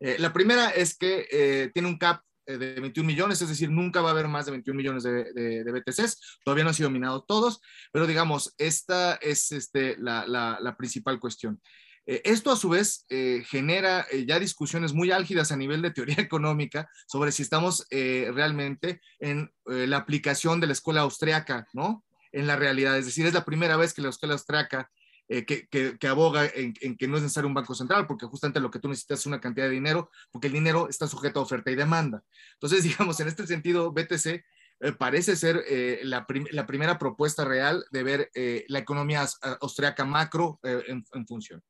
la 0.00 0.32
primera 0.32 0.70
es 0.70 0.96
que 0.96 1.70
tiene 1.72 1.88
un 1.88 1.98
cap 1.98 2.22
eh, 2.46 2.58
de 2.58 2.78
21 2.78 3.06
millones, 3.06 3.40
es 3.40 3.48
decir, 3.48 3.70
nunca 3.70 4.02
va 4.02 4.10
a 4.10 4.12
haber 4.12 4.28
más 4.28 4.44
de 4.44 4.52
21 4.52 4.76
millones 4.76 5.02
de, 5.02 5.32
de, 5.32 5.72
BTCs, 5.72 6.40
todavía 6.44 6.64
no 6.64 6.70
han 6.70 6.74
sido 6.74 6.90
minados 6.90 7.24
todos, 7.26 7.60
pero 7.90 8.06
digamos, 8.06 8.54
esta 8.58 9.14
es 9.14 9.50
este, 9.50 9.96
la, 9.96 10.26
la, 10.26 10.58
la 10.60 10.76
principal 10.76 11.18
cuestión. 11.18 11.60
Eh, 12.06 12.22
esto 12.24 12.50
a 12.52 12.56
su 12.56 12.68
vez 12.68 13.06
eh, 13.08 13.44
genera 13.48 14.06
ya 14.26 14.38
discusiones 14.38 14.92
muy 14.92 15.10
álgidas 15.10 15.52
a 15.52 15.56
nivel 15.56 15.82
de 15.82 15.90
teoría 15.90 16.16
económica 16.18 16.88
sobre 17.06 17.32
si 17.32 17.42
estamos 17.42 17.86
realmente 17.90 19.00
en 19.18 19.50
la 19.64 19.96
aplicación 19.96 20.60
de 20.60 20.66
la 20.66 20.72
escuela 20.72 21.02
austriaca, 21.02 21.66
¿no? 21.72 22.04
En 22.32 22.46
la 22.46 22.56
realidad, 22.56 22.98
es 22.98 23.06
decir, 23.06 23.26
es 23.26 23.34
la 23.34 23.44
primera 23.44 23.76
vez 23.76 23.94
que 23.94 24.02
la 24.02 24.08
escuela 24.08 24.34
austriaca 24.34 24.90
eh, 25.26 25.46
que, 25.46 26.06
aboga 26.06 26.44
en, 26.54 26.74
que 26.74 27.08
no 27.08 27.16
es 27.16 27.22
necesario 27.22 27.48
un 27.48 27.54
banco 27.54 27.74
central, 27.74 28.06
porque 28.06 28.26
justamente 28.26 28.60
lo 28.60 28.70
que 28.70 28.78
tú 28.78 28.88
necesitas 28.88 29.20
es 29.20 29.26
una 29.26 29.40
cantidad 29.40 29.66
de 29.66 29.72
dinero, 29.72 30.10
porque 30.30 30.48
el 30.48 30.52
dinero 30.52 30.86
está 30.90 31.06
sujeto 31.06 31.40
a 31.40 31.44
oferta 31.44 31.70
y 31.70 31.76
demanda. 31.76 32.22
Entonces, 32.54 32.82
digamos, 32.84 33.18
en 33.20 33.28
este 33.28 33.46
sentido, 33.46 33.90
BTC 33.90 34.44
eh, 34.80 34.92
parece 34.92 35.36
ser 35.36 35.62
eh, 35.68 36.00
la, 36.02 36.26
primera 36.26 36.98
propuesta 36.98 37.44
real 37.44 37.84
de 37.90 38.02
ver 38.02 38.30
la 38.68 38.78
economía 38.78 39.26
austriaca 39.60 40.04
macro 40.04 40.60
en, 40.62 41.26
función. 41.26 41.62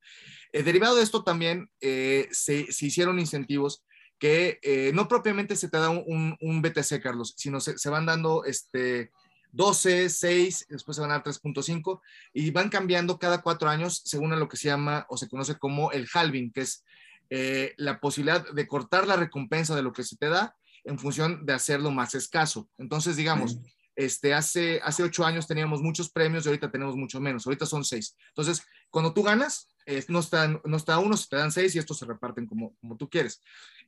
derivado 0.53 0.97
de 0.97 1.03
esto 1.03 1.23
también 1.23 1.71
se, 1.81 2.67
hicieron 2.81 3.19
incentivos 3.19 3.85
que 4.19 4.91
no 4.95 5.09
propiamente 5.09 5.57
se 5.57 5.69
te 5.69 5.79
da 5.79 5.91
un, 5.91 6.37
un 6.41 6.63
BTC, 6.63 7.03
Carlos, 7.03 7.35
sino 7.37 7.61
se, 7.61 7.77
se 7.79 7.91
van 7.91 8.07
dando 8.07 8.45
este, 8.45 9.11
12, 9.55 10.11
6, 10.11 10.67
después 10.69 10.97
se 10.97 11.01
van 11.01 11.13
a 11.13 11.23
3.5 11.23 12.01
y 12.33 12.51
van 12.51 12.69
cambiando 12.69 13.19
cada 13.19 13.41
cuatro 13.41 13.69
años 13.69 14.03
según 14.05 14.37
lo 14.39 14.49
que 14.49 14.57
se 14.57 14.69
llama 14.69 15.07
o 15.09 15.17
se 15.17 15.29
conoce 15.29 15.57
como 15.59 15.93
el 15.93 16.09
halving, 16.13 16.53
que 16.53 16.63
es 16.63 16.85
eh, 17.31 17.73
la 17.77 18.01
posibilidad 18.01 18.45
de 18.53 18.67
cortar 18.67 19.07
la 19.07 19.17
recompensa 19.17 19.77
de 19.77 19.83
lo 19.83 19.93
que 19.93 20.03
se 20.03 20.17
te 20.17 20.29
da 20.29 20.57
en 20.85 20.99
función 20.99 21.45
de 21.45 21.53
hacerlo 21.53 21.91
más 21.91 22.15
escaso. 22.15 22.69
Entonces, 22.79 23.17
digamos, 23.17 23.59
este, 23.97 24.35
hace, 24.35 24.81
hace 24.83 25.03
ocho 25.03 25.25
años 25.25 25.47
teníamos 25.47 25.81
muchos 25.81 26.11
premios 26.11 26.45
y 26.45 26.49
ahorita 26.49 26.71
tenemos 26.71 26.97
mucho 26.97 27.21
menos, 27.21 27.47
ahorita 27.47 27.67
son 27.67 27.85
seis. 27.85 28.17
Entonces, 28.29 28.63
cuando 28.91 29.13
tú 29.13 29.23
ganas, 29.23 29.69
no, 30.09 30.21
está, 30.21 30.49
no 30.49 30.77
está 30.77 30.99
uno, 30.99 31.17
se 31.17 31.29
te 31.29 31.37
dan 31.37 31.53
seis 31.53 31.75
y 31.75 31.79
estos 31.79 31.99
se 31.99 32.07
reparten 32.07 32.47
como, 32.47 32.75
como 32.81 32.97
tú 32.97 33.09
quieres. 33.09 33.43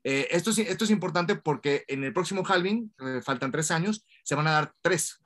Eh, 0.04 0.28
esto, 0.30 0.50
es, 0.50 0.58
esto 0.58 0.84
es 0.84 0.90
importante 0.90 1.36
porque 1.36 1.84
en 1.88 2.04
el 2.04 2.12
próximo 2.12 2.44
halving, 2.46 2.92
eh, 2.98 3.20
faltan 3.22 3.50
tres 3.50 3.70
años, 3.70 4.04
se 4.22 4.34
van 4.34 4.46
a 4.46 4.52
dar 4.52 4.74
tres. 4.80 5.20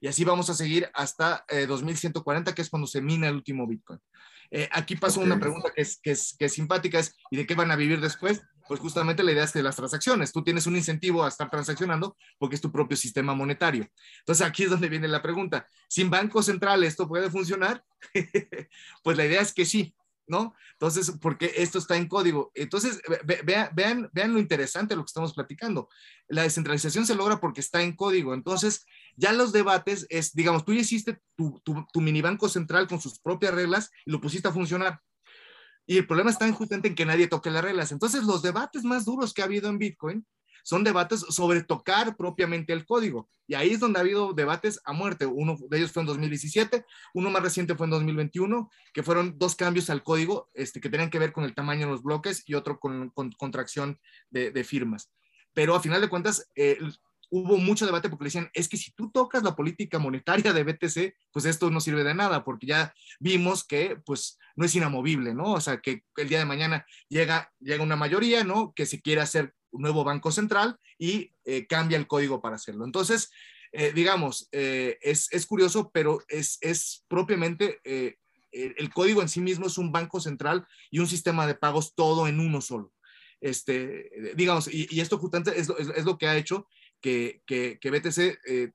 Y 0.00 0.08
así 0.08 0.24
vamos 0.24 0.50
a 0.50 0.54
seguir 0.54 0.90
hasta 0.94 1.44
2140, 1.48 2.50
eh, 2.50 2.54
que 2.54 2.62
es 2.62 2.70
cuando 2.70 2.86
se 2.86 3.00
mina 3.00 3.28
el 3.28 3.36
último 3.36 3.66
Bitcoin. 3.66 4.00
Eh, 4.50 4.68
aquí 4.72 4.96
pasó 4.96 5.20
una 5.20 5.40
pregunta 5.40 5.72
que 5.74 5.82
es, 5.82 5.98
que, 5.98 6.12
es, 6.12 6.36
que 6.38 6.46
es 6.46 6.52
simpática, 6.52 6.98
es 6.98 7.14
¿y 7.30 7.36
de 7.36 7.46
qué 7.46 7.54
van 7.54 7.70
a 7.70 7.76
vivir 7.76 8.00
después? 8.00 8.42
Pues 8.68 8.80
justamente 8.80 9.22
la 9.22 9.32
idea 9.32 9.44
es 9.44 9.52
de 9.52 9.62
las 9.62 9.76
transacciones. 9.76 10.32
Tú 10.32 10.42
tienes 10.42 10.66
un 10.66 10.76
incentivo 10.76 11.24
a 11.24 11.28
estar 11.28 11.50
transaccionando 11.50 12.16
porque 12.38 12.56
es 12.56 12.60
tu 12.60 12.72
propio 12.72 12.96
sistema 12.96 13.34
monetario. 13.34 13.88
Entonces 14.20 14.46
aquí 14.46 14.64
es 14.64 14.70
donde 14.70 14.88
viene 14.88 15.08
la 15.08 15.22
pregunta. 15.22 15.66
¿Sin 15.88 16.10
banco 16.10 16.42
central 16.42 16.84
esto 16.84 17.08
puede 17.08 17.30
funcionar? 17.30 17.84
pues 19.02 19.16
la 19.16 19.24
idea 19.24 19.40
es 19.40 19.52
que 19.52 19.64
sí. 19.64 19.94
¿no? 20.26 20.54
Entonces, 20.72 21.12
porque 21.20 21.52
esto 21.56 21.78
está 21.78 21.96
en 21.96 22.08
código. 22.08 22.50
Entonces, 22.54 23.00
vean, 23.24 24.10
vean 24.12 24.32
lo 24.32 24.38
interesante 24.38 24.94
de 24.94 24.96
lo 24.96 25.04
que 25.04 25.10
estamos 25.10 25.32
platicando. 25.34 25.88
La 26.28 26.42
descentralización 26.42 27.06
se 27.06 27.14
logra 27.14 27.40
porque 27.40 27.60
está 27.60 27.82
en 27.82 27.94
código. 27.94 28.34
Entonces, 28.34 28.84
ya 29.16 29.32
los 29.32 29.52
debates 29.52 30.06
es, 30.10 30.32
digamos, 30.34 30.64
tú 30.64 30.74
ya 30.74 30.80
hiciste 30.80 31.20
tu, 31.36 31.60
tu, 31.64 32.00
mini 32.00 32.20
banco 32.20 32.48
central 32.48 32.86
con 32.88 33.00
sus 33.00 33.18
propias 33.20 33.54
reglas 33.54 33.90
y 34.04 34.10
lo 34.10 34.20
pusiste 34.20 34.48
a 34.48 34.52
funcionar. 34.52 35.00
Y 35.86 35.98
el 35.98 36.06
problema 36.06 36.30
está 36.30 36.50
justamente 36.52 36.88
en 36.88 36.94
que 36.94 37.06
nadie 37.06 37.28
toque 37.28 37.50
las 37.50 37.62
reglas. 37.62 37.92
Entonces, 37.92 38.24
los 38.24 38.42
debates 38.42 38.82
más 38.84 39.04
duros 39.04 39.32
que 39.32 39.42
ha 39.42 39.44
habido 39.44 39.68
en 39.68 39.78
Bitcoin 39.78 40.26
son 40.66 40.82
debates 40.82 41.20
sobre 41.20 41.62
tocar 41.62 42.16
propiamente 42.16 42.72
el 42.72 42.84
código. 42.84 43.30
Y 43.46 43.54
ahí 43.54 43.70
es 43.70 43.78
donde 43.78 44.00
ha 44.00 44.02
habido 44.02 44.32
debates 44.32 44.80
a 44.84 44.92
muerte. 44.92 45.24
Uno 45.24 45.56
de 45.70 45.78
ellos 45.78 45.92
fue 45.92 46.02
en 46.02 46.08
2017, 46.08 46.84
uno 47.14 47.30
más 47.30 47.40
reciente 47.40 47.76
fue 47.76 47.86
en 47.86 47.92
2021, 47.92 48.68
que 48.92 49.04
fueron 49.04 49.38
dos 49.38 49.54
cambios 49.54 49.88
al 49.90 50.02
código 50.02 50.50
este, 50.54 50.80
que 50.80 50.90
tenían 50.90 51.08
que 51.08 51.20
ver 51.20 51.32
con 51.32 51.44
el 51.44 51.54
tamaño 51.54 51.86
de 51.86 51.92
los 51.92 52.02
bloques 52.02 52.42
y 52.46 52.54
otro 52.54 52.80
con, 52.80 53.12
contracción 53.38 54.00
de, 54.30 54.64
firmas. 54.64 55.12
Pero 55.54 55.76
a 55.76 55.80
final 55.80 56.00
de 56.00 56.08
cuentas, 56.08 56.50
eh, 56.56 56.78
hubo 57.30 57.56
mucho 57.56 57.86
debate 57.86 58.08
porque 58.08 58.24
le 58.24 58.28
decían, 58.28 58.50
es 58.54 58.68
que 58.68 58.76
si 58.76 58.92
tú 58.92 59.10
tocas 59.10 59.42
la 59.42 59.56
política 59.56 59.98
monetaria 59.98 60.52
de 60.52 60.64
BTC, 60.64 61.14
pues 61.32 61.44
esto 61.44 61.70
no 61.70 61.80
sirve 61.80 62.04
de 62.04 62.14
nada, 62.14 62.44
porque 62.44 62.66
ya 62.66 62.94
vimos 63.18 63.64
que 63.64 63.96
pues 64.04 64.38
no 64.54 64.64
es 64.64 64.74
inamovible, 64.74 65.34
¿no? 65.34 65.52
O 65.52 65.60
sea, 65.60 65.80
que 65.80 66.04
el 66.16 66.28
día 66.28 66.38
de 66.38 66.44
mañana 66.44 66.86
llega, 67.08 67.52
llega 67.60 67.82
una 67.82 67.96
mayoría, 67.96 68.44
¿no? 68.44 68.72
Que 68.74 68.86
se 68.86 69.00
quiere 69.00 69.20
hacer 69.20 69.54
un 69.70 69.82
nuevo 69.82 70.04
banco 70.04 70.32
central 70.32 70.78
y 70.98 71.32
eh, 71.44 71.66
cambia 71.66 71.98
el 71.98 72.06
código 72.06 72.40
para 72.40 72.56
hacerlo. 72.56 72.84
Entonces, 72.84 73.30
eh, 73.72 73.92
digamos, 73.94 74.48
eh, 74.52 74.98
es, 75.02 75.28
es, 75.32 75.46
curioso, 75.46 75.90
pero 75.92 76.20
es, 76.28 76.58
es 76.62 77.04
propiamente, 77.08 77.80
el 78.52 78.90
código 78.94 79.20
en 79.20 79.28
sí 79.28 79.40
mismo 79.40 79.66
es 79.66 79.76
un 79.76 79.92
banco 79.92 80.20
central 80.20 80.66
y 80.90 80.98
un 80.98 81.06
sistema 81.06 81.46
de 81.46 81.54
pagos 81.54 81.94
todo 81.94 82.26
en 82.26 82.40
uno 82.40 82.60
solo. 82.60 82.92
Este, 83.38 84.10
digamos, 84.34 84.66
y, 84.72 84.98
esto 84.98 85.18
justamente 85.18 85.58
es, 85.60 85.68
es, 85.68 86.04
lo 86.06 86.16
que 86.16 86.26
ha 86.26 86.36
hecho 86.38 86.66
que, 87.00 87.42
que, 87.46 87.78
que 87.80 87.90
BTC, 87.90 88.72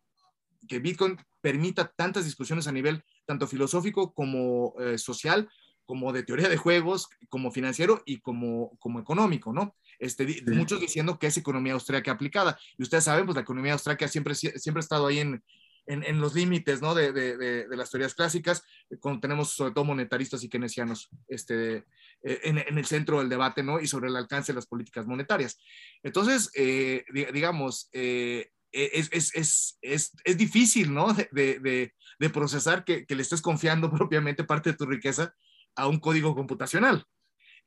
que 0.67 0.79
Bitcoin 0.79 1.17
permita 1.41 1.91
tantas 1.91 2.25
discusiones 2.25 2.67
a 2.67 2.71
nivel 2.71 3.03
tanto 3.25 3.47
filosófico 3.47 4.13
como 4.13 4.75
social, 4.97 5.49
como 5.85 6.13
de 6.13 6.23
teoría 6.23 6.47
de 6.47 6.57
juegos, 6.57 7.09
como 7.27 7.51
financiero 7.51 8.01
y 8.05 8.19
como, 8.19 8.77
como 8.79 8.99
económico, 8.99 9.51
¿no? 9.51 9.75
Este, 9.99 10.41
Muchos 10.47 10.79
diciendo 10.79 11.19
que 11.19 11.27
es 11.27 11.37
economía 11.37 11.73
austríaca 11.73 12.11
aplicada. 12.11 12.57
Y 12.77 12.83
ustedes 12.83 13.03
saben, 13.03 13.25
pues 13.25 13.35
la 13.35 13.41
economía 13.41 13.73
austríaca 13.73 14.07
siempre, 14.07 14.33
siempre 14.33 14.79
ha 14.79 14.79
estado 14.79 15.07
ahí 15.07 15.19
en, 15.19 15.43
en, 15.85 16.03
en 16.03 16.19
los 16.19 16.33
límites, 16.33 16.81
¿no? 16.81 16.95
De, 16.95 17.11
de, 17.11 17.37
de, 17.37 17.77
las 17.77 17.91
teorías 17.91 18.15
clásicas, 18.15 18.63
cuando 18.99 19.19
tenemos 19.19 19.51
sobre 19.51 19.73
todo 19.73 19.83
monetaristas 19.85 20.43
y 20.43 20.49
keynesianos 20.49 21.09
este, 21.27 21.75
eh, 21.77 21.85
en, 22.23 22.57
en, 22.57 22.77
el 22.77 22.85
centro 22.85 23.19
del 23.19 23.29
debate, 23.29 23.63
¿no? 23.63 23.79
Y 23.79 23.87
sobre 23.87 24.09
el 24.09 24.15
alcance 24.15 24.51
de 24.51 24.57
las 24.57 24.67
políticas 24.67 25.07
monetarias. 25.07 25.57
Entonces, 26.03 26.51
eh, 26.55 27.03
digamos, 27.33 27.89
eh, 27.93 28.49
es, 28.71 29.09
es, 29.11 29.77
es, 29.81 30.11
es, 30.23 30.37
difícil, 30.37 30.93
¿no? 30.93 31.13
De, 31.13 31.93
procesar 32.33 32.83
que, 32.83 33.05
que 33.05 33.15
le 33.15 33.23
estés 33.23 33.41
confiando 33.41 33.91
propiamente 33.91 34.43
parte 34.43 34.71
de 34.71 34.77
tu 34.77 34.85
riqueza 34.85 35.33
a 35.75 35.87
un 35.87 35.99
código 35.99 36.35
computacional. 36.35 37.05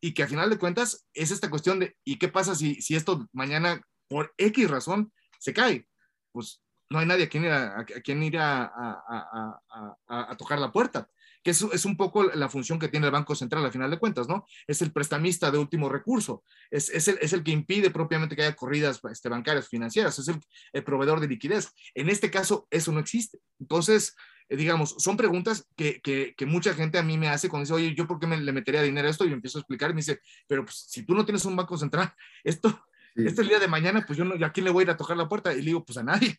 Y 0.01 0.13
que 0.13 0.23
a 0.23 0.29
final 0.29 0.51
de 0.51 0.59
cuentas 0.59 1.07
es 1.15 1.31
esta 1.31 1.51
cuestión 1.51 1.81
de, 1.81 1.97
¿y 2.05 2.19
qué 2.19 2.29
pasa 2.29 2.55
si, 2.55 2.81
si 2.83 2.95
esto 2.95 3.27
mañana, 3.33 3.81
por 4.09 4.35
X 4.37 4.71
razón, 4.71 5.13
se 5.39 5.53
cae? 5.53 5.87
Pues 6.33 6.63
no 6.91 6.99
hay 6.99 7.07
nadie 7.07 7.25
a 7.25 7.29
quien 7.29 7.45
ir 7.45 7.53
a, 7.53 7.87
ir 8.07 8.39
a, 8.39 9.61
a, 10.07 10.37
tocar 10.37 10.59
la 10.59 10.73
puerta, 10.73 11.09
que 11.45 11.51
es, 11.51 11.63
es, 11.63 11.85
un 11.85 11.97
poco 11.97 12.25
la 12.25 12.49
función 12.49 12.79
que 12.79 12.89
tiene 12.89 13.07
el 13.07 13.13
Banco 13.13 13.35
Central 13.35 13.65
a 13.67 13.71
final 13.71 13.91
de 13.91 13.99
cuentas, 13.99 14.27
¿no? 14.27 14.47
Es 14.67 14.81
el 14.81 14.93
prestamista 14.93 15.51
de 15.51 15.59
último 15.59 15.91
recurso, 15.91 16.43
es, 16.71 16.89
es, 16.89 17.07
el, 17.07 17.19
es 17.21 17.35
el, 17.35 17.45
que 17.45 17.53
impide 17.53 17.91
propiamente 17.91 18.35
que 18.35 18.43
haya 18.43 18.57
corridas 18.57 19.01
este, 19.11 19.29
bancarias 19.29 19.69
financieras, 19.69 20.19
es 20.19 20.29
el, 20.29 20.41
el, 20.73 20.83
proveedor 20.83 21.21
de 21.21 21.29
liquidez. 21.29 21.69
En 21.95 22.09
este 22.09 22.31
caso, 22.31 22.67
eso 22.71 22.93
no 22.93 22.99
existe. 22.99 23.39
Entonces, 23.61 24.17
eh, 24.49 24.57
digamos, 24.57 24.95
son 24.99 25.19
preguntas 25.19 25.69
que, 25.77 26.01
que, 26.01 26.35
que, 26.35 26.47
mucha 26.47 26.73
gente 26.73 26.99
a 26.99 27.03
mí 27.03 27.19
me 27.19 27.29
hace 27.29 27.51
cuando 27.51 27.65
dice, 27.65 27.75
oye, 27.75 27.95
¿yo 27.95 28.07
por 28.07 28.19
qué 28.19 28.27
me, 28.27 28.41
le 28.41 28.53
metería 28.53 28.81
dinero 28.81 29.07
a 29.07 29.11
esto? 29.11 29.27
Y 29.27 29.33
empiezo 29.33 29.59
a 29.59 29.61
explicar 29.61 29.91
y 29.91 29.95
me 29.95 30.01
dice, 30.01 30.21
pero 30.47 30.65
pues, 30.65 30.87
si 30.89 31.05
tú 31.05 31.15
no 31.15 31.27
tienes 31.27 31.45
un 31.45 31.57
banco 31.57 31.77
central, 31.77 32.11
esto, 32.45 32.87
este 33.15 33.43
el 33.43 33.49
día 33.49 33.59
de 33.59 33.69
mañana, 33.69 34.03
pues 34.07 34.19
yo 34.19 34.25
no, 34.25 34.43
¿a 34.45 34.51
quién 34.51 34.65
le 34.65 34.71
voy 34.71 34.83
a 34.83 34.85
ir 34.85 34.91
a 34.91 34.97
tocar 34.97 35.17
la 35.17 35.29
puerta? 35.29 35.53
Y 35.53 35.59
le 35.59 35.67
digo, 35.67 35.85
pues 35.85 35.99
a 35.99 36.03
nadie. 36.03 36.39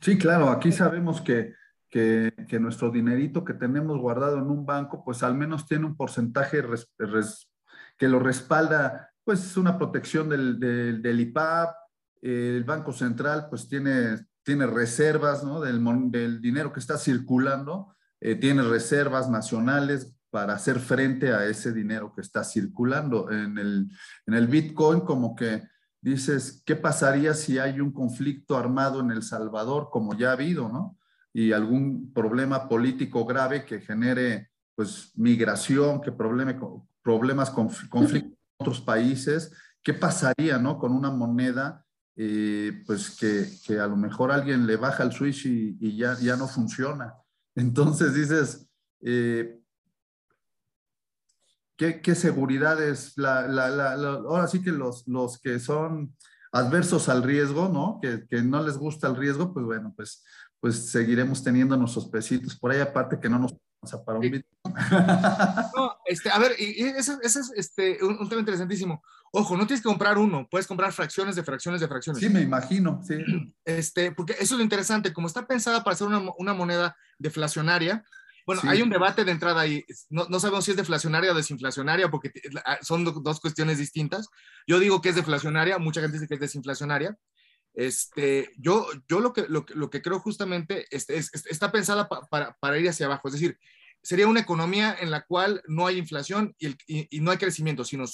Sí, 0.00 0.16
claro, 0.16 0.48
aquí 0.48 0.70
sabemos 0.70 1.20
que, 1.20 1.54
que, 1.90 2.32
nuestro 2.60 2.90
dinerito 2.90 3.44
que 3.44 3.54
tenemos 3.54 3.98
guardado 3.98 4.38
en 4.38 4.50
un 4.50 4.66
banco, 4.66 5.02
pues 5.04 5.22
al 5.22 5.34
menos 5.34 5.66
tiene 5.66 5.86
un 5.86 5.96
porcentaje 5.96 6.62
que 7.98 8.08
lo 8.08 8.18
respalda, 8.18 9.10
pues 9.24 9.56
una 9.56 9.78
protección 9.78 10.28
del, 10.28 10.58
del, 10.58 11.20
IPAP, 11.20 11.74
el 12.22 12.64
Banco 12.64 12.92
Central 12.92 13.46
pues 13.48 13.68
tiene 13.68 14.18
tiene 14.46 14.64
reservas 14.68 15.42
¿no? 15.42 15.60
del, 15.60 15.82
del, 16.12 16.40
dinero 16.40 16.72
que 16.72 16.78
está 16.78 16.96
circulando, 16.98 17.96
eh, 18.20 18.36
tiene 18.36 18.62
reservas 18.62 19.28
nacionales 19.28 20.14
para 20.30 20.54
hacer 20.54 20.78
frente 20.78 21.32
a 21.32 21.46
ese 21.46 21.72
dinero 21.72 22.12
que 22.14 22.20
está 22.20 22.44
circulando. 22.44 23.28
En 23.32 23.58
el, 23.58 23.88
en 24.24 24.34
el 24.34 24.46
Bitcoin, 24.46 25.00
como 25.00 25.34
que 25.34 25.64
dices, 26.00 26.62
¿qué 26.64 26.76
pasaría 26.76 27.34
si 27.34 27.58
hay 27.58 27.80
un 27.80 27.90
conflicto 27.90 28.56
armado 28.56 29.00
en 29.00 29.10
El 29.10 29.24
Salvador, 29.24 29.88
como 29.90 30.14
ya 30.16 30.30
ha 30.30 30.34
habido, 30.34 30.68
¿no? 30.68 30.96
Y 31.36 31.52
algún 31.52 32.12
problema 32.14 32.68
político 32.68 33.26
grave 33.26 33.64
que 33.64 33.80
genere, 33.80 34.50
pues, 34.74 35.12
migración, 35.16 36.00
que 36.00 36.12
probleme, 36.12 36.58
problemas, 37.02 37.50
conflictos 37.50 38.14
en 38.14 38.36
otros 38.56 38.80
países. 38.80 39.52
¿Qué 39.82 39.92
pasaría, 39.92 40.58
¿no? 40.58 40.78
Con 40.78 40.92
una 40.92 41.10
moneda 41.10 41.86
eh, 42.18 42.82
pues 42.86 43.14
que, 43.14 43.46
que, 43.66 43.78
a 43.78 43.86
lo 43.86 43.96
mejor 43.96 44.32
alguien 44.32 44.66
le 44.66 44.76
baja 44.76 45.02
el 45.02 45.12
switch 45.12 45.44
y, 45.44 45.76
y 45.78 45.98
ya, 45.98 46.16
ya 46.18 46.36
no 46.36 46.48
funciona. 46.48 47.14
Entonces 47.54 48.14
dices, 48.14 48.70
eh, 49.02 49.60
¿qué, 51.76 52.00
¿qué, 52.00 52.14
seguridad 52.14 52.82
es? 52.82 53.18
La, 53.18 53.46
la, 53.46 53.68
la, 53.68 53.92
ahora 53.92 54.48
sí 54.48 54.62
que 54.62 54.72
los, 54.72 55.06
los 55.06 55.38
que 55.38 55.60
son 55.60 56.16
adversos 56.52 57.10
al 57.10 57.22
riesgo, 57.22 57.68
¿no? 57.68 57.98
Que, 58.00 58.26
que, 58.26 58.40
no 58.42 58.62
les 58.62 58.78
gusta 58.78 59.08
el 59.08 59.16
riesgo, 59.16 59.52
pues 59.52 59.66
bueno, 59.66 59.92
pues, 59.94 60.24
pues 60.66 60.90
seguiremos 60.90 61.44
teniendo 61.44 61.76
nuestros 61.76 62.06
pesitos 62.06 62.56
por 62.56 62.72
ahí, 62.72 62.80
aparte 62.80 63.20
que 63.20 63.28
no 63.28 63.38
nos 63.38 63.54
pasa 63.80 64.04
para 64.04 64.18
un. 64.18 64.44
No, 65.76 65.92
este, 66.06 66.28
a 66.28 66.40
ver, 66.40 66.56
y, 66.58 66.82
ese, 66.82 67.16
ese, 67.22 67.38
es 67.38 67.52
este, 67.54 68.04
un, 68.04 68.28
tema 68.28 68.40
interesantísimo. 68.40 69.00
Ojo, 69.30 69.56
no 69.56 69.64
tienes 69.64 69.80
que 69.80 69.88
comprar 69.88 70.18
uno, 70.18 70.48
puedes 70.50 70.66
comprar 70.66 70.92
fracciones 70.92 71.36
de 71.36 71.44
fracciones 71.44 71.80
de 71.80 71.86
fracciones. 71.86 72.20
Sí, 72.20 72.28
me 72.28 72.40
imagino, 72.40 73.00
sí. 73.06 73.14
Este, 73.64 74.10
porque 74.10 74.32
eso 74.32 74.54
es 74.54 74.58
lo 74.58 74.64
interesante, 74.64 75.12
como 75.12 75.28
está 75.28 75.46
pensada 75.46 75.84
para 75.84 75.94
ser 75.94 76.08
una, 76.08 76.32
una 76.36 76.52
moneda 76.52 76.96
deflacionaria, 77.16 78.04
bueno, 78.44 78.62
hay 78.64 78.82
un 78.82 78.90
debate 78.90 79.24
de 79.24 79.30
entrada 79.30 79.60
ahí. 79.60 79.84
No, 80.10 80.26
no, 80.28 80.40
sabemos 80.40 80.64
si 80.64 80.72
es 80.72 80.76
deflacionaria 80.76 81.30
o 81.30 81.34
desinflacionaria, 81.34 82.10
porque 82.10 82.32
ah, 82.64 82.78
son 82.82 83.04
dos 83.04 83.40
cuestiones 83.40 83.78
distintas. 83.78 84.28
Yo 84.66 84.80
digo 84.80 85.00
que 85.00 85.10
es 85.10 85.14
deflacionaria, 85.14 85.78
mucha 85.78 86.00
gente 86.00 86.14
dice 86.14 86.26
que 86.26 86.34
es 86.34 86.40
desinflacionaria. 86.40 87.16
Este, 87.76 88.54
yo, 88.56 88.88
yo 89.06 89.20
lo, 89.20 89.34
que, 89.34 89.44
lo, 89.48 89.66
lo 89.74 89.90
que 89.90 90.00
creo 90.00 90.18
justamente 90.18 90.86
es, 90.90 91.08
está 91.10 91.70
pensada 91.70 92.08
para, 92.08 92.56
para, 92.58 92.78
ir 92.78 92.88
hacia 92.88 93.04
abajo. 93.04 93.28
Es 93.28 93.34
decir, 93.34 93.58
sería 94.02 94.26
una 94.26 94.40
economía 94.40 94.96
en 94.98 95.10
la 95.10 95.26
cual 95.26 95.62
no 95.68 95.86
hay 95.86 95.98
inflación 95.98 96.54
y, 96.58 96.66
el, 96.66 96.78
y, 96.86 97.20
no 97.20 97.30
hay 97.30 97.36
crecimiento, 97.36 97.84
sino 97.84 98.04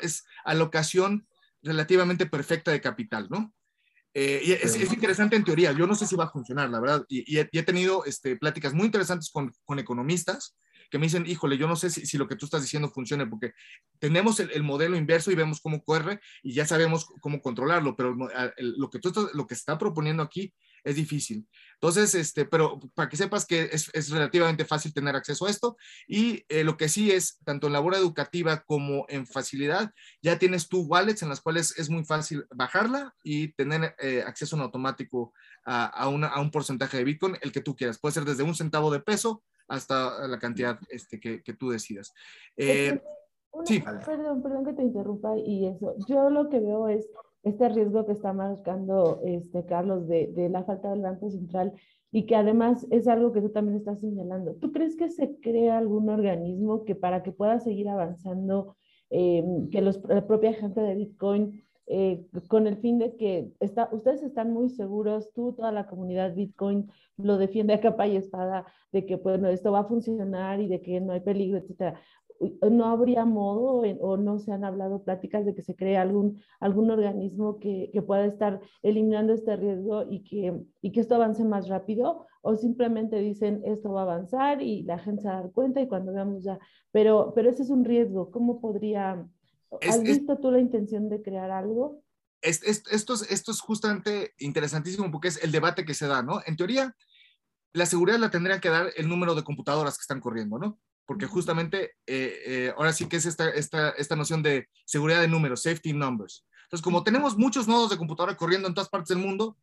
es 0.00 0.24
alocación 0.44 1.26
relativamente 1.60 2.26
perfecta 2.26 2.70
de 2.70 2.80
capital, 2.80 3.26
¿no? 3.28 3.52
Eh, 4.14 4.42
y 4.44 4.52
es, 4.52 4.76
es, 4.76 4.92
interesante 4.92 5.34
en 5.34 5.44
teoría, 5.44 5.72
yo 5.72 5.86
no 5.86 5.94
sé 5.94 6.06
si 6.06 6.16
va 6.16 6.24
a 6.24 6.30
funcionar, 6.30 6.70
la 6.70 6.80
verdad, 6.80 7.04
y, 7.08 7.36
he, 7.36 7.62
tenido 7.64 8.04
este, 8.04 8.36
pláticas 8.36 8.74
muy 8.74 8.86
interesantes 8.86 9.30
con, 9.30 9.52
con, 9.64 9.78
economistas 9.78 10.56
que 10.90 10.98
me 10.98 11.06
dicen, 11.06 11.26
híjole, 11.26 11.58
yo 11.58 11.68
no 11.68 11.76
sé 11.76 11.90
si, 11.90 12.06
si, 12.06 12.18
lo 12.18 12.28
que 12.28 12.36
tú 12.36 12.46
estás 12.46 12.62
diciendo 12.62 12.90
funcione, 12.90 13.26
porque 13.26 13.52
tenemos 13.98 14.40
el, 14.40 14.50
el, 14.52 14.62
modelo 14.62 14.96
inverso 14.96 15.30
y 15.30 15.34
vemos 15.34 15.60
cómo 15.60 15.82
corre 15.84 16.20
y 16.42 16.52
ya 16.52 16.66
sabemos 16.66 17.06
cómo 17.20 17.40
controlarlo, 17.40 17.96
pero 17.96 18.16
lo 18.58 18.90
que 18.90 18.98
tú 18.98 19.08
estás, 19.08 19.26
lo 19.34 19.46
que 19.46 19.54
está 19.54 19.78
proponiendo 19.78 20.22
aquí 20.22 20.52
es 20.84 20.96
difícil. 20.96 21.46
Entonces, 21.74 22.14
este, 22.14 22.44
pero 22.44 22.80
para 22.94 23.08
que 23.08 23.16
sepas 23.16 23.46
que 23.46 23.70
es, 23.72 24.10
relativamente 24.10 24.64
fácil 24.64 24.92
tener 24.92 25.14
acceso 25.14 25.46
a 25.46 25.50
esto 25.50 25.76
y 26.06 26.44
eh, 26.48 26.64
lo 26.64 26.76
que 26.76 26.88
sí 26.88 27.10
es, 27.10 27.38
tanto 27.44 27.66
en 27.66 27.72
labor 27.72 27.94
educativa 27.94 28.62
como 28.64 29.06
en 29.08 29.26
facilidad, 29.26 29.92
ya 30.22 30.38
tienes 30.38 30.68
tú 30.68 30.82
wallets 30.82 31.22
en 31.22 31.28
las 31.28 31.40
cuales 31.40 31.78
es 31.78 31.90
muy 31.90 32.04
fácil 32.04 32.46
bajarla 32.50 33.14
y 33.22 33.48
tener 33.52 33.94
eh, 33.98 34.24
acceso 34.26 34.56
en 34.56 34.62
automático 34.62 35.32
a, 35.64 35.86
a, 35.86 36.08
una, 36.08 36.28
a, 36.28 36.40
un 36.40 36.50
porcentaje 36.50 36.96
de 36.96 37.04
Bitcoin, 37.04 37.38
el 37.42 37.52
que 37.52 37.60
tú 37.60 37.76
quieras. 37.76 37.98
Puede 37.98 38.14
ser 38.14 38.24
desde 38.24 38.42
un 38.42 38.54
centavo 38.54 38.90
de 38.90 39.00
peso 39.00 39.42
hasta 39.68 40.26
la 40.26 40.38
cantidad 40.38 40.78
este, 40.88 41.20
que, 41.20 41.42
que 41.42 41.54
tú 41.54 41.70
decidas. 41.70 42.12
Eh, 42.56 43.00
sí. 43.64 43.82
Perdón, 44.04 44.42
perdón 44.42 44.64
que 44.64 44.72
te 44.72 44.82
interrumpa 44.82 45.36
y 45.38 45.66
eso. 45.66 45.94
Yo 46.08 46.30
lo 46.30 46.48
que 46.48 46.60
veo 46.60 46.88
es 46.88 47.08
este 47.42 47.68
riesgo 47.68 48.04
que 48.06 48.12
está 48.12 48.32
marcando 48.32 49.20
este, 49.24 49.64
Carlos 49.66 50.08
de, 50.08 50.28
de, 50.28 50.48
la 50.48 50.64
falta 50.64 50.90
del 50.90 51.02
Banco 51.02 51.30
Central 51.30 51.72
y 52.10 52.26
que 52.26 52.36
además 52.36 52.86
es 52.90 53.06
algo 53.06 53.32
que 53.32 53.42
tú 53.42 53.50
también 53.50 53.76
estás 53.76 54.00
señalando. 54.00 54.54
¿Tú 54.54 54.72
crees 54.72 54.96
que 54.96 55.10
se 55.10 55.38
crea 55.40 55.78
algún 55.78 56.08
organismo 56.08 56.84
que 56.84 56.94
para 56.94 57.22
que 57.22 57.32
pueda 57.32 57.60
seguir 57.60 57.88
avanzando, 57.88 58.76
eh, 59.10 59.44
que 59.70 59.82
los, 59.82 60.02
la 60.08 60.26
propia 60.26 60.54
gente 60.54 60.80
de 60.80 60.94
Bitcoin, 60.94 61.67
eh, 61.90 62.26
con 62.48 62.66
el 62.66 62.76
fin 62.76 62.98
de 62.98 63.16
que 63.16 63.50
está, 63.60 63.88
ustedes 63.92 64.22
están 64.22 64.52
muy 64.52 64.68
seguros, 64.68 65.32
tú, 65.32 65.54
toda 65.54 65.72
la 65.72 65.86
comunidad 65.86 66.34
Bitcoin 66.34 66.90
lo 67.16 67.38
defiende 67.38 67.74
a 67.74 67.80
capa 67.80 68.06
y 68.06 68.16
espada, 68.16 68.66
de 68.92 69.06
que 69.06 69.16
bueno, 69.16 69.48
esto 69.48 69.72
va 69.72 69.80
a 69.80 69.84
funcionar 69.84 70.60
y 70.60 70.68
de 70.68 70.82
que 70.82 71.00
no 71.00 71.12
hay 71.12 71.20
peligro, 71.20 71.58
etcétera. 71.58 72.00
No 72.70 72.84
habría 72.86 73.24
modo 73.24 73.82
o 74.00 74.16
no 74.16 74.38
se 74.38 74.52
han 74.52 74.64
hablado 74.64 75.02
pláticas 75.02 75.44
de 75.44 75.56
que 75.56 75.62
se 75.62 75.74
cree 75.74 75.96
algún, 75.96 76.40
algún 76.60 76.88
organismo 76.90 77.58
que, 77.58 77.90
que, 77.92 78.00
pueda 78.00 78.26
estar 78.26 78.60
eliminando 78.82 79.32
este 79.32 79.56
riesgo 79.56 80.04
y 80.08 80.22
que, 80.22 80.62
y 80.80 80.92
que 80.92 81.00
esto 81.00 81.16
avance 81.16 81.44
más 81.44 81.68
rápido 81.68 82.26
o 82.42 82.56
simplemente 82.56 83.16
dicen 83.18 83.62
esto 83.64 83.92
va 83.92 84.00
a 84.00 84.04
avanzar 84.04 84.62
y 84.62 84.82
la 84.82 84.98
gente 84.98 85.22
se 85.22 85.28
va 85.28 85.38
a 85.38 85.42
dar 85.42 85.52
cuenta 85.52 85.80
y 85.80 85.88
cuando 85.88 86.12
veamos 86.12 86.44
ya, 86.44 86.58
pero, 86.92 87.32
pero 87.34 87.50
ese 87.50 87.62
es 87.62 87.70
un 87.70 87.84
riesgo, 87.84 88.30
¿cómo 88.30 88.60
podría, 88.60 89.26
¿has 89.88 90.02
visto 90.02 90.38
tú 90.38 90.50
la 90.50 90.60
intención 90.60 91.08
de 91.08 91.22
crear 91.22 91.50
algo? 91.50 92.02
Es, 92.40 92.62
esto, 92.62 93.14
es, 93.14 93.30
esto 93.30 93.50
es 93.50 93.60
justamente 93.60 94.34
interesantísimo 94.38 95.10
porque 95.10 95.28
es 95.28 95.42
el 95.42 95.50
debate 95.50 95.84
que 95.84 95.94
se 95.94 96.06
da, 96.06 96.22
¿no? 96.22 96.40
En 96.46 96.56
teoría, 96.56 96.94
la 97.72 97.86
seguridad 97.86 98.18
la 98.18 98.30
tendría 98.30 98.60
que 98.60 98.68
dar 98.68 98.90
el 98.96 99.08
número 99.08 99.34
de 99.34 99.42
computadoras 99.42 99.96
que 99.96 100.02
están 100.02 100.20
corriendo, 100.20 100.58
¿no? 100.58 100.78
porque 101.08 101.24
justamente 101.24 101.96
eh, 102.06 102.42
eh, 102.46 102.74
ahora 102.76 102.92
sí 102.92 103.08
que 103.08 103.16
es 103.16 103.24
esta, 103.24 103.48
esta, 103.48 103.88
esta 103.92 104.14
noción 104.14 104.42
de 104.42 104.68
seguridad 104.84 105.22
de 105.22 105.28
números, 105.28 105.62
safety 105.62 105.94
numbers. 105.94 106.44
Entonces, 106.64 106.84
como 106.84 107.02
tenemos 107.02 107.38
muchos 107.38 107.66
nodos 107.66 107.88
de 107.88 107.96
computadora 107.96 108.36
corriendo 108.36 108.68
en 108.68 108.74
todas 108.74 108.90
partes 108.90 109.08
del 109.08 109.24
mundo, 109.24 109.56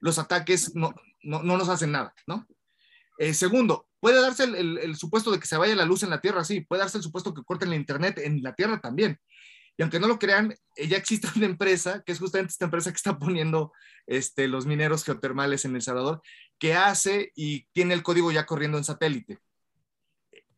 los 0.00 0.18
ataques 0.18 0.74
no, 0.74 0.92
no, 1.22 1.44
no 1.44 1.56
nos 1.56 1.68
hacen 1.68 1.92
nada, 1.92 2.12
¿no? 2.26 2.44
Eh, 3.16 3.32
segundo, 3.32 3.86
puede 4.00 4.20
darse 4.20 4.42
el, 4.42 4.78
el, 4.78 4.96
supuesto 4.96 5.30
de 5.30 5.38
que 5.38 5.46
se 5.46 5.56
vaya 5.56 5.76
la 5.76 5.84
luz 5.84 6.02
en 6.02 6.10
la 6.10 6.20
Tierra, 6.20 6.42
sí, 6.42 6.62
puede 6.62 6.80
darse 6.80 6.98
el 6.98 7.04
supuesto 7.04 7.32
que 7.32 7.44
corten 7.44 7.70
la 7.70 7.76
Internet 7.76 8.18
en 8.18 8.42
la 8.42 8.56
Tierra 8.56 8.80
también. 8.80 9.20
Y 9.78 9.82
aunque 9.82 10.00
no 10.00 10.08
lo 10.08 10.18
crean, 10.18 10.54
ya 10.76 10.98
existe 10.98 11.28
una 11.36 11.46
empresa, 11.46 12.02
que 12.04 12.12
es 12.12 12.18
justamente 12.18 12.52
esta 12.52 12.66
empresa 12.66 12.90
que 12.90 12.96
está 12.96 13.18
poniendo 13.18 13.72
este, 14.06 14.46
los 14.46 14.66
mineros 14.66 15.04
geotermales 15.04 15.64
en 15.64 15.74
El 15.74 15.82
Salvador, 15.82 16.20
que 16.58 16.74
hace 16.74 17.32
y 17.34 17.64
tiene 17.72 17.94
el 17.94 18.02
código 18.02 18.30
ya 18.30 18.44
corriendo 18.44 18.76
en 18.76 18.84
satélite 18.84 19.40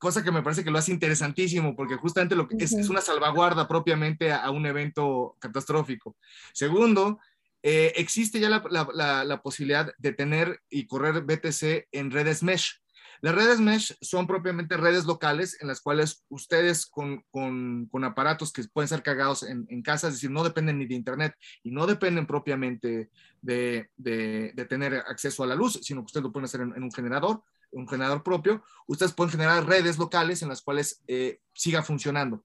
cosa 0.01 0.25
que 0.25 0.33
me 0.33 0.43
parece 0.43 0.65
que 0.65 0.71
lo 0.71 0.79
hace 0.79 0.93
interesantísimo, 0.93 1.77
porque 1.77 1.97
justamente 1.97 2.35
lo 2.35 2.49
que 2.49 2.57
es, 2.59 2.73
es, 2.73 2.89
una 2.89 3.03
salvaguarda 3.03 3.69
propiamente 3.69 4.33
a, 4.33 4.39
a, 4.39 4.51
un 4.51 4.65
evento 4.65 5.37
catastrófico. 5.39 6.17
Segundo, 6.55 7.21
eh, 7.63 7.93
existe 7.97 8.41
ya 8.41 8.49
la, 8.49 8.63
la, 8.71 9.25
la, 9.25 9.43
posibilidad 9.43 9.93
de 9.99 10.13
tener 10.15 10.63
y 10.71 10.87
correr 10.87 11.21
BTC 11.23 11.89
en 11.93 12.11
redes 12.11 12.43
mesh. 12.43 12.80
Las 13.23 13.35
redes 13.35 13.61
mesh 13.61 13.95
son 14.01 14.27
propiamente 14.27 14.77
redes 14.79 15.05
locales 15.05 15.59
en 15.61 15.69
las 15.69 15.81
cuales 15.81 16.25
ustedes 16.31 16.87
con, 16.87 17.23
con, 17.31 17.87
con 17.87 18.05
aparatos 18.05 18.53
que 18.53 18.65
pueden 18.73 18.89
ser 18.89 19.03
cargados 19.03 19.43
en, 19.43 19.67
en, 19.69 19.83
casa, 19.83 20.09
es 20.09 20.15
decir, 20.15 20.31
no 20.31 20.43
dependen 20.43 20.79
ni 20.79 20.87
de 20.87 20.95
Internet 20.95 21.35
y 21.63 21.71
no 21.71 21.87
dependen 21.87 22.27
propiamente 22.27 23.11
de, 23.43 23.91
de, 23.97 24.53
de 24.55 24.65
tener 24.65 24.95
acceso 24.95 25.43
a 25.43 25.47
la 25.47 25.55
luz, 25.55 25.81
sino 25.83 26.01
que 26.01 26.07
ustedes 26.07 26.25
lo 26.25 26.33
pueden 26.33 26.47
hacer 26.47 26.63
en, 26.63 26.75
en 26.75 26.83
un 26.83 26.93
generador, 26.93 27.43
un 27.73 27.87
generador 27.87 28.23
propio, 28.23 28.65
ustedes 28.87 29.13
pueden 29.13 29.33
generar 29.33 29.67
redes 29.67 29.99
locales 29.99 30.43
en 30.43 30.49
las 30.49 30.63
cuales 30.63 31.03
eh, 31.07 31.41
siga 31.53 31.83
funcionando. 31.83 32.45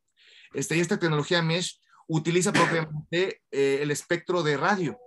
Este, 0.53 0.75
y 0.75 0.81
esta 0.81 0.99
tecnología 0.99 1.41
Mesh 1.41 1.79
utiliza 2.07 2.51
propiamente 2.51 3.41
eh, 3.51 3.79
el 3.81 3.91
espectro 3.91 4.43
de 4.43 4.57
radio. 4.57 4.97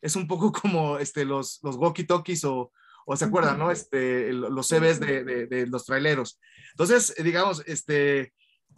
Es 0.00 0.16
un 0.16 0.28
poco 0.28 0.52
como 0.52 0.98
este, 0.98 1.24
los, 1.24 1.58
los 1.62 1.76
walkie-talkies 1.76 2.44
o, 2.44 2.72
o, 3.06 3.16
se 3.16 3.24
acuerdan, 3.24 3.58
¿no? 3.58 3.70
Este, 3.70 4.32
los 4.32 4.68
CBs 4.68 5.00
de, 5.00 5.24
de, 5.24 5.46
de, 5.46 5.66
los 5.66 5.84
traileros. 5.84 6.38
Entonces, 6.72 7.14
digamos, 7.22 7.62
este, 7.66 8.32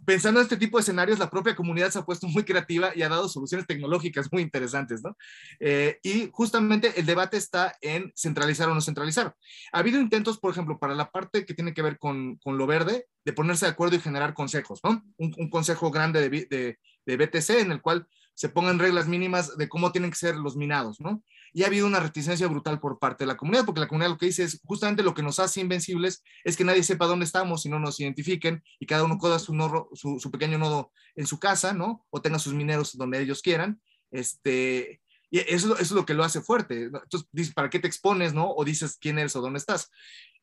pensando 0.05 0.39
en 0.39 0.43
este 0.43 0.57
tipo 0.57 0.77
de 0.77 0.81
escenarios, 0.81 1.19
la 1.19 1.29
propia 1.29 1.55
comunidad 1.55 1.89
se 1.89 1.99
ha 1.99 2.05
puesto 2.05 2.27
muy 2.27 2.43
creativa 2.43 2.91
y 2.95 3.01
ha 3.01 3.09
dado 3.09 3.27
soluciones 3.27 3.67
tecnológicas 3.67 4.31
muy 4.31 4.41
interesantes, 4.41 5.03
¿no? 5.03 5.17
Eh, 5.59 5.99
y 6.03 6.29
justamente 6.31 6.93
el 6.97 7.05
debate 7.05 7.37
está 7.37 7.75
en 7.81 8.13
centralizar 8.15 8.69
o 8.69 8.75
no 8.75 8.81
centralizar. 8.81 9.35
Ha 9.71 9.79
habido 9.79 9.99
intentos, 9.99 10.37
por 10.37 10.51
ejemplo, 10.51 10.77
para 10.79 10.95
la 10.95 11.11
parte 11.11 11.45
que 11.45 11.53
tiene 11.53 11.73
que 11.73 11.81
ver 11.81 11.97
con, 11.97 12.37
con 12.37 12.57
lo 12.57 12.67
verde, 12.67 13.07
de 13.23 13.33
ponerse 13.33 13.65
de 13.65 13.71
acuerdo 13.71 13.95
y 13.95 13.99
generar 13.99 14.33
consejos, 14.33 14.79
¿no? 14.83 15.03
Un, 15.17 15.33
un 15.37 15.49
consejo 15.49 15.89
grande 15.91 16.29
de, 16.29 16.47
de, 16.49 16.79
de 17.05 17.17
BTC 17.17 17.49
en 17.61 17.71
el 17.71 17.81
cual 17.81 18.07
se 18.35 18.49
pongan 18.49 18.79
reglas 18.79 19.07
mínimas 19.07 19.57
de 19.57 19.69
cómo 19.69 19.91
tienen 19.91 20.11
que 20.11 20.17
ser 20.17 20.35
los 20.35 20.55
minados, 20.55 20.99
¿no? 20.99 21.23
Y 21.55 21.63
ha 21.63 21.67
habido 21.67 21.87
una 21.87 22.01
reticencia 22.01 22.49
brutal 22.49 22.81
por 22.81 22.99
parte 22.99 23.23
de 23.23 23.29
la 23.29 23.37
comunidad, 23.37 23.63
porque 23.63 23.79
la 23.79 23.87
comunidad 23.87 24.09
lo 24.09 24.17
que 24.17 24.25
dice 24.25 24.43
es 24.43 24.59
justamente 24.65 25.03
lo 25.03 25.13
que 25.13 25.23
nos 25.23 25.39
hace 25.39 25.61
invencibles 25.61 26.21
es 26.43 26.57
que 26.57 26.65
nadie 26.65 26.83
sepa 26.83 27.05
dónde 27.05 27.23
estamos 27.23 27.65
y 27.65 27.69
no 27.69 27.79
nos 27.79 27.97
identifiquen 27.97 28.61
y 28.77 28.85
cada 28.85 29.05
uno 29.05 29.17
coda 29.17 29.39
su, 29.39 29.55
nodo, 29.55 29.89
su, 29.93 30.19
su, 30.19 30.29
pequeño 30.31 30.57
nodo 30.57 30.91
en 31.15 31.25
su 31.25 31.39
casa, 31.39 31.71
¿no? 31.71 32.05
O 32.09 32.21
tenga 32.21 32.39
sus 32.39 32.53
mineros 32.53 32.97
donde 32.97 33.21
ellos 33.21 33.41
quieran. 33.41 33.79
Este, 34.11 34.99
y 35.29 35.39
eso, 35.39 35.75
eso 35.75 35.81
es 35.81 35.91
lo 35.91 36.05
que 36.05 36.13
lo 36.13 36.25
hace 36.25 36.41
fuerte. 36.41 36.83
Entonces, 36.83 37.29
dices, 37.31 37.53
¿para 37.53 37.69
qué 37.69 37.79
te 37.79 37.87
expones, 37.87 38.33
no? 38.33 38.51
O 38.51 38.65
dices 38.65 38.97
quién 38.99 39.17
eres 39.17 39.37
o 39.37 39.41
dónde 39.41 39.59
estás. 39.59 39.89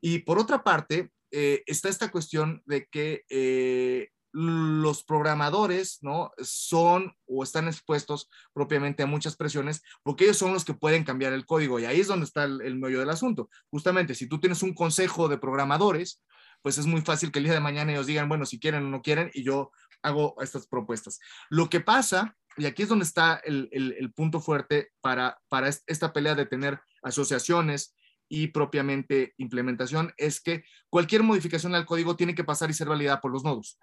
Y 0.00 0.20
por 0.20 0.38
otra 0.38 0.64
parte, 0.64 1.10
eh, 1.30 1.62
está 1.66 1.90
esta 1.90 2.10
cuestión 2.10 2.62
de 2.64 2.86
que 2.86 3.26
eh, 3.28 4.08
los 4.32 5.04
programadores, 5.04 5.98
¿no? 6.00 6.32
Son 6.42 7.14
o 7.26 7.42
están 7.42 7.68
expuestos 7.68 8.30
propiamente 8.52 9.02
a 9.02 9.06
muchas 9.06 9.36
presiones 9.36 9.82
porque 10.02 10.24
ellos 10.24 10.38
son 10.38 10.52
los 10.52 10.64
que 10.64 10.74
pueden 10.74 11.04
cambiar 11.04 11.32
el 11.32 11.44
código 11.46 11.78
y 11.78 11.84
ahí 11.84 12.00
es 12.00 12.06
donde 12.06 12.24
está 12.24 12.44
el, 12.44 12.62
el 12.62 12.76
meollo 12.76 13.00
del 13.00 13.10
asunto. 13.10 13.50
Justamente, 13.70 14.14
si 14.14 14.26
tú 14.26 14.40
tienes 14.40 14.62
un 14.62 14.74
consejo 14.74 15.28
de 15.28 15.38
programadores, 15.38 16.22
pues 16.62 16.78
es 16.78 16.86
muy 16.86 17.02
fácil 17.02 17.30
que 17.30 17.40
el 17.40 17.44
día 17.44 17.54
de 17.54 17.60
mañana 17.60 17.92
ellos 17.92 18.06
digan, 18.06 18.28
bueno, 18.28 18.46
si 18.46 18.58
quieren 18.58 18.86
o 18.86 18.88
no 18.88 19.02
quieren 19.02 19.30
y 19.34 19.42
yo 19.42 19.70
hago 20.02 20.34
estas 20.40 20.66
propuestas. 20.66 21.20
Lo 21.50 21.68
que 21.68 21.80
pasa, 21.80 22.36
y 22.56 22.66
aquí 22.66 22.84
es 22.84 22.88
donde 22.88 23.04
está 23.04 23.40
el, 23.44 23.68
el, 23.72 23.92
el 23.98 24.12
punto 24.12 24.40
fuerte 24.40 24.90
para, 25.00 25.40
para 25.48 25.68
esta 25.68 26.12
pelea 26.12 26.34
de 26.34 26.46
tener 26.46 26.80
asociaciones 27.02 27.94
y 28.28 28.48
propiamente 28.48 29.34
implementación, 29.36 30.14
es 30.16 30.40
que 30.40 30.64
cualquier 30.88 31.22
modificación 31.22 31.74
al 31.74 31.84
código 31.84 32.16
tiene 32.16 32.34
que 32.34 32.44
pasar 32.44 32.70
y 32.70 32.74
ser 32.74 32.88
validada 32.88 33.20
por 33.20 33.30
los 33.30 33.44
nodos. 33.44 33.78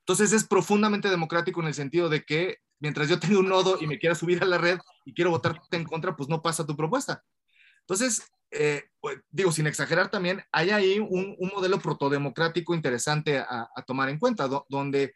Entonces 0.00 0.32
es 0.32 0.44
profundamente 0.44 1.10
democrático 1.10 1.60
en 1.60 1.68
el 1.68 1.74
sentido 1.74 2.08
de 2.08 2.24
que 2.24 2.58
mientras 2.78 3.08
yo 3.08 3.18
tenga 3.18 3.38
un 3.38 3.48
nodo 3.48 3.78
y 3.80 3.86
me 3.86 3.98
quiera 3.98 4.14
subir 4.14 4.42
a 4.42 4.46
la 4.46 4.58
red 4.58 4.78
y 5.04 5.14
quiero 5.14 5.30
votarte 5.30 5.76
en 5.76 5.84
contra, 5.84 6.16
pues 6.16 6.28
no 6.28 6.42
pasa 6.42 6.66
tu 6.66 6.76
propuesta. 6.76 7.22
Entonces, 7.80 8.22
eh, 8.50 8.84
pues, 9.00 9.18
digo, 9.30 9.52
sin 9.52 9.66
exagerar 9.66 10.10
también, 10.10 10.42
hay 10.52 10.70
ahí 10.70 10.98
un, 10.98 11.36
modelo 11.54 11.78
protodemocrático 11.78 12.74
interesante 12.74 13.38
a, 13.38 13.68
tomar 13.86 14.08
en 14.08 14.18
cuenta, 14.18 14.48
donde 14.68 15.14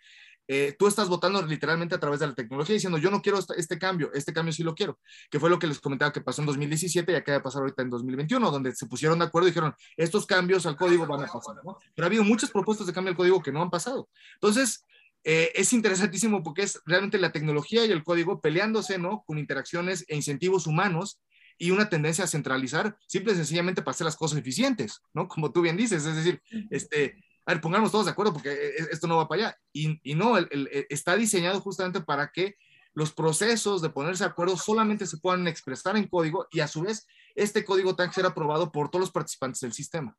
eh, 0.53 0.75
tú 0.77 0.89
estás 0.89 1.09
votando 1.09 1.41
literalmente 1.47 1.95
a 1.95 2.01
través 2.01 2.19
de 2.19 2.27
la 2.27 2.35
tecnología 2.35 2.75
diciendo, 2.75 2.99
yo 2.99 3.09
no 3.09 3.23
quiero 3.23 3.39
este, 3.57 3.79
cambio, 3.79 4.11
este 4.13 4.33
cambio 4.33 4.53
sí 4.53 4.65
lo 4.65 4.75
quiero, 4.75 4.99
que 5.31 5.39
fue 5.39 5.49
lo 5.49 5.61
que 5.61 5.69
les 5.69 5.79
comentaba 5.79 6.13
que 6.13 6.23
pasó 6.23 6.43
en 6.43 6.47
2017 6.47 7.13
y 7.13 7.15
acaba 7.15 7.39
de 7.39 7.45
pasar 7.45 7.61
ahorita 7.61 7.83
en 7.83 7.91
2021, 7.91 8.51
donde 8.51 8.75
se 8.75 8.87
pusieron 8.87 9.21
de 9.21 9.27
acuerdo 9.27 9.47
y 9.47 9.53
dijeron, 9.53 9.73
estos 9.97 10.27
cambios 10.27 10.67
al 10.67 10.75
código 10.75 11.07
van 11.07 11.23
a 11.23 11.27
pasar, 11.29 11.55
¿no? 11.65 11.79
Pero 11.95 12.05
ha 12.05 12.09
habido 12.09 12.25
muchas 12.25 12.51
propuestas 12.51 12.89
de 12.89 12.93
cambio 12.93 13.13
al 13.13 13.17
código 13.17 13.41
que 13.41 13.53
no 13.53 13.63
han 13.63 13.71
pasado. 13.71 14.09
Entonces, 14.35 14.85
eh, 15.23 15.53
es 15.55 15.73
interesantísimo 15.73 16.43
porque 16.43 16.63
es 16.63 16.81
realmente 16.85 17.19
la 17.19 17.31
tecnología 17.31 17.87
y 17.87 17.93
el 17.93 18.03
código 18.03 18.41
peleándose, 18.41 18.99
¿no? 18.99 19.23
Con 19.25 19.39
interacciones 19.39 20.05
e 20.09 20.17
incentivos 20.17 20.67
humanos 20.67 21.21
y 21.59 21.71
una 21.71 21.89
tendencia 21.89 22.25
a 22.25 22.27
centralizar, 22.27 22.97
simple 23.07 23.35
y 23.35 23.37
sencillamente 23.37 23.83
para 23.83 23.93
hacer 23.93 24.05
las 24.05 24.17
cosas 24.17 24.41
eficientes, 24.41 25.01
¿no? 25.15 25.29
Como 25.29 25.53
tú 25.53 25.61
bien 25.61 25.77
dices, 25.77 26.05
es 26.07 26.17
decir, 26.17 26.43
este, 26.71 27.23
a 27.51 27.55
ver, 27.55 27.61
pongamos 27.61 27.91
todos 27.91 28.05
de 28.05 28.13
acuerdo 28.13 28.33
porque 28.33 28.53
eh, 28.53 28.69
eh, 28.79 28.87
esto 28.93 29.09
no 29.09 29.17
va 29.17 29.27
para 29.27 29.43
allá. 29.43 29.59
Y, 29.73 30.01
y 30.09 30.15
no, 30.15 30.39
eh, 30.39 30.47
está 30.89 31.17
diseñado 31.17 31.61
justamente 31.61 32.01
para 32.01 32.31
que 32.31 32.55
los 32.93 33.13
procesos 33.13 33.83
de 33.83 33.91
ponerse 33.91 34.23
de 34.23 34.31
acuerdo 34.31 34.57
solamente 34.57 35.05
se 35.05 35.19
puedan 35.19 35.49
expresar 35.49 35.97
en 35.97 36.07
código 36.07 36.47
y 36.53 36.61
a 36.61 36.69
su 36.69 36.83
vez 36.83 37.09
este 37.35 37.65
código 37.65 37.97
tenga 37.97 38.11
que 38.11 38.15
ser 38.15 38.27
aprobado 38.27 38.71
por 38.71 38.89
todos 38.89 39.01
los 39.01 39.11
participantes 39.11 39.61
del 39.63 39.73
sistema. 39.73 40.17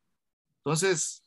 Entonces, 0.58 1.22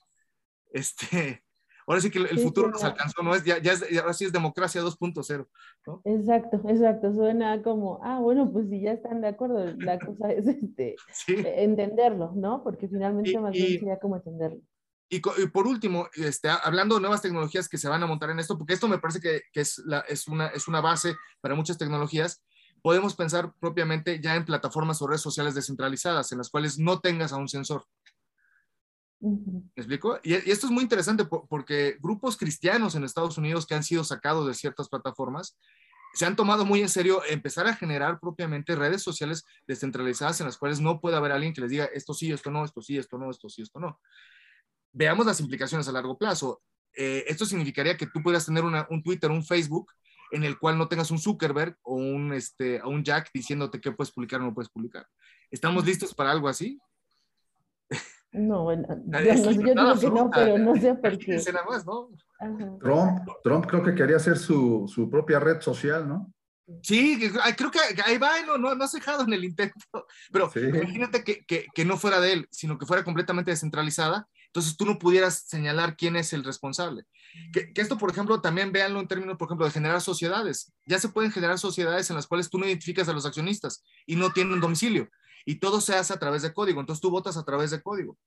este, 0.73 1.43
ahora 1.87 2.01
sí 2.01 2.11
que 2.11 2.19
el, 2.19 2.39
futuro 2.39 2.69
nos 2.69 2.83
alcanzó, 2.83 3.23
¿no? 3.23 3.33
Es, 3.33 3.43
ya, 3.43 3.57
ya, 3.57 3.73
ahora 3.99 4.13
sí 4.13 4.25
es 4.25 4.31
democracia 4.31 4.83
2.0, 4.83 5.47
¿no? 5.87 6.01
Exacto, 6.03 6.61
exacto. 6.67 7.15
Suena 7.15 7.63
como, 7.63 7.99
ah, 8.03 8.19
bueno, 8.19 8.51
pues 8.51 8.69
si 8.69 8.79
ya 8.79 8.91
están 8.91 9.21
de 9.21 9.29
acuerdo, 9.29 9.73
la 9.77 9.97
cosa 10.17 10.31
es 10.31 10.45
este, 10.45 10.97
entenderlo, 11.63 12.31
¿no? 12.35 12.63
Porque 12.63 12.87
finalmente 12.87 13.39
más 13.39 13.53
bien 13.53 13.79
sería 13.79 13.97
como 13.97 14.17
entenderlo. 14.17 14.61
Y, 15.07 15.19
por 15.19 15.67
último, 15.67 16.09
este, 16.15 16.49
hablando 16.49 16.95
de 16.95 17.01
nuevas 17.01 17.21
tecnologías 17.21 17.69
que 17.69 17.77
se 17.77 17.87
van 17.87 18.01
a 18.01 18.07
montar 18.07 18.31
en 18.31 18.39
esto, 18.39 18.57
porque 18.57 18.73
esto 18.73 18.87
me 18.87 18.97
parece 18.97 19.19
que, 19.19 19.43
que 19.53 19.61
es, 19.61 19.77
la, 19.85 19.99
es, 19.99 20.27
una, 20.27 20.47
es 20.47 20.67
una 20.67 20.81
base 20.81 21.15
para 21.41 21.53
muchas 21.53 21.77
tecnologías, 21.77 22.43
podemos 22.81 23.15
pensar 23.15 23.53
propiamente 23.59 24.19
ya 24.19 24.35
en 24.35 24.45
plataformas 24.45 25.01
o 25.01 25.07
redes 25.07 25.21
sociales 25.21 25.53
descentralizadas, 25.53 26.31
en 26.31 26.39
las 26.39 26.49
cuales 26.49 26.79
no 26.79 26.99
tengas 26.99 27.33
a 27.33 27.37
un 27.37 27.47
sensor. 27.47 27.85
¿Me 29.19 29.71
explico? 29.75 30.19
Y, 30.23 30.33
esto 30.33 30.67
es 30.67 30.71
muy 30.71 30.83
interesante 30.83 31.25
porque 31.25 31.97
grupos 31.99 32.35
cristianos 32.35 32.95
en 32.95 33.03
Estados 33.03 33.37
Unidos 33.37 33.65
que 33.65 33.75
han 33.75 33.83
sido 33.83 34.03
sacados 34.03 34.47
de 34.47 34.53
ciertas 34.53 34.89
plataformas 34.89 35.57
se 36.13 36.25
han 36.25 36.35
tomado 36.35 36.65
muy 36.65 36.81
en 36.81 36.89
serio 36.89 37.21
empezar 37.27 37.67
a 37.67 37.75
generar 37.75 38.19
propiamente 38.19 38.75
redes 38.75 39.01
sociales 39.01 39.43
descentralizadas 39.67 40.39
en 40.39 40.45
las 40.45 40.57
cuales 40.57 40.79
no 40.79 41.01
puede 41.01 41.17
haber 41.17 41.31
alguien 41.31 41.53
que 41.53 41.61
les 41.61 41.71
diga 41.71 41.85
esto 41.85 42.13
sí, 42.13 42.31
esto 42.31 42.51
no, 42.51 42.63
esto 42.63 42.81
sí, 42.81 42.97
esto 42.97 43.17
no, 43.17 43.29
esto 43.29 43.49
sí, 43.49 43.63
esto 43.63 43.79
no 43.79 43.99
veamos 44.95 45.25
las 45.25 45.39
implicaciones 45.39 45.87
a 45.87 45.91
largo 45.91 46.17
plazo. 46.17 46.61
Eh, 46.95 47.25
esto 47.27 47.45
significaría 47.45 47.97
que 47.97 48.07
tú 48.07 48.23
pudieras 48.23 48.45
tener 48.45 48.63
un 48.63 49.03
Twitter, 49.03 49.29
un 49.29 49.43
Facebook, 49.43 49.91
en 50.31 50.43
el 50.43 50.57
cual 50.57 50.77
no 50.77 50.87
tengas 50.87 51.11
un 51.11 51.19
Zuckerberg 51.19 51.77
o 51.83 51.95
un, 51.95 52.33
este, 52.33 52.81
un 52.83 53.03
Jack 53.03 53.29
diciéndote 53.33 53.79
qué 53.79 53.91
puedes 53.91 54.11
publicar 54.11 54.41
o 54.41 54.45
no 54.45 54.53
puedes 54.53 54.69
publicar. 54.69 55.05
¿Estamos 55.51 55.85
listos 55.85 56.13
para 56.15 56.31
algo 56.31 56.47
así? 56.47 56.79
No, 58.31 58.63
bueno, 58.63 58.87
yo, 59.05 59.75
no, 59.75 59.95
digo 59.95 59.99
que 59.99 60.09
no, 60.09 60.29
pero 60.29 60.57
no 60.57 60.75
sé 60.75 60.95
por 60.95 61.17
qué. 61.17 61.39
Trump, 62.79 63.29
Trump 63.43 63.65
creo 63.67 63.83
que 63.83 63.95
quería 63.95 64.15
hacer 64.15 64.37
su, 64.37 64.85
su 64.87 65.09
propia 65.09 65.39
red 65.39 65.61
social, 65.61 66.07
¿no? 66.07 66.31
Sí, 66.81 67.19
creo 67.55 67.69
que 67.69 67.79
ahí 68.03 68.17
va, 68.17 68.41
no, 68.47 68.57
no, 68.57 68.73
no 68.73 68.83
has 68.83 68.93
dejado 68.93 69.23
en 69.23 69.33
el 69.33 69.43
intento. 69.43 69.75
Pero 70.31 70.49
imagínate 70.55 71.23
que, 71.23 71.45
que, 71.45 71.67
que, 71.73 71.85
no 71.85 71.95
fuera 71.95 72.19
de 72.19 72.33
él, 72.33 72.47
sino 72.49 72.77
que 72.79 72.87
fuera 72.87 73.03
completamente 73.03 73.51
descentralizada 73.51 74.27
entonces 74.55 74.77
tú 74.77 74.85
no 74.85 74.97
pudieras 74.97 75.43
señalar 75.47 75.97
quién 75.97 76.15
es 76.15 76.31
el 76.31 76.41
responsable. 76.41 77.03
Que, 77.51 77.73
esto, 77.75 77.97
por 77.97 78.09
ejemplo, 78.09 78.39
también 78.39 78.71
véanlo 78.71 79.01
en 79.01 79.07
términos, 79.09 79.35
por 79.37 79.49
ejemplo, 79.49 79.65
de 79.65 79.73
generar 79.73 79.99
sociedades. 79.99 80.71
Ya 80.85 80.97
se 80.97 81.09
pueden 81.09 81.29
generar 81.29 81.59
sociedades 81.59 82.09
en 82.09 82.15
las 82.15 82.25
cuales 82.25 82.49
tú 82.49 82.57
no 82.57 82.65
identificas 82.65 83.09
a 83.09 83.13
los 83.13 83.25
accionistas 83.25 83.83
y 84.05 84.15
no 84.15 84.31
tienen 84.31 84.61
domicilio. 84.61 85.09
Y 85.43 85.55
todo 85.55 85.81
se 85.81 85.95
hace 85.95 86.13
a 86.13 86.19
través 86.19 86.41
de 86.41 86.53
código. 86.53 86.79
Entonces 86.79 87.01
tú 87.01 87.09
votas 87.09 87.35
a 87.35 87.43
través 87.43 87.69
de 87.69 87.81
código 87.81 88.17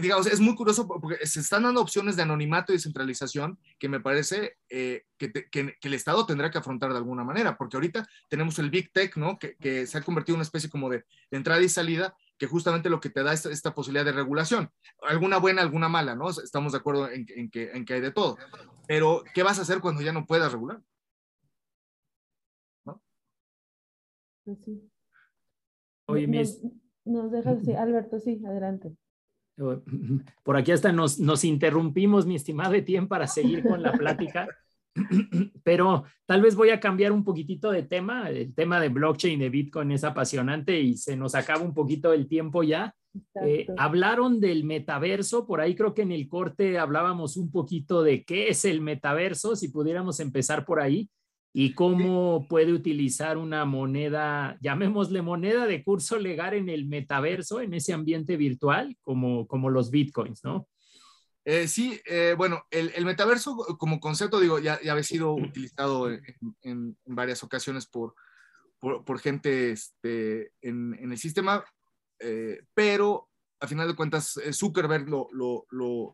digamos, 0.00 0.26
es 0.26 0.40
muy 0.40 0.54
curioso 0.54 0.86
porque 0.86 1.26
se 1.26 1.40
están 1.40 1.64
dando 1.64 1.80
opciones 1.80 2.16
de 2.16 2.22
anonimato 2.22 2.72
y 2.72 2.76
descentralización 2.76 3.58
que 3.78 3.88
me 3.88 4.00
parece 4.00 4.56
eh, 4.68 5.04
que, 5.18 5.32
que, 5.32 5.76
el 5.80 5.94
Estado 5.94 6.24
tendrá 6.26 6.50
que 6.50 6.58
afrontar 6.58 6.92
de 6.92 6.98
alguna 6.98 7.24
manera, 7.24 7.56
porque 7.56 7.76
ahorita 7.76 8.08
tenemos 8.28 8.58
el 8.58 8.70
Big 8.70 8.92
Tech, 8.92 9.16
¿no? 9.16 9.38
Que, 9.38 9.56
que 9.56 9.86
se 9.86 9.98
ha 9.98 10.02
convertido 10.02 10.34
en 10.34 10.38
una 10.38 10.44
especie 10.44 10.70
como 10.70 10.88
de, 10.88 11.04
de, 11.30 11.36
entrada 11.36 11.60
y 11.60 11.68
salida, 11.68 12.16
que 12.38 12.46
justamente 12.46 12.90
lo 12.90 13.00
que 13.00 13.10
te 13.10 13.22
da 13.22 13.32
esta, 13.32 13.50
esta, 13.50 13.74
posibilidad 13.74 14.04
de 14.04 14.12
regulación. 14.12 14.70
Alguna 15.02 15.38
buena, 15.38 15.62
alguna 15.62 15.88
mala, 15.88 16.14
¿no? 16.14 16.28
Estamos 16.28 16.72
de 16.72 16.78
acuerdo 16.78 17.10
en, 17.10 17.26
en, 17.34 17.50
que, 17.50 17.70
en 17.70 17.84
que 17.84 17.94
hay 17.94 18.00
de 18.00 18.12
todo. 18.12 18.36
Pero, 18.86 19.22
¿qué 19.34 19.42
vas 19.42 19.58
a 19.58 19.62
hacer 19.62 19.80
cuando 19.80 20.02
ya 20.02 20.12
no 20.12 20.26
puedas 20.26 20.52
regular? 20.52 20.80
¿No? 22.84 23.02
Pues 24.44 24.58
sí. 24.64 24.90
Oye, 26.06 26.26
mis... 26.26 26.60
Nos, 27.04 27.30
dejas, 27.30 27.62
sí, 27.64 27.72
Alberto, 27.72 28.18
sí, 28.18 28.42
adelante. 28.44 28.96
Por 30.42 30.56
aquí 30.56 30.72
hasta 30.72 30.92
nos, 30.92 31.18
nos 31.18 31.44
interrumpimos, 31.44 32.26
mi 32.26 32.34
estimado 32.34 32.74
Etienne, 32.74 33.06
para 33.06 33.26
seguir 33.26 33.62
con 33.62 33.82
la 33.82 33.92
plática. 33.92 34.48
Pero 35.64 36.04
tal 36.26 36.42
vez 36.42 36.56
voy 36.56 36.70
a 36.70 36.80
cambiar 36.80 37.12
un 37.12 37.24
poquitito 37.24 37.70
de 37.70 37.82
tema. 37.82 38.30
El 38.30 38.54
tema 38.54 38.80
de 38.80 38.88
blockchain, 38.88 39.38
de 39.38 39.50
Bitcoin 39.50 39.92
es 39.92 40.04
apasionante 40.04 40.80
y 40.80 40.96
se 40.96 41.16
nos 41.16 41.34
acaba 41.34 41.62
un 41.62 41.74
poquito 41.74 42.12
el 42.12 42.28
tiempo 42.28 42.62
ya. 42.62 42.94
Eh, 43.42 43.66
hablaron 43.78 44.40
del 44.40 44.64
metaverso, 44.64 45.46
por 45.46 45.60
ahí 45.60 45.74
creo 45.74 45.94
que 45.94 46.02
en 46.02 46.12
el 46.12 46.28
corte 46.28 46.78
hablábamos 46.78 47.36
un 47.36 47.50
poquito 47.50 48.02
de 48.02 48.24
qué 48.24 48.48
es 48.48 48.64
el 48.66 48.82
metaverso, 48.82 49.56
si 49.56 49.68
pudiéramos 49.68 50.20
empezar 50.20 50.66
por 50.66 50.80
ahí 50.80 51.08
y 51.54 51.72
cómo 51.72 52.46
puede 52.48 52.74
utilizar 52.74 53.38
una 53.38 53.64
moneda, 53.64 54.58
llamémosle 54.60 55.22
moneda 55.22 55.66
de 55.66 55.82
curso 55.82 56.18
legal 56.18 56.52
en 56.52 56.68
el 56.68 56.86
metaverso, 56.86 57.62
en 57.62 57.72
ese 57.72 57.94
ambiente 57.94 58.36
virtual, 58.36 58.94
como, 59.00 59.46
como 59.46 59.70
los 59.70 59.90
bitcoins, 59.90 60.44
¿no? 60.44 60.68
Eh, 61.48 61.68
sí, 61.68 62.00
eh, 62.06 62.34
bueno, 62.36 62.66
el, 62.72 62.92
el, 62.96 63.04
metaverso 63.04 63.56
como 63.78 64.00
concepto, 64.00 64.40
digo, 64.40 64.58
ya, 64.58 64.80
ya 64.82 64.90
había 64.90 65.04
sido 65.04 65.32
utilizado 65.32 66.10
en, 66.10 66.20
en, 66.62 66.96
varias 67.04 67.44
ocasiones 67.44 67.86
por, 67.86 68.16
por, 68.80 69.04
por 69.04 69.20
gente 69.20 69.70
este, 69.70 70.52
en, 70.60 70.98
en, 70.98 71.12
el 71.12 71.18
sistema, 71.18 71.64
eh, 72.18 72.64
pero 72.74 73.28
a 73.60 73.68
final 73.68 73.86
de 73.86 73.94
cuentas, 73.94 74.36
eh, 74.38 74.52
Zuckerberg 74.52 75.08
lo, 75.08 75.28
lo, 75.30 75.66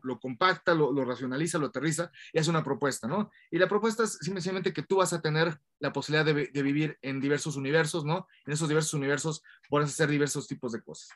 lo, 0.03 0.19
compacta, 0.19 0.75
lo, 0.75 0.93
racionaliza, 1.03 1.57
lo 1.57 1.65
aterriza 1.65 2.11
y 2.31 2.37
hace 2.37 2.51
una 2.51 2.63
propuesta, 2.63 3.07
¿no? 3.07 3.31
Y 3.49 3.57
la 3.57 3.67
propuesta 3.67 4.03
es 4.03 4.19
simplemente 4.21 4.71
que 4.71 4.83
tú 4.83 4.97
vas 4.97 5.13
a 5.13 5.21
tener 5.21 5.59
la 5.79 5.91
posibilidad 5.91 6.25
de, 6.25 6.45
de 6.45 6.61
vivir 6.61 6.99
en 7.01 7.19
diversos 7.19 7.55
universos, 7.55 8.05
¿no? 8.05 8.27
En 8.45 8.53
esos 8.53 8.69
diversos 8.69 8.93
universos 8.93 9.41
puedes 9.67 9.89
hacer 9.89 10.09
diversos 10.09 10.47
tipos 10.47 10.73
de 10.73 10.83
cosas. 10.83 11.09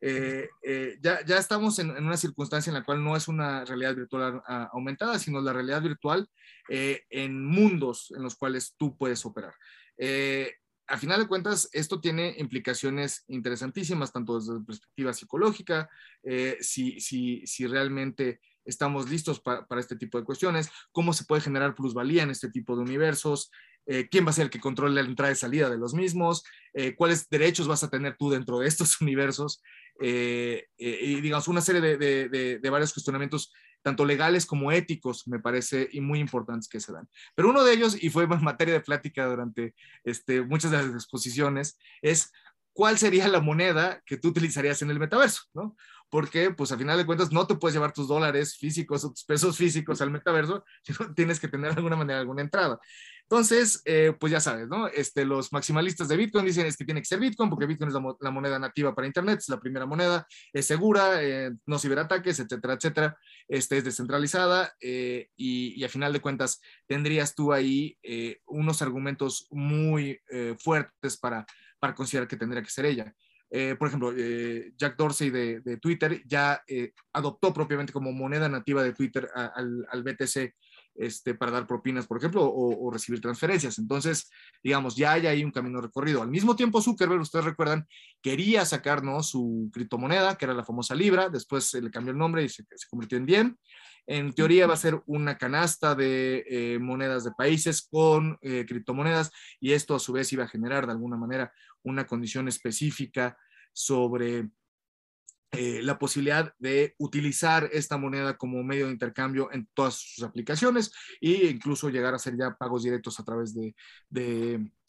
Eh, 0.00 0.48
eh, 0.62 0.98
ya, 1.00 1.24
ya, 1.24 1.38
estamos 1.38 1.78
en, 1.78 1.90
en, 1.90 2.04
una 2.04 2.16
circunstancia 2.16 2.70
en 2.70 2.74
la 2.74 2.84
cual 2.84 3.02
no 3.02 3.16
es 3.16 3.28
una 3.28 3.64
realidad 3.64 3.94
virtual 3.94 4.42
aumentada, 4.72 5.18
sino 5.18 5.40
la 5.40 5.52
realidad 5.52 5.82
virtual 5.82 6.28
en 6.68 7.44
mundos 7.44 8.12
en 8.16 8.22
los 8.22 8.36
cuales 8.36 8.74
tú 8.76 8.96
puedes 8.96 9.24
operar. 9.24 9.54
A 10.86 10.98
final 10.98 11.20
de 11.20 11.28
cuentas, 11.28 11.68
esto 11.72 12.00
tiene 12.00 12.34
implicaciones 12.38 13.24
interesantísimas, 13.28 14.12
tanto 14.12 14.38
desde 14.38 14.54
la 14.54 14.64
perspectiva 14.64 15.14
psicológica, 15.14 15.88
eh, 16.22 16.58
si, 16.60 17.00
si, 17.00 17.46
si, 17.46 17.66
realmente 17.66 18.40
estamos 18.66 19.08
listos 19.08 19.40
para 19.40 19.80
este 19.80 19.96
tipo 19.96 20.18
de 20.18 20.24
cuestiones, 20.24 20.68
cómo 20.92 21.14
se 21.14 21.24
puede 21.24 21.40
generar 21.40 21.74
plusvalía 21.74 22.22
en 22.22 22.30
este 22.30 22.50
tipo 22.50 22.76
de 22.76 22.82
universos, 22.82 23.50
eh, 23.86 24.08
quién 24.10 24.26
va 24.26 24.30
a 24.30 24.32
ser 24.34 24.44
el 24.44 24.50
que 24.50 24.60
controle 24.60 24.94
la 24.94 25.08
entrada 25.08 25.32
y 25.32 25.36
salida 25.36 25.70
de 25.70 25.78
los 25.78 25.94
mismos, 25.94 26.44
eh, 26.74 26.94
cuáles 26.94 27.28
derechos 27.30 27.66
vas 27.66 27.82
a 27.82 27.90
tener 27.90 28.16
tú 28.18 28.30
dentro 28.30 28.58
de 28.58 28.68
estos 28.68 28.98
universos, 29.00 29.62
y 30.00 31.20
digamos, 31.20 31.48
una 31.48 31.60
serie 31.60 31.80
de, 31.80 31.96
de, 31.96 32.58
de 32.58 32.70
varios 32.70 32.92
cuestionamientos 32.92 33.52
tanto 33.84 34.06
legales 34.06 34.46
como 34.46 34.72
éticos, 34.72 35.28
me 35.28 35.38
parece, 35.38 35.88
y 35.92 36.00
muy 36.00 36.18
importantes 36.18 36.68
que 36.68 36.80
se 36.80 36.90
dan. 36.90 37.06
Pero 37.34 37.50
uno 37.50 37.62
de 37.62 37.74
ellos, 37.74 38.02
y 38.02 38.08
fue 38.08 38.26
materia 38.26 38.72
de 38.72 38.80
plática 38.80 39.26
durante 39.26 39.74
este, 40.04 40.40
muchas 40.40 40.70
de 40.70 40.78
las 40.78 40.94
exposiciones, 40.94 41.78
es 42.00 42.32
cuál 42.72 42.96
sería 42.96 43.28
la 43.28 43.40
moneda 43.40 44.02
que 44.06 44.16
tú 44.16 44.28
utilizarías 44.28 44.80
en 44.80 44.90
el 44.90 44.98
metaverso, 44.98 45.42
¿no? 45.52 45.76
Porque, 46.08 46.50
pues, 46.50 46.72
a 46.72 46.78
final 46.78 46.96
de 46.96 47.04
cuentas, 47.04 47.30
no 47.30 47.46
te 47.46 47.56
puedes 47.56 47.74
llevar 47.74 47.92
tus 47.92 48.08
dólares 48.08 48.56
físicos 48.56 49.04
o 49.04 49.10
tus 49.10 49.24
pesos 49.24 49.56
físicos 49.56 50.00
al 50.00 50.10
metaverso, 50.10 50.64
sino 50.82 51.12
tienes 51.14 51.38
que 51.38 51.48
tener 51.48 51.72
de 51.72 51.76
alguna 51.76 51.96
manera 51.96 52.20
alguna 52.20 52.40
entrada. 52.40 52.80
Entonces, 53.28 53.80
eh, 53.84 54.12
pues 54.18 54.30
ya 54.30 54.40
sabes, 54.40 54.68
¿no? 54.68 54.86
Este, 54.88 55.24
los 55.24 55.52
maximalistas 55.52 56.08
de 56.08 56.16
Bitcoin 56.16 56.44
dicen 56.44 56.66
es 56.66 56.76
que 56.76 56.84
tiene 56.84 57.00
que 57.00 57.06
ser 57.06 57.18
Bitcoin 57.18 57.48
porque 57.48 57.66
Bitcoin 57.66 57.88
es 57.88 57.94
la, 58.20 58.30
moneda 58.30 58.58
nativa 58.58 58.94
para 58.94 59.06
Internet, 59.06 59.38
es 59.40 59.48
la 59.48 59.58
primera 59.58 59.86
moneda, 59.86 60.26
es 60.52 60.66
segura, 60.66 61.22
eh, 61.22 61.50
no 61.66 61.78
ciberataques, 61.78 62.40
etcétera, 62.40 62.74
etcétera, 62.74 63.18
este, 63.48 63.78
es 63.78 63.84
descentralizada 63.84 64.72
y, 64.80 65.26
y, 65.36 65.84
a 65.84 65.88
final 65.88 66.12
de 66.12 66.20
cuentas 66.20 66.60
tendrías 66.86 67.34
tú 67.34 67.52
ahí 67.52 67.98
unos 68.46 68.82
argumentos 68.82 69.46
muy 69.50 70.20
fuertes 70.58 71.16
para, 71.16 71.46
para 71.78 71.94
considerar 71.94 72.28
que 72.28 72.36
tendría 72.36 72.62
que 72.62 72.70
ser 72.70 72.86
ella. 72.86 73.14
Eh, 73.56 73.76
por 73.78 73.86
ejemplo, 73.86 74.12
eh, 74.16 74.72
Jack 74.76 74.96
Dorsey 74.96 75.30
de, 75.30 75.78
Twitter 75.80 76.22
ya 76.26 76.60
eh, 76.66 76.92
adoptó 77.12 77.54
propiamente 77.54 77.92
como 77.92 78.10
moneda 78.10 78.48
nativa 78.48 78.82
de 78.82 78.92
Twitter 78.92 79.28
al, 79.32 80.02
BTC 80.02 80.54
este, 80.94 81.34
para 81.34 81.52
dar 81.52 81.66
propinas, 81.66 82.06
por 82.06 82.18
ejemplo, 82.18 82.44
o, 82.44 82.90
recibir 82.90 83.20
transferencias. 83.20 83.78
Entonces, 83.78 84.30
digamos, 84.62 84.96
ya 84.96 85.12
hay 85.12 85.26
ahí 85.26 85.44
un 85.44 85.50
camino 85.50 85.80
recorrido. 85.80 86.22
Al 86.22 86.28
mismo 86.28 86.54
tiempo, 86.54 86.80
Zuckerberg, 86.80 87.20
ustedes 87.20 87.44
recuerdan, 87.44 87.86
quería 88.22 88.64
sacarnos 88.64 89.28
su 89.28 89.70
criptomoneda, 89.72 90.36
que 90.36 90.44
era 90.44 90.54
la 90.54 90.64
famosa 90.64 90.94
Libra, 90.94 91.28
después 91.28 91.64
se 91.64 91.82
le 91.82 91.90
cambió 91.90 92.12
el 92.12 92.18
nombre 92.18 92.44
y 92.44 92.48
se, 92.48 92.64
convirtió 92.88 93.18
en 93.18 93.26
Diem. 93.26 93.56
En 94.06 94.32
teoría 94.34 94.66
va 94.66 94.74
a 94.74 94.78
ser 94.78 95.02
una 95.06 95.38
canasta 95.38 95.94
de 95.94 96.78
monedas 96.78 97.24
de 97.24 97.32
países 97.32 97.88
con 97.90 98.36
criptomonedas 98.42 99.30
y 99.58 99.72
esto 99.72 99.94
a 99.94 99.98
su 99.98 100.12
vez 100.12 100.30
iba 100.34 100.44
a 100.44 100.48
generar 100.48 100.84
de 100.84 100.92
alguna 100.92 101.16
manera 101.16 101.50
una 101.82 102.06
condición 102.06 102.46
específica 102.46 103.38
sobre 103.72 104.50
eh, 105.56 105.80
la 105.82 105.98
posibilidad 105.98 106.52
de 106.58 106.94
utilizar 106.98 107.68
esta 107.72 107.96
moneda 107.96 108.36
como 108.36 108.62
medio 108.62 108.86
de 108.86 108.92
intercambio 108.92 109.50
en 109.52 109.68
todas 109.74 109.94
sus 109.94 110.24
aplicaciones 110.24 110.92
e 111.20 111.48
incluso 111.48 111.90
llegar 111.90 112.12
a 112.12 112.16
hacer 112.16 112.36
ya 112.36 112.54
pagos 112.54 112.82
directos 112.82 113.18
a 113.20 113.24
través 113.24 113.54
de, 113.54 113.74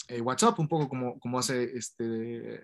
eh, 0.07 0.21
WhatsApp, 0.21 0.59
un 0.59 0.67
poco 0.67 0.87
como, 0.87 1.19
como 1.19 1.39
hace 1.39 1.63
este, 1.75 2.61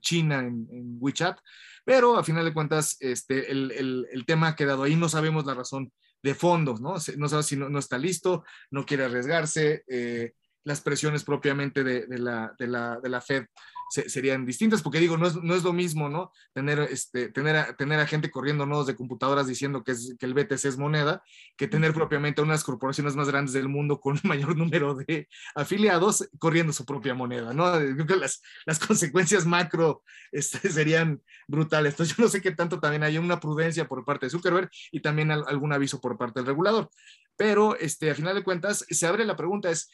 China 0.00 0.40
en, 0.40 0.96
WeChat, 1.00 1.38
pero 1.84 2.16
a 2.16 2.24
final 2.24 2.44
de 2.44 2.54
cuentas 2.54 2.96
este, 3.00 3.50
el, 3.50 4.24
tema 4.26 4.48
ha 4.48 4.56
quedado 4.56 4.82
ahí, 4.82 4.96
no 4.96 5.08
sabemos 5.08 5.46
la 5.46 5.54
razón 5.54 5.92
de 6.22 6.34
fondo, 6.34 6.74
¿no? 6.80 6.94
No 6.94 7.28
sabemos 7.28 7.46
si 7.46 7.56
no, 7.56 7.78
está 7.78 7.98
listo, 7.98 8.44
no 8.70 8.84
quiere 8.84 9.04
arriesgarse, 9.04 9.84
eh, 9.88 10.32
las 10.66 10.80
presiones 10.80 11.22
propiamente 11.22 11.84
de, 11.84 12.18
la, 12.18 12.52
de, 12.58 12.66
la, 12.66 13.00
de 13.00 13.08
la 13.08 13.20
Fed 13.20 13.46
serían 13.88 14.44
distintas, 14.44 14.82
porque 14.82 14.98
digo, 14.98 15.16
no 15.16 15.28
es, 15.28 15.36
no 15.36 15.54
es 15.54 15.62
lo 15.62 15.72
mismo, 15.72 16.08
¿no? 16.08 16.32
Tener, 16.52 16.80
este, 16.80 17.28
tener, 17.28 17.56
a, 17.56 17.76
tener 17.76 18.00
a 18.00 18.06
gente 18.06 18.32
corriendo 18.32 18.66
nodos 18.66 18.88
de 18.88 18.96
computadoras 18.96 19.46
diciendo 19.46 19.84
que, 19.84 19.92
es, 19.92 20.16
que 20.18 20.26
el 20.26 20.34
BTC 20.34 20.64
es 20.64 20.76
moneda, 20.76 21.22
que 21.56 21.68
tener 21.68 21.94
propiamente 21.94 22.42
unas 22.42 22.64
corporaciones 22.64 23.14
más 23.14 23.28
grandes 23.28 23.52
del 23.52 23.68
mundo 23.68 24.00
con 24.00 24.14
un 24.14 24.20
mayor 24.24 24.56
número 24.56 24.94
de 24.96 25.28
afiliados 25.54 26.28
corriendo 26.40 26.72
su 26.72 26.84
propia 26.84 27.14
moneda, 27.14 27.52
¿no? 27.52 27.70
Creo 27.72 28.06
que 28.06 28.16
las, 28.16 28.42
las 28.66 28.80
consecuencias 28.80 29.46
macro 29.46 30.02
este, 30.32 30.68
serían 30.68 31.22
brutales. 31.46 31.92
Entonces, 31.92 32.16
yo 32.16 32.24
no 32.24 32.28
sé 32.28 32.42
qué 32.42 32.50
tanto 32.50 32.80
también 32.80 33.04
hay 33.04 33.18
una 33.18 33.38
prudencia 33.38 33.86
por 33.86 34.04
parte 34.04 34.26
de 34.26 34.30
Zuckerberg 34.30 34.68
y 34.90 35.00
también 35.00 35.30
algún 35.30 35.72
aviso 35.72 36.00
por 36.00 36.18
parte 36.18 36.40
del 36.40 36.46
regulador. 36.46 36.90
Pero, 37.36 37.76
este, 37.76 38.10
a 38.10 38.14
final 38.14 38.34
de 38.34 38.42
cuentas, 38.42 38.84
se 38.88 39.06
abre 39.06 39.24
la 39.24 39.36
pregunta, 39.36 39.70
es, 39.70 39.90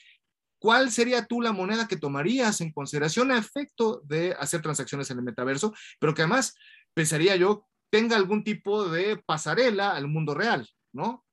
¿cuál 0.63 0.93
sería 0.93 1.27
tú 1.27 1.41
la 1.41 1.51
moneda 1.51 1.89
que 1.89 1.97
tomarías 1.97 2.61
en 2.61 2.71
consideración 2.71 3.33
a 3.33 3.39
efecto 3.39 4.01
de 4.05 4.33
hacer 4.39 4.63
transacciones 4.63 5.11
en 5.11 5.19
el 5.19 5.25
metaverso? 5.25 5.75
Pero 5.99 6.15
que 6.15 6.23
además, 6.23 6.55
pensaría 6.95 7.35
yo, 7.35 7.67
tenga 7.91 8.15
algún 8.15 8.45
tipo 8.45 8.89
de 8.89 9.17
pasarela 9.17 9.91
al 9.91 10.07
mundo 10.07 10.35
real, 10.35 10.69
¿no? 10.93 11.27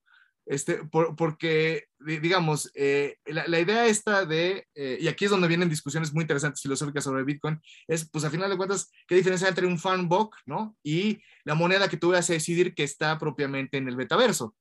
Este, 0.47 0.79
porque, 1.15 1.85
digamos, 1.99 2.71
eh, 2.73 3.17
la, 3.27 3.59
idea 3.59 3.85
esta 3.85 4.25
de, 4.25 4.65
eh, 4.73 4.97
y 4.99 5.07
aquí 5.07 5.25
es 5.25 5.31
donde 5.31 5.47
vienen 5.47 5.69
discusiones 5.69 6.11
muy 6.11 6.23
interesantes 6.23 6.63
filosóficas 6.63 7.03
sobre 7.03 7.23
Bitcoin, 7.23 7.61
es, 7.87 8.09
pues, 8.09 8.25
a 8.25 8.31
final 8.31 8.49
de 8.49 8.57
cuentas, 8.57 8.89
¿qué 9.07 9.13
diferencia 9.13 9.45
hay 9.45 9.51
entre 9.51 9.67
un 9.67 9.77
fanbook, 9.77 10.35
¿no? 10.47 10.75
Y 10.81 11.21
la 11.43 11.53
moneda 11.53 11.87
que 11.87 11.97
tú 11.97 12.09
vas 12.13 12.27
a 12.31 12.33
decidir 12.33 12.73
que 12.73 12.83
está 12.83 13.19
propiamente 13.19 13.77
en 13.77 13.87
el 13.87 13.95
metaverso 13.95 14.55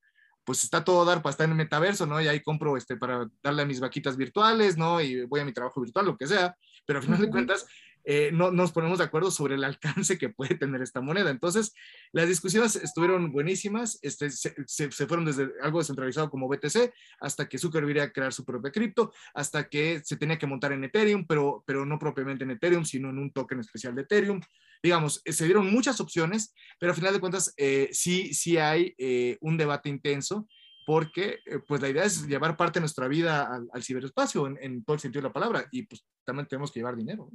pues 0.49 0.65
está 0.65 0.83
todo 0.83 1.05
dar 1.05 1.21
para 1.21 1.33
estar 1.33 1.45
en 1.45 1.51
el 1.51 1.59
metaverso, 1.59 2.07
¿no? 2.07 2.23
Y 2.23 2.27
ahí 2.27 2.41
compro 2.41 2.79
este, 2.79 2.97
para 2.97 3.29
darle 3.43 3.61
a 3.61 3.67
mis 3.67 3.81
vaquitas 3.81 4.17
virtuales, 4.17 4.79
¿no? 4.79 4.99
Y 4.99 5.27
voy 5.27 5.41
a 5.41 5.45
mi 5.45 5.53
trabajo 5.53 5.79
virtual, 5.79 6.07
lo 6.07 6.17
que 6.17 6.27
sea, 6.27 6.57
pero 6.87 7.01
al 7.01 7.05
final 7.05 7.21
de 7.21 7.29
cuentas 7.29 7.67
eh, 8.03 8.31
no 8.33 8.51
nos 8.51 8.73
ponemos 8.73 8.97
de 8.97 9.05
acuerdo 9.05 9.31
sobre 9.31 9.57
el 9.57 9.65
alcance 9.65 10.17
que 10.17 10.31
puede 10.31 10.55
tener 10.55 10.81
esta 10.81 11.03
moneda. 11.03 11.29
Entonces, 11.29 11.75
las 12.13 12.29
discusiones 12.29 12.77
estuvieron 12.77 13.31
buenísimas, 13.31 13.99
este, 14.01 14.31
se, 14.31 14.91
fueron 15.07 15.27
desde 15.27 15.51
algo 15.61 15.81
descentralizado 15.81 16.31
como 16.31 16.49
BTC 16.49 16.95
hasta 17.21 17.47
que 17.47 17.59
Zuckerberg 17.59 17.91
iría 17.91 18.05
a 18.05 18.11
crear 18.11 18.33
su 18.33 18.47
propia 18.47 18.73
cripto, 18.73 19.13
hasta 19.35 19.69
que 19.69 20.01
se 20.03 20.17
tenía 20.17 20.39
que 20.39 20.47
montar 20.47 20.73
en 20.73 20.83
Ethereum, 20.83 21.27
pero, 21.27 21.63
pero 21.67 21.85
no 21.85 21.99
propiamente 21.99 22.45
en 22.45 22.53
Ethereum, 22.53 22.87
sino 22.87 23.11
en 23.11 23.19
un 23.19 23.33
token 23.33 23.61
especial 23.61 23.95
de 23.95 24.01
Ethereum. 24.01 24.41
Digamos, 24.83 25.21
eh, 25.25 25.33
se 25.33 25.45
dieron 25.45 25.71
muchas 25.71 26.01
opciones, 26.01 26.55
pero 26.79 26.93
al 26.93 26.97
final 26.97 27.13
de 27.13 27.21
cuentas 27.21 27.53
eh, 27.57 27.89
sí, 27.93 28.33
sí 28.35 28.57
hay 28.57 28.95
un 29.41 29.57
debate 29.57 29.89
intenso 29.89 30.47
porque 30.87 31.41
pues 31.67 31.83
la 31.83 31.91
idea 31.91 32.05
es 32.05 32.27
llevar 32.27 32.57
parte 32.57 32.79
de 32.79 32.83
nuestra 32.83 33.09
vida 33.09 33.61
al, 33.73 33.83
ciberespacio 33.83 34.47
en, 34.47 34.83
todo 34.85 34.95
el 34.95 35.01
sentido 35.01 35.21
de 35.21 35.29
la 35.29 35.35
palabra 35.35 35.67
y 35.71 35.83
pues 35.83 36.03
también 36.25 36.49
tenemos 36.49 36.73
que 36.73 36.81
llevar 36.81 36.97
dinero. 36.97 37.31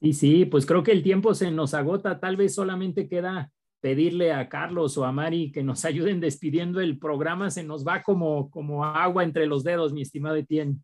Sí, 0.00 0.12
sí, 0.14 0.44
pues 0.46 0.64
creo 0.64 0.82
que 0.82 0.92
el 0.92 1.02
tiempo 1.02 1.34
se 1.34 1.50
nos 1.50 1.74
agota. 1.74 2.18
Tal 2.18 2.38
vez 2.38 2.54
solamente 2.54 3.10
queda 3.10 3.52
pedirle 3.80 4.32
a 4.32 4.48
Carlos 4.48 4.96
o 4.98 5.04
a 5.04 5.12
Mari 5.12 5.52
que 5.52 5.62
nos 5.62 5.84
ayuden 5.84 6.18
despidiendo 6.20 6.80
el 6.80 6.98
programa. 6.98 7.50
Se 7.50 7.62
nos 7.62 7.86
va 7.86 8.02
como, 8.02 8.50
como 8.50 8.84
agua 8.84 9.22
entre 9.22 9.46
los 9.46 9.64
dedos, 9.64 9.92
mi 9.92 10.02
estimado 10.02 10.36
Etienne. 10.36 10.78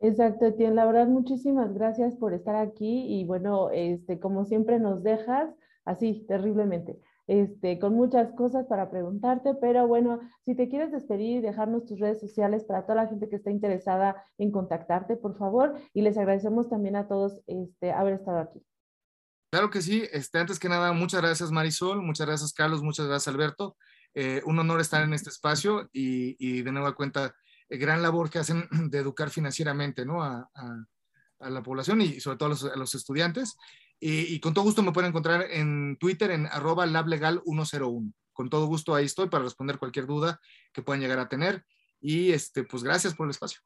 Exacto, 0.00 0.46
Etienne. 0.46 0.74
La 0.74 0.86
verdad, 0.86 1.06
muchísimas 1.06 1.72
gracias 1.72 2.16
por 2.16 2.34
estar 2.34 2.56
aquí 2.56 3.06
y 3.08 3.24
bueno, 3.24 3.70
este, 3.70 4.20
como 4.20 4.44
siempre 4.44 4.78
nos 4.78 5.02
dejas 5.02 5.54
así 5.84 6.24
terriblemente 6.28 7.00
este, 7.26 7.78
con 7.78 7.94
muchas 7.94 8.32
cosas 8.32 8.66
para 8.66 8.90
preguntarte, 8.90 9.54
pero 9.60 9.86
bueno, 9.86 10.20
si 10.44 10.54
te 10.54 10.68
quieres 10.68 10.92
despedir 10.92 11.38
y 11.38 11.40
dejarnos 11.40 11.84
tus 11.84 11.98
redes 11.98 12.20
sociales 12.20 12.64
para 12.64 12.82
toda 12.82 13.02
la 13.02 13.08
gente 13.08 13.28
que 13.28 13.36
está 13.36 13.50
interesada 13.50 14.22
en 14.38 14.52
contactarte, 14.52 15.16
por 15.16 15.36
favor, 15.36 15.74
y 15.92 16.02
les 16.02 16.16
agradecemos 16.16 16.68
también 16.68 16.96
a 16.96 17.08
todos 17.08 17.40
este, 17.46 17.92
haber 17.92 18.14
estado 18.14 18.38
aquí. 18.38 18.62
Claro 19.50 19.70
que 19.70 19.82
sí, 19.82 20.04
este, 20.12 20.38
antes 20.38 20.58
que 20.58 20.68
nada, 20.68 20.92
muchas 20.92 21.20
gracias 21.20 21.50
Marisol, 21.50 22.02
muchas 22.02 22.26
gracias 22.26 22.52
Carlos, 22.52 22.82
muchas 22.82 23.06
gracias 23.06 23.34
Alberto. 23.34 23.76
Eh, 24.14 24.42
un 24.46 24.58
honor 24.58 24.80
estar 24.80 25.02
en 25.02 25.12
este 25.12 25.30
espacio 25.30 25.88
y, 25.92 26.36
y 26.38 26.62
de 26.62 26.72
nueva 26.72 26.94
cuenta, 26.94 27.34
gran 27.68 28.02
labor 28.02 28.30
que 28.30 28.38
hacen 28.38 28.68
de 28.90 28.98
educar 28.98 29.30
financieramente 29.30 30.04
¿no? 30.04 30.22
a, 30.22 30.50
la 31.38 31.62
población 31.62 32.00
y 32.00 32.18
sobre 32.18 32.38
todo 32.38 32.46
a 32.46 32.50
los, 32.50 32.64
a 32.64 32.76
los 32.76 32.94
estudiantes. 32.94 33.56
Y, 33.98 34.40
con 34.40 34.52
todo 34.52 34.64
gusto 34.64 34.82
me 34.82 34.92
pueden 34.92 35.08
encontrar 35.08 35.46
en 35.50 35.96
Twitter 35.98 36.30
en 36.30 36.46
arroba 36.46 36.86
lablegal101. 36.86 38.12
Con 38.32 38.50
todo 38.50 38.66
gusto 38.66 38.94
ahí 38.94 39.06
estoy 39.06 39.28
para 39.28 39.44
responder 39.44 39.78
cualquier 39.78 40.06
duda 40.06 40.40
que 40.72 40.82
puedan 40.82 41.00
llegar 41.00 41.18
a 41.18 41.28
tener. 41.28 41.64
Y 42.00 42.32
este, 42.32 42.64
pues 42.64 42.82
gracias 42.82 43.14
por 43.14 43.26
el 43.26 43.30
espacio. 43.30 43.60